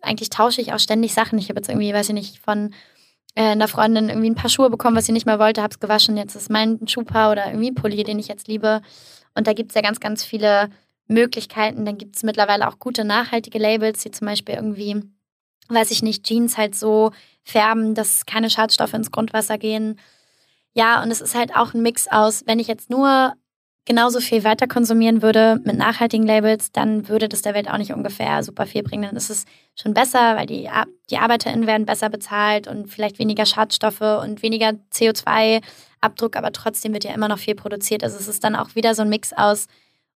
[0.00, 1.38] eigentlich tausche ich auch ständig Sachen.
[1.38, 2.74] Ich habe jetzt irgendwie, weiß ich nicht, von
[3.34, 5.78] äh, einer Freundin irgendwie ein paar Schuhe bekommen, was sie nicht mehr wollte, habe es
[5.78, 6.16] gewaschen.
[6.16, 8.80] Jetzt ist mein Schuhpaar oder irgendwie ein Pulli, den ich jetzt liebe.
[9.34, 10.70] Und da gibt es ja ganz, ganz viele
[11.06, 11.84] Möglichkeiten.
[11.84, 15.02] Dann gibt es mittlerweile auch gute nachhaltige Labels, die zum Beispiel irgendwie,
[15.68, 17.12] weiß ich nicht, Jeans halt so
[17.44, 20.00] färben, dass keine Schadstoffe ins Grundwasser gehen.
[20.72, 23.34] Ja, und es ist halt auch ein Mix aus, wenn ich jetzt nur
[23.86, 27.92] genauso viel weiter konsumieren würde mit nachhaltigen Labels, dann würde das der Welt auch nicht
[27.92, 29.04] ungefähr super viel bringen.
[29.04, 30.68] Dann ist es schon besser, weil die,
[31.08, 37.04] die ArbeiterInnen werden besser bezahlt und vielleicht weniger Schadstoffe und weniger CO2-Abdruck, aber trotzdem wird
[37.04, 38.02] ja immer noch viel produziert.
[38.02, 39.66] Also es ist dann auch wieder so ein Mix aus,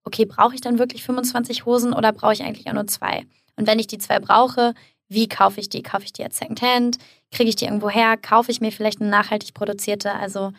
[0.04, 3.24] okay, brauche ich dann wirklich 25 Hosen oder brauche ich eigentlich auch nur zwei?
[3.56, 4.74] Und wenn ich die zwei brauche,
[5.08, 5.82] wie kaufe ich die?
[5.82, 6.98] Kaufe ich die jetzt Secondhand?
[7.30, 8.16] Kriege ich die irgendwo her?
[8.16, 10.12] Kaufe ich mir vielleicht eine nachhaltig produzierte?
[10.12, 10.52] Also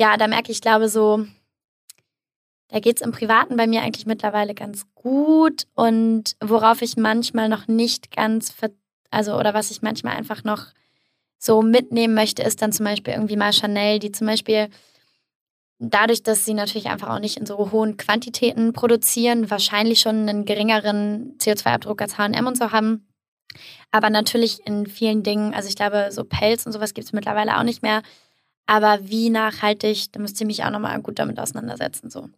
[0.00, 1.26] ja, da merke ich, glaube so,
[2.68, 7.48] da geht es im Privaten bei mir eigentlich mittlerweile ganz gut und worauf ich manchmal
[7.48, 8.54] noch nicht ganz,
[9.10, 10.66] also oder was ich manchmal einfach noch
[11.38, 14.68] so mitnehmen möchte, ist dann zum Beispiel irgendwie mal Chanel, die zum Beispiel
[15.78, 20.44] dadurch, dass sie natürlich einfach auch nicht in so hohen Quantitäten produzieren, wahrscheinlich schon einen
[20.44, 23.06] geringeren CO2-Abdruck als HM und so haben.
[23.90, 27.56] Aber natürlich in vielen Dingen, also ich glaube, so Pelz und sowas gibt es mittlerweile
[27.56, 28.02] auch nicht mehr.
[28.66, 32.10] Aber wie nachhaltig, da müsst ihr mich auch nochmal gut damit auseinandersetzen.
[32.10, 32.28] So.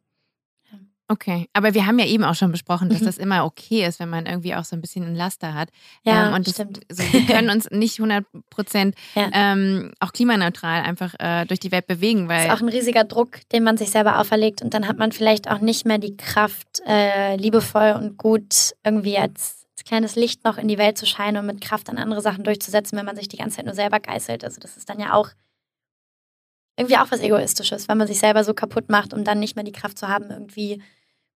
[1.11, 3.07] Okay, aber wir haben ja eben auch schon besprochen, dass mhm.
[3.07, 5.71] das immer okay ist, wenn man irgendwie auch so ein bisschen ein Laster hat.
[6.05, 6.79] Ja, ähm, und das, stimmt.
[6.89, 9.29] So, wir können uns nicht 100 Prozent ja.
[9.33, 13.03] ähm, auch klimaneutral einfach äh, durch die Welt bewegen, weil das ist auch ein riesiger
[13.03, 16.17] Druck, den man sich selber auferlegt und dann hat man vielleicht auch nicht mehr die
[16.17, 21.07] Kraft, äh, liebevoll und gut irgendwie als, als kleines Licht noch in die Welt zu
[21.07, 23.75] scheinen und mit Kraft an andere Sachen durchzusetzen, wenn man sich die ganze Zeit nur
[23.75, 24.45] selber geißelt.
[24.45, 25.31] Also das ist dann ja auch
[26.77, 29.65] irgendwie auch was Egoistisches, wenn man sich selber so kaputt macht, um dann nicht mehr
[29.65, 30.81] die Kraft zu haben, irgendwie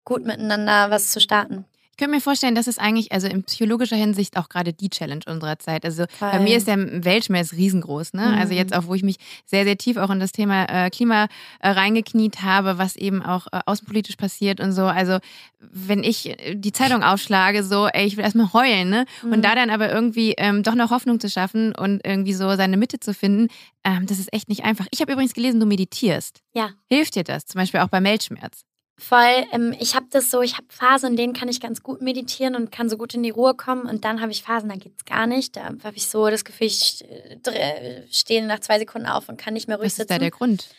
[0.03, 1.65] gut miteinander was zu starten.
[1.93, 5.21] Ich könnte mir vorstellen, dass es eigentlich, also in psychologischer Hinsicht auch gerade die Challenge
[5.27, 5.85] unserer Zeit.
[5.85, 6.31] Also Voll.
[6.31, 8.29] bei mir ist der Weltschmerz riesengroß, ne?
[8.29, 8.33] Mhm.
[8.39, 11.27] Also jetzt auch, wo ich mich sehr, sehr tief auch in das Thema äh, Klima
[11.59, 14.85] äh, reingekniet habe, was eben auch äh, außenpolitisch passiert und so.
[14.85, 15.19] Also
[15.59, 19.05] wenn ich äh, die Zeitung aufschlage, so, ey, ich will erstmal heulen, ne?
[19.21, 19.31] Mhm.
[19.31, 22.75] Und da dann aber irgendwie ähm, doch noch Hoffnung zu schaffen und irgendwie so seine
[22.75, 23.49] Mitte zu finden,
[23.83, 24.87] ähm, das ist echt nicht einfach.
[24.89, 26.39] Ich habe übrigens gelesen, du meditierst.
[26.55, 26.71] Ja.
[26.89, 27.45] Hilft dir das?
[27.45, 28.63] Zum Beispiel auch bei Weltschmerz.
[28.97, 29.45] Voll.
[29.51, 32.55] Ähm, ich habe das so, ich habe Phasen, in denen kann ich ganz gut meditieren
[32.55, 33.87] und kann so gut in die Ruhe kommen.
[33.87, 35.55] Und dann habe ich Phasen, da geht's gar nicht.
[35.55, 39.55] Da habe ich so das Gefühl, ich äh, stehe nach zwei Sekunden auf und kann
[39.55, 40.09] nicht mehr ruhig Was ist sitzen.
[40.09, 40.69] da der Grund?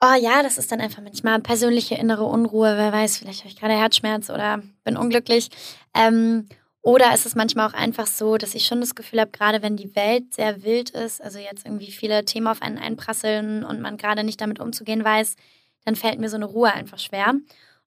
[0.00, 2.76] Oh ja, das ist dann einfach manchmal persönliche innere Unruhe.
[2.76, 5.48] Wer weiß, vielleicht habe ich gerade Herzschmerz oder bin unglücklich.
[5.94, 6.48] Ähm,
[6.80, 9.76] oder ist es manchmal auch einfach so, dass ich schon das Gefühl habe, gerade wenn
[9.76, 13.96] die Welt sehr wild ist, also jetzt irgendwie viele Themen auf einen einprasseln und man
[13.96, 15.36] gerade nicht damit umzugehen weiß,
[15.84, 17.34] dann fällt mir so eine Ruhe einfach schwer.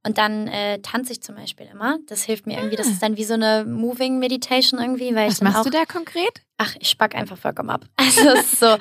[0.06, 1.98] Und dann äh, tanze ich zum Beispiel immer.
[2.08, 2.76] Das hilft mir irgendwie.
[2.76, 5.64] Das ist dann wie so eine Moving Meditation irgendwie, weil Was ich dann machst auch
[5.64, 6.42] du da konkret?
[6.58, 7.86] Ach, ich spack einfach vollkommen ab.
[7.98, 8.78] Also es ist so,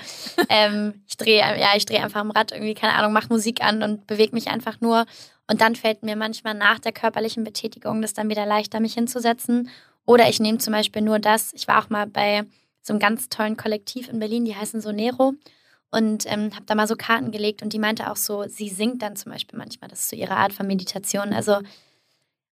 [0.50, 3.82] ähm, ich drehe, ja, ich drehe einfach am Rad irgendwie, keine Ahnung, mach Musik an
[3.82, 5.06] und bewege mich einfach nur.
[5.46, 9.70] Und dann fällt mir manchmal nach der körperlichen Betätigung das dann wieder leichter, mich hinzusetzen.
[10.04, 11.54] Oder ich nehme zum Beispiel nur das.
[11.54, 12.44] Ich war auch mal bei
[12.82, 15.32] so einem ganz tollen Kollektiv in Berlin, die heißen Sonero.
[15.94, 19.00] Und ähm, habe da mal so Karten gelegt und die meinte auch so, sie singt
[19.00, 21.32] dann zum Beispiel manchmal, das ist so ihre Art von Meditation.
[21.32, 21.60] Also,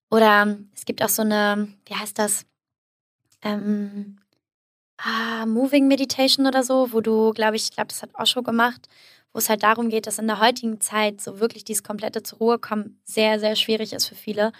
[0.09, 2.45] oder es gibt auch so eine, wie heißt das?
[3.41, 4.17] Ähm,
[4.97, 8.87] ah, Moving Meditation oder so, wo du, glaube ich, ich glaube, das hat Osho gemacht,
[9.33, 12.37] wo es halt darum geht, dass in der heutigen Zeit so wirklich dieses komplette zur
[12.37, 14.53] Ruhe kommen sehr, sehr schwierig ist für viele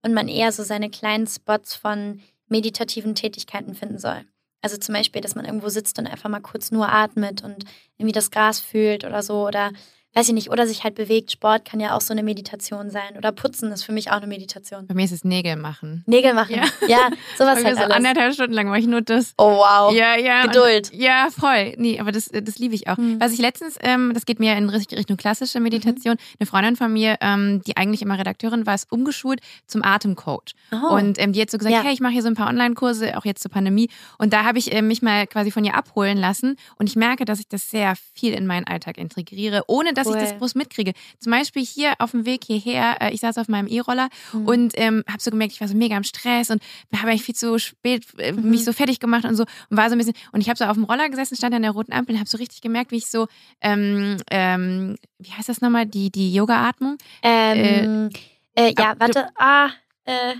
[0.00, 4.24] und man eher so seine kleinen Spots von meditativen Tätigkeiten finden soll.
[4.62, 7.64] Also zum Beispiel, dass man irgendwo sitzt und einfach mal kurz nur atmet und
[7.96, 9.72] irgendwie das Gras fühlt oder so oder
[10.14, 11.30] weiß ich nicht, oder sich halt bewegt.
[11.30, 14.26] Sport kann ja auch so eine Meditation sein oder Putzen ist für mich auch eine
[14.26, 14.86] Meditation.
[14.88, 16.02] Bei mir ist es Nägel machen.
[16.06, 16.64] Nägel machen, Ja.
[16.88, 17.96] ja, sowas halt so alles.
[17.96, 19.34] anderthalb Stunden lang mache ich nur das.
[19.38, 19.94] Oh wow.
[19.94, 20.46] Ja, ja.
[20.46, 20.90] Geduld.
[20.92, 21.74] Und, ja, voll.
[21.76, 22.96] Nee, aber das, das liebe ich auch.
[22.96, 23.20] Hm.
[23.20, 26.92] Was ich letztens, ähm, das geht mir in Richt- Richtung klassische Meditation, eine Freundin von
[26.92, 30.54] mir, ähm, die eigentlich immer Redakteurin war, ist umgeschult zum Atemcoach.
[30.72, 30.94] Oh.
[30.94, 31.82] Und ähm, die hat so gesagt, Ja.
[31.82, 33.88] hey, ich mache hier so ein paar Online-Kurse, auch jetzt zur Pandemie.
[34.18, 36.56] Und da habe ich ähm, mich mal quasi von ihr abholen lassen.
[36.76, 40.16] Und ich merke, dass ich das sehr viel in meinen Alltag integriere, ohne dass Cool.
[40.16, 40.92] ich das groß mitkriege.
[41.18, 44.46] Zum Beispiel hier auf dem Weg hierher, äh, ich saß auf meinem E-Roller Mhm.
[44.46, 46.62] und ähm, habe so gemerkt, ich war so mega im Stress und
[46.96, 48.50] habe eigentlich viel zu spät äh, Mhm.
[48.50, 50.64] mich so fertig gemacht und so und war so ein bisschen und ich habe so
[50.64, 52.96] auf dem Roller gesessen, stand an der roten Ampel und habe so richtig gemerkt, wie
[52.98, 53.26] ich so
[53.60, 58.10] ähm, ähm, wie heißt das nochmal die die Yoga-Atmung Ähm,
[58.54, 59.28] äh, ja, ab- warte.
[59.36, 59.70] Ah,
[60.04, 60.34] äh,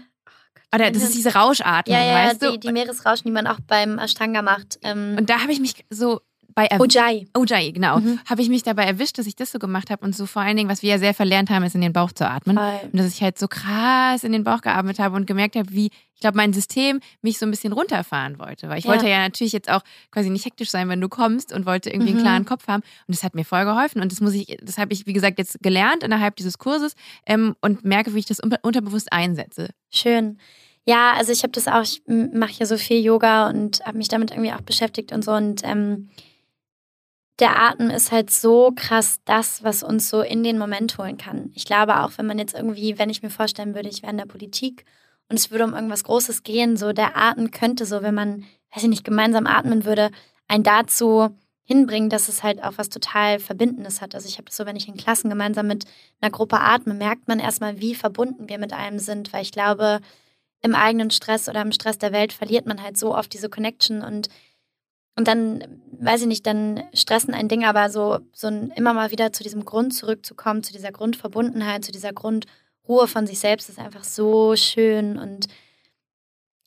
[0.74, 2.52] oder das ist diese Rauschatmung, ja, ja, weißt du?
[2.52, 4.78] die, die Meeresrauschen, die man auch beim Ashtanga macht.
[4.82, 6.20] Ähm, und da habe ich mich so
[6.54, 7.28] bei Ujjayi.
[7.36, 8.18] Ujjayi, genau, Mhm.
[8.28, 10.56] habe ich mich dabei erwischt, dass ich das so gemacht habe und so vor allen
[10.56, 12.56] Dingen, was wir ja sehr verlernt haben, ist in den Bauch zu atmen.
[12.56, 12.80] Voll.
[12.92, 15.86] Und dass ich halt so krass in den Bauch geatmet habe und gemerkt habe, wie,
[16.14, 18.68] ich glaube, mein System mich so ein bisschen runterfahren wollte.
[18.68, 18.90] Weil ich Ja.
[18.90, 19.80] wollte ja natürlich jetzt auch
[20.10, 22.16] quasi nicht hektisch sein, wenn du kommst und wollte irgendwie Mhm.
[22.18, 22.82] einen klaren Kopf haben.
[23.06, 24.02] Und das hat mir voll geholfen.
[24.02, 26.94] Und das muss ich, das habe ich, wie gesagt, jetzt gelernt innerhalb dieses Kurses
[27.26, 29.70] ähm, und merke, wie ich das unter- unterbewusst einsetze.
[29.90, 30.38] Schön.
[30.86, 34.08] Ja, also ich habe das auch, ich mache ja so viel Yoga und habe mich
[34.08, 35.32] damit irgendwie auch beschäftigt und so.
[35.32, 36.08] Und ähm,
[37.40, 41.50] der Atem ist halt so krass das, was uns so in den Moment holen kann.
[41.54, 44.18] Ich glaube auch, wenn man jetzt irgendwie, wenn ich mir vorstellen würde, ich wäre in
[44.18, 44.84] der Politik
[45.28, 48.82] und es würde um irgendwas Großes gehen, so der Atem könnte so, wenn man, weiß
[48.82, 50.10] ich nicht, gemeinsam atmen würde,
[50.48, 51.30] einen dazu
[51.64, 54.14] hinbringen, dass es halt auch was total Verbindendes hat.
[54.14, 55.84] Also ich habe so, wenn ich in Klassen gemeinsam mit
[56.20, 60.00] einer Gruppe atme, merkt man erstmal, wie verbunden wir mit allem sind, weil ich glaube,
[60.62, 64.02] im eigenen Stress oder im Stress der Welt verliert man halt so oft diese Connection
[64.02, 64.28] und
[65.16, 69.10] und dann, weiß ich nicht, dann stressen ein Ding, aber so, so ein, immer mal
[69.10, 73.78] wieder zu diesem Grund zurückzukommen, zu dieser Grundverbundenheit, zu dieser Grundruhe von sich selbst, ist
[73.78, 75.18] einfach so schön.
[75.18, 75.48] Und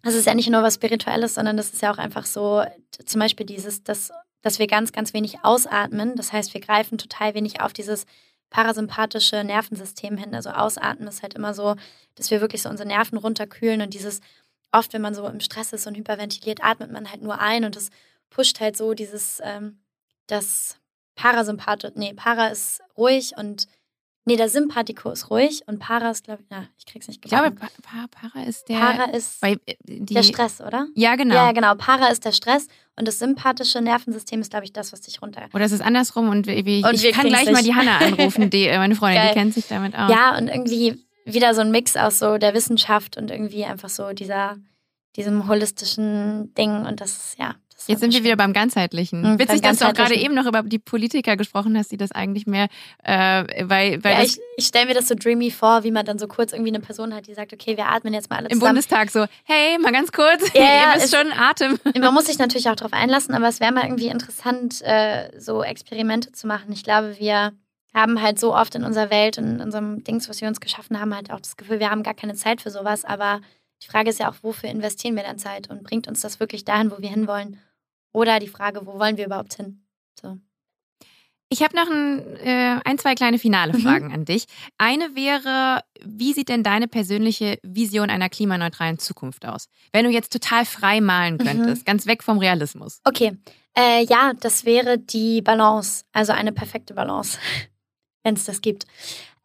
[0.03, 2.63] das ist ja nicht nur was Spirituelles, sondern das ist ja auch einfach so,
[3.05, 6.15] zum Beispiel dieses, dass, dass wir ganz, ganz wenig ausatmen.
[6.15, 8.05] Das heißt, wir greifen total wenig auf dieses
[8.49, 10.35] parasympathische Nervensystem hin.
[10.35, 11.75] Also ausatmen ist halt immer so,
[12.15, 14.19] dass wir wirklich so unsere Nerven runterkühlen und dieses,
[14.71, 17.75] oft, wenn man so im Stress ist und hyperventiliert, atmet man halt nur ein und
[17.75, 17.89] das
[18.33, 19.79] pusht halt so dieses, ähm,
[20.27, 20.77] das
[21.15, 23.67] Parasympathisch, nee, Para ist ruhig und,
[24.25, 27.29] nee, der Sympathico ist ruhig und Para ist, glaube ich, na, ich krieg's nicht Ich
[27.29, 27.81] glaube, gebacken.
[27.83, 28.79] Pa- Pa- Para ist der.
[28.79, 30.87] Para ist bei, äh, die, der Stress, oder?
[30.95, 31.35] Ja, genau.
[31.35, 31.75] Ja, genau.
[31.75, 35.47] Para ist der Stress und das sympathische Nervensystem ist, glaube ich, das, was dich runter.
[35.53, 37.65] Oder es ist andersrum und wie, Und ich kann gleich mal nicht.
[37.67, 39.33] die Hanna anrufen, die, äh, meine Freundin, Geil.
[39.33, 40.09] die kennt sich damit aus.
[40.11, 44.11] Ja, und irgendwie wieder so ein Mix aus so der Wissenschaft und irgendwie einfach so
[44.13, 44.57] dieser,
[45.15, 47.55] diesem holistischen Ding und das ist, ja,
[47.87, 49.21] Jetzt sind wir wieder beim Ganzheitlichen.
[49.21, 51.97] Mhm, Witzig, beim dass du auch gerade eben noch über die Politiker gesprochen hast, die
[51.97, 52.67] das eigentlich mehr,
[53.03, 56.19] äh, weil, weil Ja, ich ich stelle mir das so dreamy vor, wie man dann
[56.19, 58.59] so kurz irgendwie eine Person hat, die sagt, okay, wir atmen jetzt mal alle im
[58.59, 58.75] zusammen.
[58.75, 60.61] Bundestag so, hey, mal ganz kurz, Ja,
[60.95, 61.79] ja, ihr schon, Atem.
[61.99, 65.63] Man muss sich natürlich auch darauf einlassen, aber es wäre mal irgendwie interessant, äh, so
[65.63, 66.71] Experimente zu machen.
[66.71, 67.51] Ich glaube, wir
[67.93, 70.99] haben halt so oft in unserer Welt und in unserem Dings, was wir uns geschaffen
[70.99, 73.05] haben, halt auch das Gefühl, wir haben gar keine Zeit für sowas.
[73.05, 73.41] Aber
[73.83, 76.65] die Frage ist ja auch, wofür investieren wir dann Zeit und bringt uns das wirklich
[76.65, 77.59] dahin, wo wir hinwollen?
[78.13, 79.83] Oder die Frage, wo wollen wir überhaupt hin?
[80.19, 80.37] So.
[81.49, 83.81] Ich habe noch ein, äh, ein, zwei kleine finale Mhm.
[83.81, 84.45] Fragen an dich.
[84.79, 89.67] Eine wäre, wie sieht denn deine persönliche Vision einer klimaneutralen Zukunft aus?
[89.91, 91.37] Wenn du jetzt total frei malen Mhm.
[91.39, 93.01] könntest, ganz weg vom Realismus.
[93.03, 93.37] Okay,
[93.77, 97.37] äh, ja, das wäre die Balance, also eine perfekte Balance,
[98.23, 98.85] wenn es das gibt.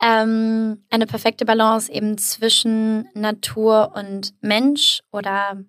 [0.00, 5.62] Ähm, eine perfekte Balance eben zwischen Natur und Mensch oder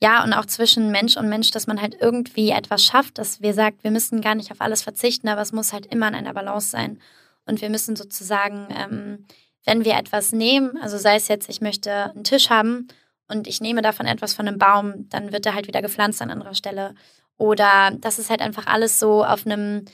[0.00, 3.52] ja, und auch zwischen Mensch und Mensch, dass man halt irgendwie etwas schafft, dass wir
[3.52, 6.34] sagt, wir müssen gar nicht auf alles verzichten, aber es muss halt immer in einer
[6.34, 7.00] Balance sein.
[7.46, 9.26] Und wir müssen sozusagen, ähm,
[9.64, 12.88] wenn wir etwas nehmen, also sei es jetzt, ich möchte einen Tisch haben
[13.26, 16.30] und ich nehme davon etwas von einem Baum, dann wird er halt wieder gepflanzt an
[16.30, 16.94] anderer Stelle.
[17.36, 19.84] Oder das ist halt einfach alles so auf einem,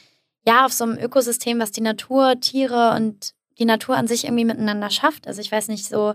[0.47, 4.45] ja, auf so einem Ökosystem, was die Natur, Tiere und die Natur an sich irgendwie
[4.45, 5.27] miteinander schafft.
[5.27, 6.15] Also ich weiß nicht, so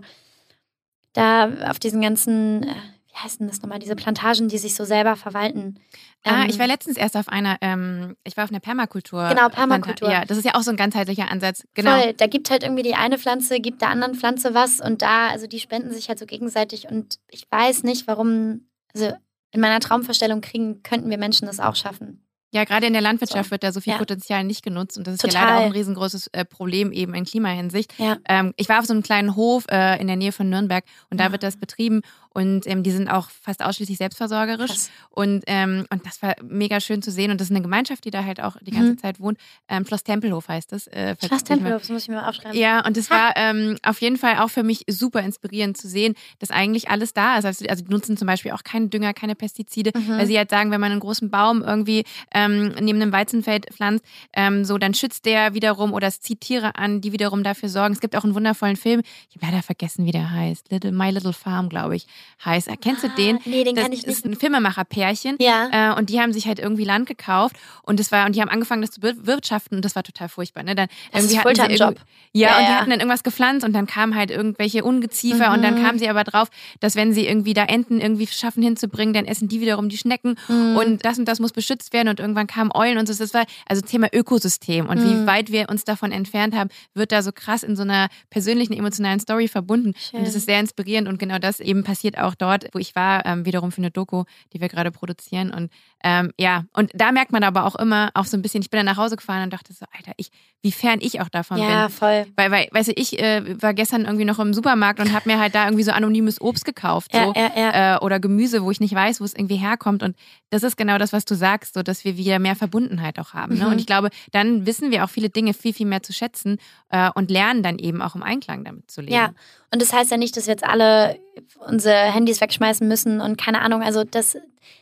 [1.12, 2.74] da auf diesen ganzen, äh,
[3.22, 5.78] heißt denn das nochmal, diese Plantagen, die sich so selber verwalten.
[6.24, 9.28] Ah, Ähm, ich war letztens erst auf einer, ähm, ich war auf einer Permakultur.
[9.28, 10.08] Genau, Permakultur.
[10.08, 11.64] Planta- Ja, das ist ja auch so ein ganzheitlicher Ansatz.
[11.74, 11.90] Genau.
[11.98, 15.28] Voll, da gibt halt irgendwie die eine Pflanze, gibt der anderen Pflanze was und da,
[15.28, 19.12] also die spenden sich halt so gegenseitig und ich weiß nicht, warum, also
[19.52, 22.24] in meiner Traumvorstellung kriegen, könnten wir Menschen das auch schaffen.
[22.52, 23.50] Ja, gerade in der Landwirtschaft So.
[23.52, 23.98] wird da so viel Ja.
[23.98, 25.44] Potenzial nicht genutzt und das ist ja Total.
[25.46, 27.92] leider auch ein riesengroßes äh, Problem eben in Klimahinsicht.
[27.98, 28.16] Ja.
[28.28, 31.18] Ähm, ich war auf so einem kleinen Hof äh, in der Nähe von Nürnberg und
[31.20, 31.32] da Ja.
[31.32, 34.90] wird das betrieben und ähm, die sind auch fast ausschließlich selbstversorgerisch Krass.
[35.10, 38.10] und ähm, und das war mega schön zu sehen und das ist eine Gemeinschaft, die
[38.10, 38.98] da halt auch die ganze Mhm.
[38.98, 39.38] Zeit wohnt.
[39.68, 40.86] Ähm, Schloss Tempelhof heißt es.
[40.88, 42.56] Äh, Schloss Tempelhof, das muss ich mir mal aufschreiben.
[42.58, 46.14] Ja, und es war ähm, auf jeden Fall auch für mich super inspirierend zu sehen,
[46.40, 47.44] dass eigentlich alles da ist.
[47.44, 50.18] Also, also die nutzen zum Beispiel auch keinen Dünger, keine Pestizide, Mhm.
[50.18, 52.04] weil sie halt sagen, wenn man einen großen Baum irgendwie
[52.46, 56.76] ähm, neben einem Weizenfeld pflanzt, ähm, so dann schützt der wiederum oder es zieht Tiere
[56.76, 57.92] an, die wiederum dafür sorgen.
[57.94, 60.70] Es gibt auch einen wundervollen Film, ich habe leider vergessen, wie der heißt.
[60.70, 62.06] Little My Little Farm, glaube ich,
[62.44, 62.68] heißt.
[62.68, 62.76] er.
[62.76, 63.38] Kennst du Ah, den?
[63.44, 64.36] nee, den das kenn ich ist nicht.
[64.36, 65.36] ein Filmemacher-Pärchen.
[65.40, 65.92] Ja.
[65.92, 68.48] Äh, und die haben sich halt irgendwie Land gekauft und das war und die haben
[68.48, 70.62] angefangen, das zu bir- wirtschaften und das war total furchtbar.
[70.62, 70.74] Ne?
[70.74, 72.00] Dann Das ist irgendwie hatten sie irgendwie-
[72.32, 75.62] Ja, Ja, und die hatten dann irgendwas gepflanzt und dann kamen halt irgendwelche Ungeziefer und
[75.62, 75.84] dann Mhm.
[75.84, 79.48] kamen sie aber drauf, dass wenn sie irgendwie da Enten irgendwie schaffen hinzubringen, dann essen
[79.48, 80.76] die wiederum die Schnecken Mhm.
[80.76, 83.14] und das und das muss beschützt werden und irgendwann kamen Eulen und so.
[83.14, 85.26] Das war also Thema Ökosystem und wie Mhm.
[85.26, 89.20] weit wir uns davon entfernt haben, wird da so krass in so einer persönlichen, emotionalen
[89.20, 89.94] Story verbunden.
[89.98, 90.20] Schön.
[90.20, 93.26] Und das ist sehr inspirierend und genau das eben passiert auch dort, wo ich war,
[93.26, 95.50] ähm, wiederum für eine Doku, die wir gerade produzieren.
[95.50, 95.70] Und
[96.04, 98.78] ähm, ja, und da merkt man aber auch immer auch so ein bisschen, ich bin
[98.78, 100.30] dann nach Hause gefahren und dachte so, Alter, ich,
[100.62, 101.94] wie fern ich auch davon Ja, bin.
[101.96, 102.26] voll.
[102.36, 105.38] Weil, weil, weißt du, ich äh, war gestern irgendwie noch im Supermarkt und habe mir
[105.38, 107.12] halt da irgendwie so anonymes Obst gekauft.
[107.14, 107.32] Ja, So.
[107.34, 107.96] ja, ja.
[107.96, 110.02] Äh, oder Gemüse, wo ich nicht weiß, wo es irgendwie herkommt.
[110.02, 110.16] Und
[110.50, 113.58] das ist genau das, was du sagst, so dass wir wieder mehr Verbundenheit auch haben.
[113.58, 113.64] Ne?
[113.64, 113.72] Mhm.
[113.72, 116.58] Und ich glaube, dann wissen wir auch viele Dinge viel, viel mehr zu schätzen
[116.90, 119.12] äh, und lernen dann eben auch im Einklang damit zu leben.
[119.12, 119.32] Ja,
[119.72, 121.18] und das heißt ja nicht, dass wir jetzt alle
[121.66, 124.36] unsere Handys wegschmeißen müssen und keine Ahnung, also das,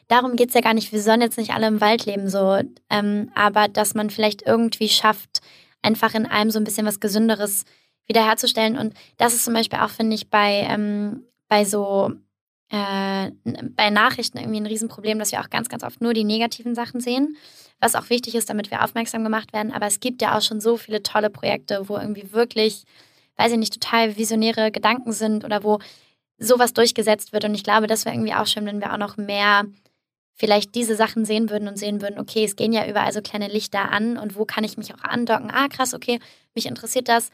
[0.09, 0.93] darum geht es ja gar nicht.
[0.93, 2.61] Wir sollen jetzt nicht alle im Wald leben, so,
[2.91, 5.41] ähm, aber dass man vielleicht irgendwie schafft,
[5.83, 7.65] einfach in allem so ein bisschen was Gesünderes
[8.07, 8.77] wiederherzustellen.
[8.77, 12.13] Und das ist zum Beispiel auch, finde ich, bei, ähm, bei so
[12.71, 13.31] äh,
[13.71, 17.01] bei Nachrichten irgendwie ein Riesenproblem, dass wir auch ganz, ganz oft nur die negativen Sachen
[17.01, 17.37] sehen,
[17.81, 19.73] was auch wichtig ist, damit wir aufmerksam gemacht werden.
[19.73, 22.85] Aber es gibt ja auch schon so viele tolle Projekte, wo irgendwie wirklich,
[23.37, 25.79] weiß ich nicht, total visionäre Gedanken sind oder wo
[26.39, 27.45] sowas durchgesetzt wird.
[27.45, 29.65] Und ich glaube, das wäre irgendwie auch schön, wenn wir auch noch mehr
[30.35, 33.49] vielleicht diese Sachen sehen würden und sehen würden, okay, es gehen ja überall so kleine
[33.49, 35.51] Lichter an und wo kann ich mich auch andocken?
[35.51, 36.21] Ah, krass, okay,
[36.55, 37.31] mich interessiert das.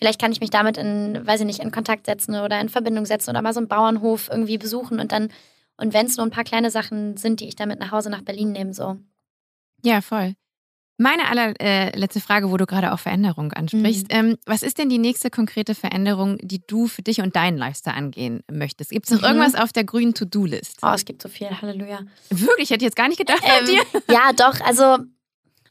[0.00, 3.04] Vielleicht kann ich mich damit in, weiß ich nicht, in Kontakt setzen oder in Verbindung
[3.04, 5.28] setzen oder mal so einen Bauernhof irgendwie besuchen und dann,
[5.76, 8.22] und wenn es nur ein paar kleine Sachen sind, die ich damit nach Hause nach
[8.22, 8.96] Berlin nehme, so.
[9.84, 10.34] Ja, voll.
[10.96, 14.06] Meine allerletzte äh, Frage, wo du gerade auch Veränderung ansprichst.
[14.10, 17.96] Ähm, was ist denn die nächste konkrete Veränderung, die du für dich und deinen Lifestyle
[17.96, 18.90] angehen möchtest?
[18.90, 19.24] Gibt es noch Mhm.
[19.38, 20.78] irgendwas auf der grünen To-Do-List?
[20.82, 22.00] Oh, es gibt so viel, Halleluja.
[22.28, 23.82] Wirklich, ich hätte jetzt gar nicht gedacht bei Ähm, dir.
[24.10, 24.98] ja, doch, also,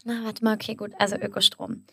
[0.03, 1.83] na, warte mal, okay, gut, also Ökostrom.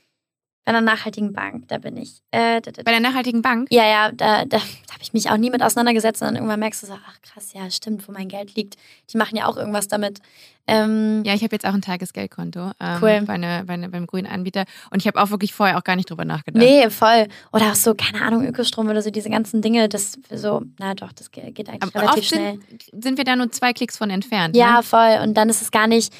[0.66, 2.22] Bei einer nachhaltigen Bank, da bin ich.
[2.32, 3.68] Äh, da, da, Bei der nachhaltigen Bank?
[3.70, 4.56] ja, ja, da, da,
[4.92, 7.52] habe ich mich auch nie mit auseinandergesetzt und dann irgendwann merkst du so, ach krass,
[7.52, 8.74] ja, stimmt, wo mein Geld liegt.
[9.12, 10.18] Die machen ja auch irgendwas damit.
[10.66, 13.22] Ähm, Ja, ich habe jetzt auch ein Tagesgeldkonto ähm, Cool.
[13.24, 14.64] bei, eine, bei, eine, beim grünen Anbieter.
[14.90, 16.60] Und ich habe auch wirklich vorher auch gar nicht drüber nachgedacht.
[16.64, 17.28] Nee, voll.
[17.52, 21.12] Oder auch so, keine Ahnung, Ökostrom oder so, diese ganzen Dinge, das so, na doch,
[21.12, 22.58] das ge- geht eigentlich Aber relativ schnell.
[22.90, 24.56] sind, sind wir da nur zwei Klicks von entfernt.
[24.56, 24.82] Ja, Ne?
[24.82, 25.20] voll.
[25.22, 26.12] Und dann ist es gar nicht,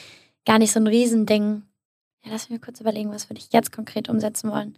[0.45, 1.63] gar nicht so ein Riesending.
[2.27, 4.77] Ja, lass mich kurz überlegen, was würde ich jetzt konkret umsetzen wollen.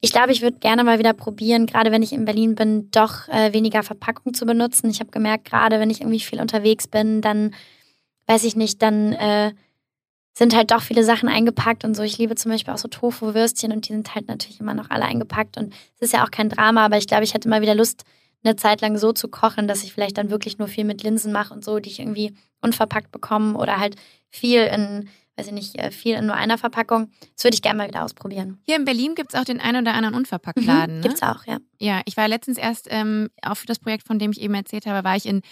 [0.00, 3.28] Ich glaube, ich würde gerne mal wieder probieren, gerade wenn ich in Berlin bin, doch
[3.28, 4.90] äh, weniger Verpackung zu benutzen.
[4.90, 7.54] Ich habe gemerkt, gerade wenn ich irgendwie viel unterwegs bin, dann
[8.26, 9.52] weiß ich nicht, dann äh,
[10.32, 12.02] sind halt doch viele Sachen eingepackt und so.
[12.02, 15.04] Ich liebe zum Beispiel auch so Tofu-Würstchen und die sind halt natürlich immer noch alle
[15.04, 17.74] eingepackt und es ist ja auch kein Drama, aber ich glaube, ich hätte mal wieder
[17.74, 18.04] Lust,
[18.44, 21.32] eine Zeit lang so zu kochen, dass ich vielleicht dann wirklich nur viel mit Linsen
[21.32, 23.96] mache und so, die ich irgendwie unverpackt bekomme oder halt
[24.30, 27.10] viel in, weiß ich nicht, äh, viel in nur einer Verpackung.
[27.34, 28.58] Das würde ich gerne mal wieder ausprobieren.
[28.64, 30.96] Hier in Berlin gibt es auch den ein oder anderen Unverpacktladen.
[30.96, 31.00] Ne?
[31.02, 31.58] Gibt's auch, ja.
[31.78, 34.86] Ja, ich war letztens erst, ähm, auch für das Projekt, von dem ich eben erzählt
[34.86, 35.42] habe, war ich in,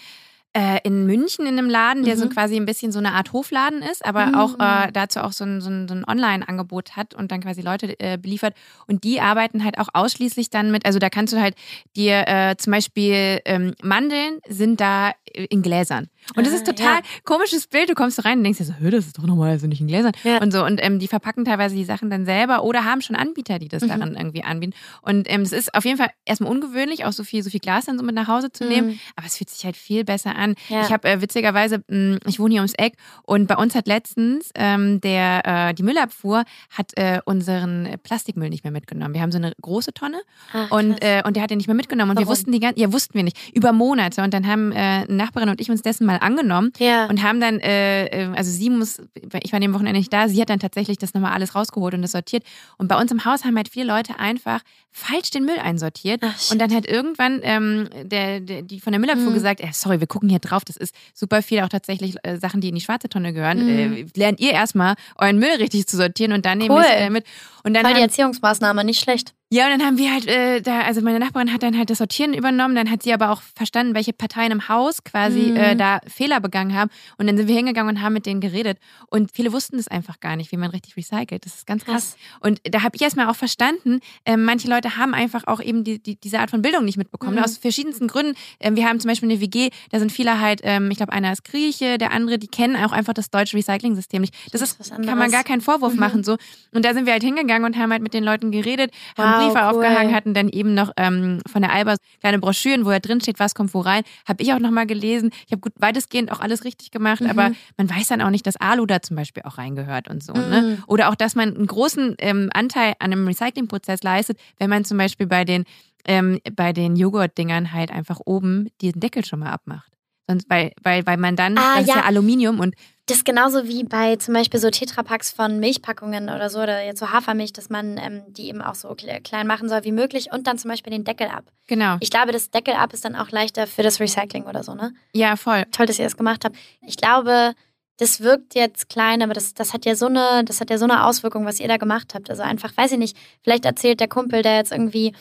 [0.57, 2.29] äh, in München in einem Laden, der so Mhm.
[2.29, 4.35] quasi ein bisschen so eine Art Hofladen ist, aber Mhm.
[4.35, 7.61] auch äh, dazu auch so ein, so ein, so ein Online-Angebot hat und dann quasi
[7.61, 8.55] Leute äh, beliefert.
[8.87, 11.55] Und die arbeiten halt auch ausschließlich dann mit, also da kannst du halt
[11.95, 16.07] dir äh, zum Beispiel ähm, Mandeln sind da in Gläsern.
[16.35, 17.01] Und das Ah, ist total ja.
[17.23, 17.89] komisches Bild.
[17.89, 20.13] Du kommst rein und denkst dir so, "Hö, das ist doch normalerweise nicht in Gläsern.
[20.23, 20.41] Ja.
[20.41, 20.65] Und so.
[20.65, 23.83] Und ähm, die verpacken teilweise die Sachen dann selber oder haben schon Anbieter, die das
[23.83, 23.87] Mhm.
[23.87, 24.73] daran irgendwie anbieten.
[25.01, 27.85] Und ähm, es ist auf jeden Fall erstmal ungewöhnlich, auch so viel, so viel Glas
[27.85, 28.89] dann so mit nach Hause zu nehmen.
[28.89, 28.99] Mhm.
[29.15, 30.55] Aber es fühlt sich halt viel besser an.
[30.69, 30.81] Ja.
[30.83, 34.49] Ich habe äh, witzigerweise, mh, ich wohne hier ums Eck und bei uns hat letztens
[34.55, 39.13] ähm, der äh, die Müllabfuhr hat äh, unseren Plastikmüll nicht mehr mitgenommen.
[39.13, 40.21] Wir haben so eine große Tonne
[40.53, 42.11] Ach, und, äh, und der hat den nicht mehr mitgenommen.
[42.11, 42.31] Und wir Warum?
[42.31, 44.23] wussten die ganze, ja, wussten wir nicht, über Monate.
[44.23, 47.07] Und dann haben äh, eine Nachbarin und ich uns dessen mal angenommen ja.
[47.07, 48.99] und haben dann, äh, äh, also sie muss,
[49.43, 51.93] ich war an dem Wochenende nicht da, sie hat dann tatsächlich das nochmal alles rausgeholt
[51.93, 52.43] und das sortiert.
[52.77, 54.61] Und bei uns im Haus haben halt viele Leute einfach
[54.91, 56.21] falsch den Müll einsortiert.
[56.23, 59.33] Ach, und dann hat irgendwann ähm, der, der, die von der Müllabfuhr Mhm.
[59.33, 62.61] gesagt, äh, sorry, wir gucken hier drauf, das ist super viel, auch tatsächlich äh, Sachen,
[62.61, 63.65] die in die schwarze Tonne gehören.
[63.65, 64.07] Mhm.
[64.15, 66.81] Lernt ihr erstmal euren Müll richtig zu sortieren und dann nehmen Cool.
[66.81, 67.25] wir es äh, mit.
[67.63, 69.33] Und dann Voll die Erziehungsmaßnahme, nicht schlecht.
[69.51, 71.99] Ja, und dann haben wir halt äh, da, also meine Nachbarin hat dann halt das
[71.99, 75.55] Sortieren übernommen, dann hat sie aber auch verstanden, welche Parteien im Haus quasi Mhm.
[75.57, 76.89] äh, da Fehler begangen haben.
[77.17, 78.79] Und dann sind wir hingegangen und haben mit denen geredet.
[79.07, 81.45] Und viele wussten das einfach gar nicht, wie man richtig recycelt.
[81.45, 82.17] Das ist ganz krass.
[82.39, 86.01] Und da habe ich erstmal auch verstanden, äh, manche Leute haben einfach auch eben die,
[86.01, 87.35] die, diese Art von Bildung nicht mitbekommen.
[87.37, 87.43] Mhm.
[87.43, 88.35] Aus verschiedensten Gründen.
[88.59, 91.31] Ähm, wir haben zum Beispiel eine WG, da sind viele halt, ähm, ich glaube, einer
[91.31, 94.33] ist Grieche, der andere, die kennen auch einfach das deutsche Recycling-System nicht.
[94.51, 95.99] Das ist, kann man gar keinen Vorwurf Mhm.
[95.99, 96.23] machen.
[96.23, 96.37] so.
[96.73, 99.45] Und da sind wir halt hingegangen und haben halt mit den Leuten geredet, haben Wow,
[99.53, 99.69] Briefe cool.
[99.85, 103.39] aufgehangen, hatten dann eben noch ähm, von der Alba kleine Broschüren, wo da drin steht,
[103.39, 104.03] was kommt wo rein.
[104.27, 105.31] Habe ich auch nochmal gelesen.
[105.45, 107.29] Ich habe gut weitestgehend auch alles richtig gemacht, Mhm.
[107.29, 110.33] aber man weiß dann auch nicht, dass Alu da zum Beispiel auch reingehört und so.
[110.33, 110.77] Ne?
[110.79, 110.83] Mhm.
[110.87, 114.97] Oder auch, dass man einen großen ähm, Anteil an einem Recyclingprozess leistet, wenn man zum
[114.97, 115.65] Beispiel bei den,
[116.07, 119.91] ähm, bei den Joghurtdingern halt einfach oben diesen Deckel schon mal abmacht.
[120.27, 121.97] Sonst, weil, weil, weil man dann, Ah, das ist ja.
[121.97, 122.73] ja Aluminium und
[123.07, 126.99] Das ist genauso wie bei zum Beispiel so Tetrapacks von Milchpackungen oder so, oder jetzt
[126.99, 130.29] so Hafermilch, dass man ähm, die eben auch so kle- klein machen soll wie möglich
[130.31, 131.43] und dann zum Beispiel den Deckel ab.
[131.67, 131.97] genau.
[131.99, 134.93] Ich glaube, das Deckel ab ist dann auch leichter für das Recycling oder so, ne?
[135.13, 135.65] Ja, voll.
[135.71, 136.55] Toll, dass ihr das gemacht habt.
[136.81, 137.53] Ich glaube,
[137.97, 140.85] das wirkt jetzt klein, aber das, das hat ja so eine, das hat ja so
[140.85, 142.31] eine Auswirkung, was ihr da gemacht habt.
[142.31, 145.13] Also einfach, weiß ich nicht, vielleicht erzählt der Kumpel, der jetzt irgendwie,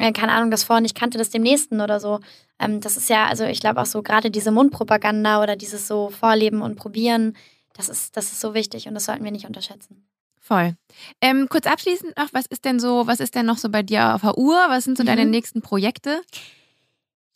[0.00, 2.20] äh, keine Ahnung, das vorher nicht kannte, das dem nächsten oder so.
[2.58, 6.10] Ähm, das ist ja, also ich glaube auch so gerade diese Mundpropaganda oder dieses so
[6.10, 7.36] Vorleben und Probieren,
[7.74, 10.06] das ist, das ist so wichtig und das sollten wir nicht unterschätzen.
[10.40, 10.74] Voll.
[11.20, 14.14] Ähm, kurz abschließend noch, was ist denn so, was ist denn noch so bei dir
[14.14, 14.56] auf der Uhr?
[14.68, 15.08] Was sind so Mhm.
[15.08, 16.20] deine nächsten Projekte?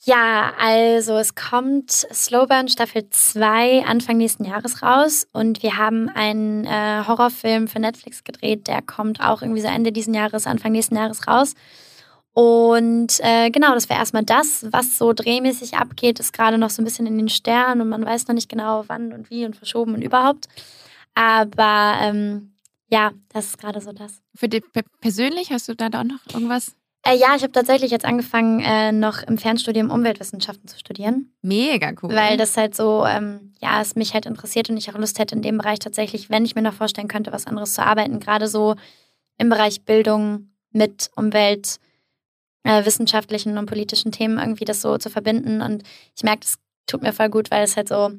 [0.06, 6.66] Ja, also es kommt Slowburn Staffel 2 Anfang nächsten Jahres raus und wir haben einen
[6.66, 10.96] äh, Horrorfilm für Netflix gedreht, der kommt auch irgendwie so Ende diesen Jahres, Anfang nächsten
[10.96, 11.54] Jahres raus.
[12.34, 16.82] Und äh, genau, das wäre erstmal das, was so drehmäßig abgeht, ist gerade noch so
[16.82, 19.54] ein bisschen in den Sternen und man weiß noch nicht genau, wann und wie und
[19.54, 20.48] verschoben und überhaupt.
[21.14, 22.54] Aber ähm,
[22.88, 24.20] ja, das ist gerade so das.
[24.34, 26.74] Für dich pe- persönlich hast du da auch noch irgendwas?
[27.06, 31.32] Äh, ja, ich habe tatsächlich jetzt angefangen, äh, noch im Fernstudium Umweltwissenschaften zu studieren.
[31.40, 32.14] Mega cool.
[32.14, 35.36] Weil das halt so, ähm, ja, es mich halt interessiert und ich auch Lust hätte
[35.36, 38.48] in dem Bereich tatsächlich, wenn ich mir noch vorstellen könnte, was anderes zu arbeiten, gerade
[38.48, 38.74] so
[39.38, 41.78] im Bereich Bildung mit Umwelt,
[42.64, 45.62] äh, wissenschaftlichen und politischen Themen irgendwie das so zu verbinden.
[45.62, 45.84] Und
[46.16, 48.10] ich merke, das tut mir voll gut, weil es halt so,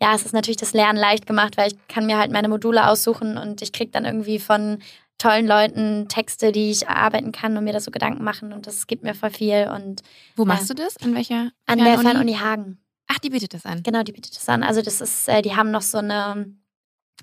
[0.00, 2.88] ja, es ist natürlich das Lernen leicht gemacht, weil ich kann mir halt meine Module
[2.88, 4.78] aussuchen und ich kriege dann irgendwie von
[5.18, 8.86] tollen Leuten Texte, die ich erarbeiten kann und mir da so Gedanken machen und das
[8.86, 9.68] gibt mir voll viel.
[9.74, 10.02] Und
[10.36, 10.96] Wo machst du das?
[10.98, 11.50] An welcher?
[11.66, 12.34] an der Fernuni?
[12.34, 12.78] Hagen.
[13.08, 13.82] Ach, die bietet das an.
[13.82, 14.62] Genau, die bietet das an.
[14.62, 16.54] Also das ist, äh, die haben noch so eine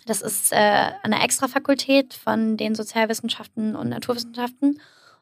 [0.06, 4.82] Das ist äh, der Extrafakultät von den Sozialwissenschaften und Naturwissenschaften.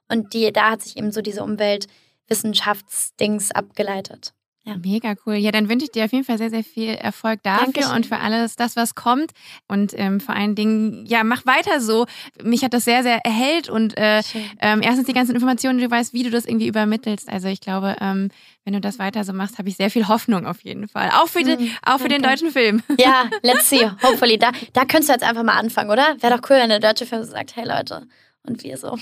[0.09, 4.33] Und die, da hat sich eben so diese Umweltwissenschaftsdings abgeleitet.
[4.65, 4.77] Ja.
[4.77, 5.35] Mega cool.
[5.35, 7.95] Ja, dann wünsche ich dir auf jeden Fall sehr, sehr viel Erfolg dafür Dankeschön.
[7.97, 9.31] und für alles, das, was kommt.
[9.67, 12.05] Und ähm, vor allen Dingen, ja, mach weiter so.
[12.41, 14.21] Mich hat das sehr, sehr erhellt und äh,
[14.61, 17.27] ähm, erstens die ganzen Informationen, du weißt, wie du das irgendwie übermittelst.
[17.27, 18.29] Also ich glaube, ähm,
[18.63, 21.09] wenn du das weiter so machst, habe ich sehr viel Hoffnung auf jeden Fall.
[21.09, 22.81] Auch für, den, mm, auch für den deutschen Film.
[22.97, 23.85] Ja, let's see.
[24.01, 24.37] Hopefully.
[24.37, 26.15] Da, da könntest du jetzt einfach mal anfangen, oder?
[26.21, 28.07] Wäre doch cool, wenn der deutsche Film sagt, hey Leute,
[28.43, 28.97] und wir so.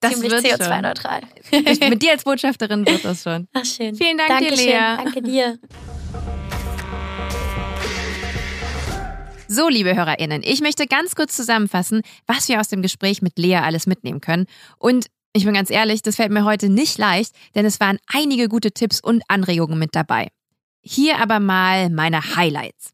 [0.00, 1.22] Das ziemlich CO2-neutral.
[1.52, 3.48] Mit dir als Botschafterin wird das schon.
[3.54, 3.94] Ach, schön.
[3.94, 4.56] Vielen Dank Dankeschön.
[4.56, 4.96] dir, Lea.
[4.96, 5.58] Danke dir.
[9.48, 13.56] So, liebe HörerInnen, ich möchte ganz kurz zusammenfassen, was wir aus dem Gespräch mit Lea
[13.56, 14.46] alles mitnehmen können.
[14.78, 18.48] Und ich bin ganz ehrlich, das fällt mir heute nicht leicht, denn es waren einige
[18.48, 20.28] gute Tipps und Anregungen mit dabei.
[20.82, 22.92] Hier aber mal meine Highlights.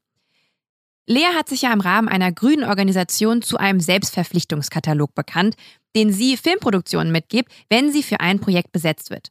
[1.06, 5.56] Lea hat sich ja im Rahmen einer grünen Organisation zu einem Selbstverpflichtungskatalog bekannt,
[5.96, 9.28] den sie Filmproduktionen mitgibt, wenn sie für ein Projekt besetzt wird.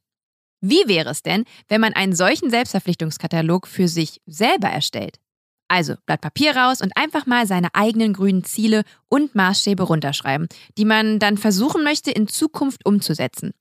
[0.62, 5.20] Wie wäre es denn, wenn man einen solchen Selbstverpflichtungskatalog für sich selber erstellt?
[5.68, 10.86] Also Blatt Papier raus und einfach mal seine eigenen grünen Ziele und Maßstäbe runterschreiben, die
[10.86, 13.54] man dann versuchen möchte in Zukunft umzusetzen.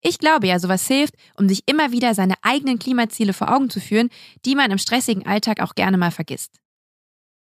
[0.00, 3.80] Ich glaube ja, sowas hilft, um sich immer wieder seine eigenen Klimaziele vor Augen zu
[3.80, 4.08] führen,
[4.44, 6.60] die man im stressigen Alltag auch gerne mal vergisst.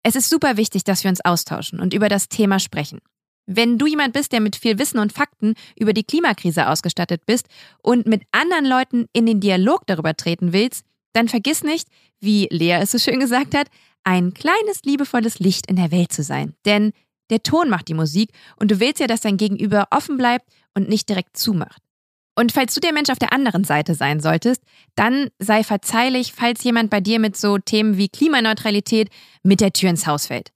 [0.02, 3.00] Es ist super wichtig, dass wir uns austauschen und über das Thema sprechen.
[3.46, 7.46] Wenn du jemand bist, der mit viel Wissen und Fakten über die Klimakrise ausgestattet bist
[7.82, 11.88] und mit anderen Leuten in den Dialog darüber treten willst, dann vergiss nicht,
[12.20, 13.68] wie Lea es so schön gesagt hat,
[14.04, 16.54] ein kleines liebevolles Licht in der Welt zu sein.
[16.64, 16.92] Denn
[17.30, 20.88] der Ton macht die Musik und du willst ja, dass dein Gegenüber offen bleibt und
[20.88, 21.82] nicht direkt zumacht.
[22.38, 24.62] Und falls du der Mensch auf der anderen Seite sein solltest,
[24.94, 29.08] dann sei verzeihlich, falls jemand bei dir mit so Themen wie Klimaneutralität
[29.42, 30.52] mit der Tür ins Haus fällt.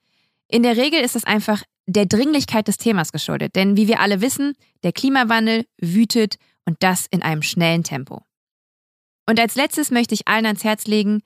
[0.47, 1.63] In der Regel ist es einfach
[1.93, 7.07] der Dringlichkeit des Themas geschuldet, denn wie wir alle wissen, der Klimawandel wütet und das
[7.11, 8.23] in einem schnellen Tempo.
[9.27, 11.23] Und als letztes möchte ich allen ans Herz legen,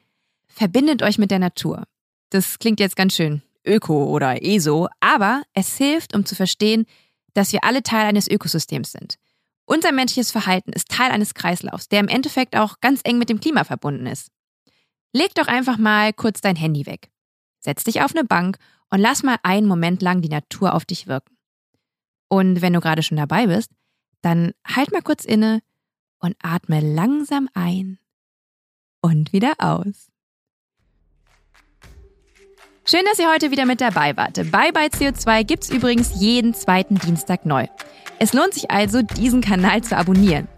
[0.47, 1.85] verbindet euch mit der Natur.
[2.31, 6.87] Das klingt jetzt ganz schön öko oder ESO, aber es hilft, um zu verstehen,
[7.33, 9.17] dass wir alle Teil eines Ökosystems sind.
[9.67, 13.41] Unser menschliches Verhalten ist Teil eines Kreislaufs, der im Endeffekt auch ganz eng mit dem
[13.41, 14.29] Klima verbunden ist.
[15.13, 17.11] Leg doch einfach mal kurz dein Handy weg.
[17.61, 18.59] Setz dich auf eine Bank
[18.91, 21.37] und lass mal einen Moment lang die Natur auf dich wirken.
[22.29, 23.71] Und wenn du gerade schon dabei bist,
[24.23, 25.61] dann halt mal kurz inne
[26.19, 27.99] und atme langsam ein
[29.01, 30.11] und wieder aus.
[32.87, 34.35] Schön, dass ihr heute wieder mit dabei wart.
[34.51, 37.67] Bye bye CO2 gibt's übrigens jeden zweiten Dienstag neu.
[38.19, 40.49] Es lohnt sich also, diesen Kanal zu abonnieren.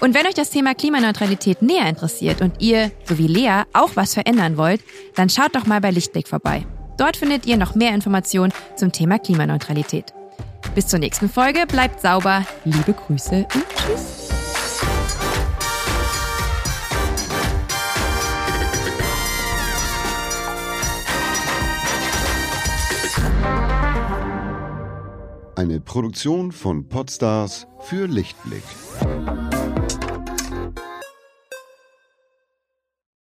[0.00, 4.14] Und wenn euch das Thema Klimaneutralität näher interessiert und ihr, so wie Lea, auch was
[4.14, 4.82] verändern wollt,
[5.14, 6.66] dann schaut doch mal bei Lichtblick vorbei.
[6.96, 10.14] Dort findet ihr noch mehr Informationen zum Thema Klimaneutralität.
[10.74, 14.26] Bis zur nächsten Folge, bleibt sauber, liebe Grüße und tschüss.
[25.56, 28.62] Eine Produktion von Podstars für Lichtblick.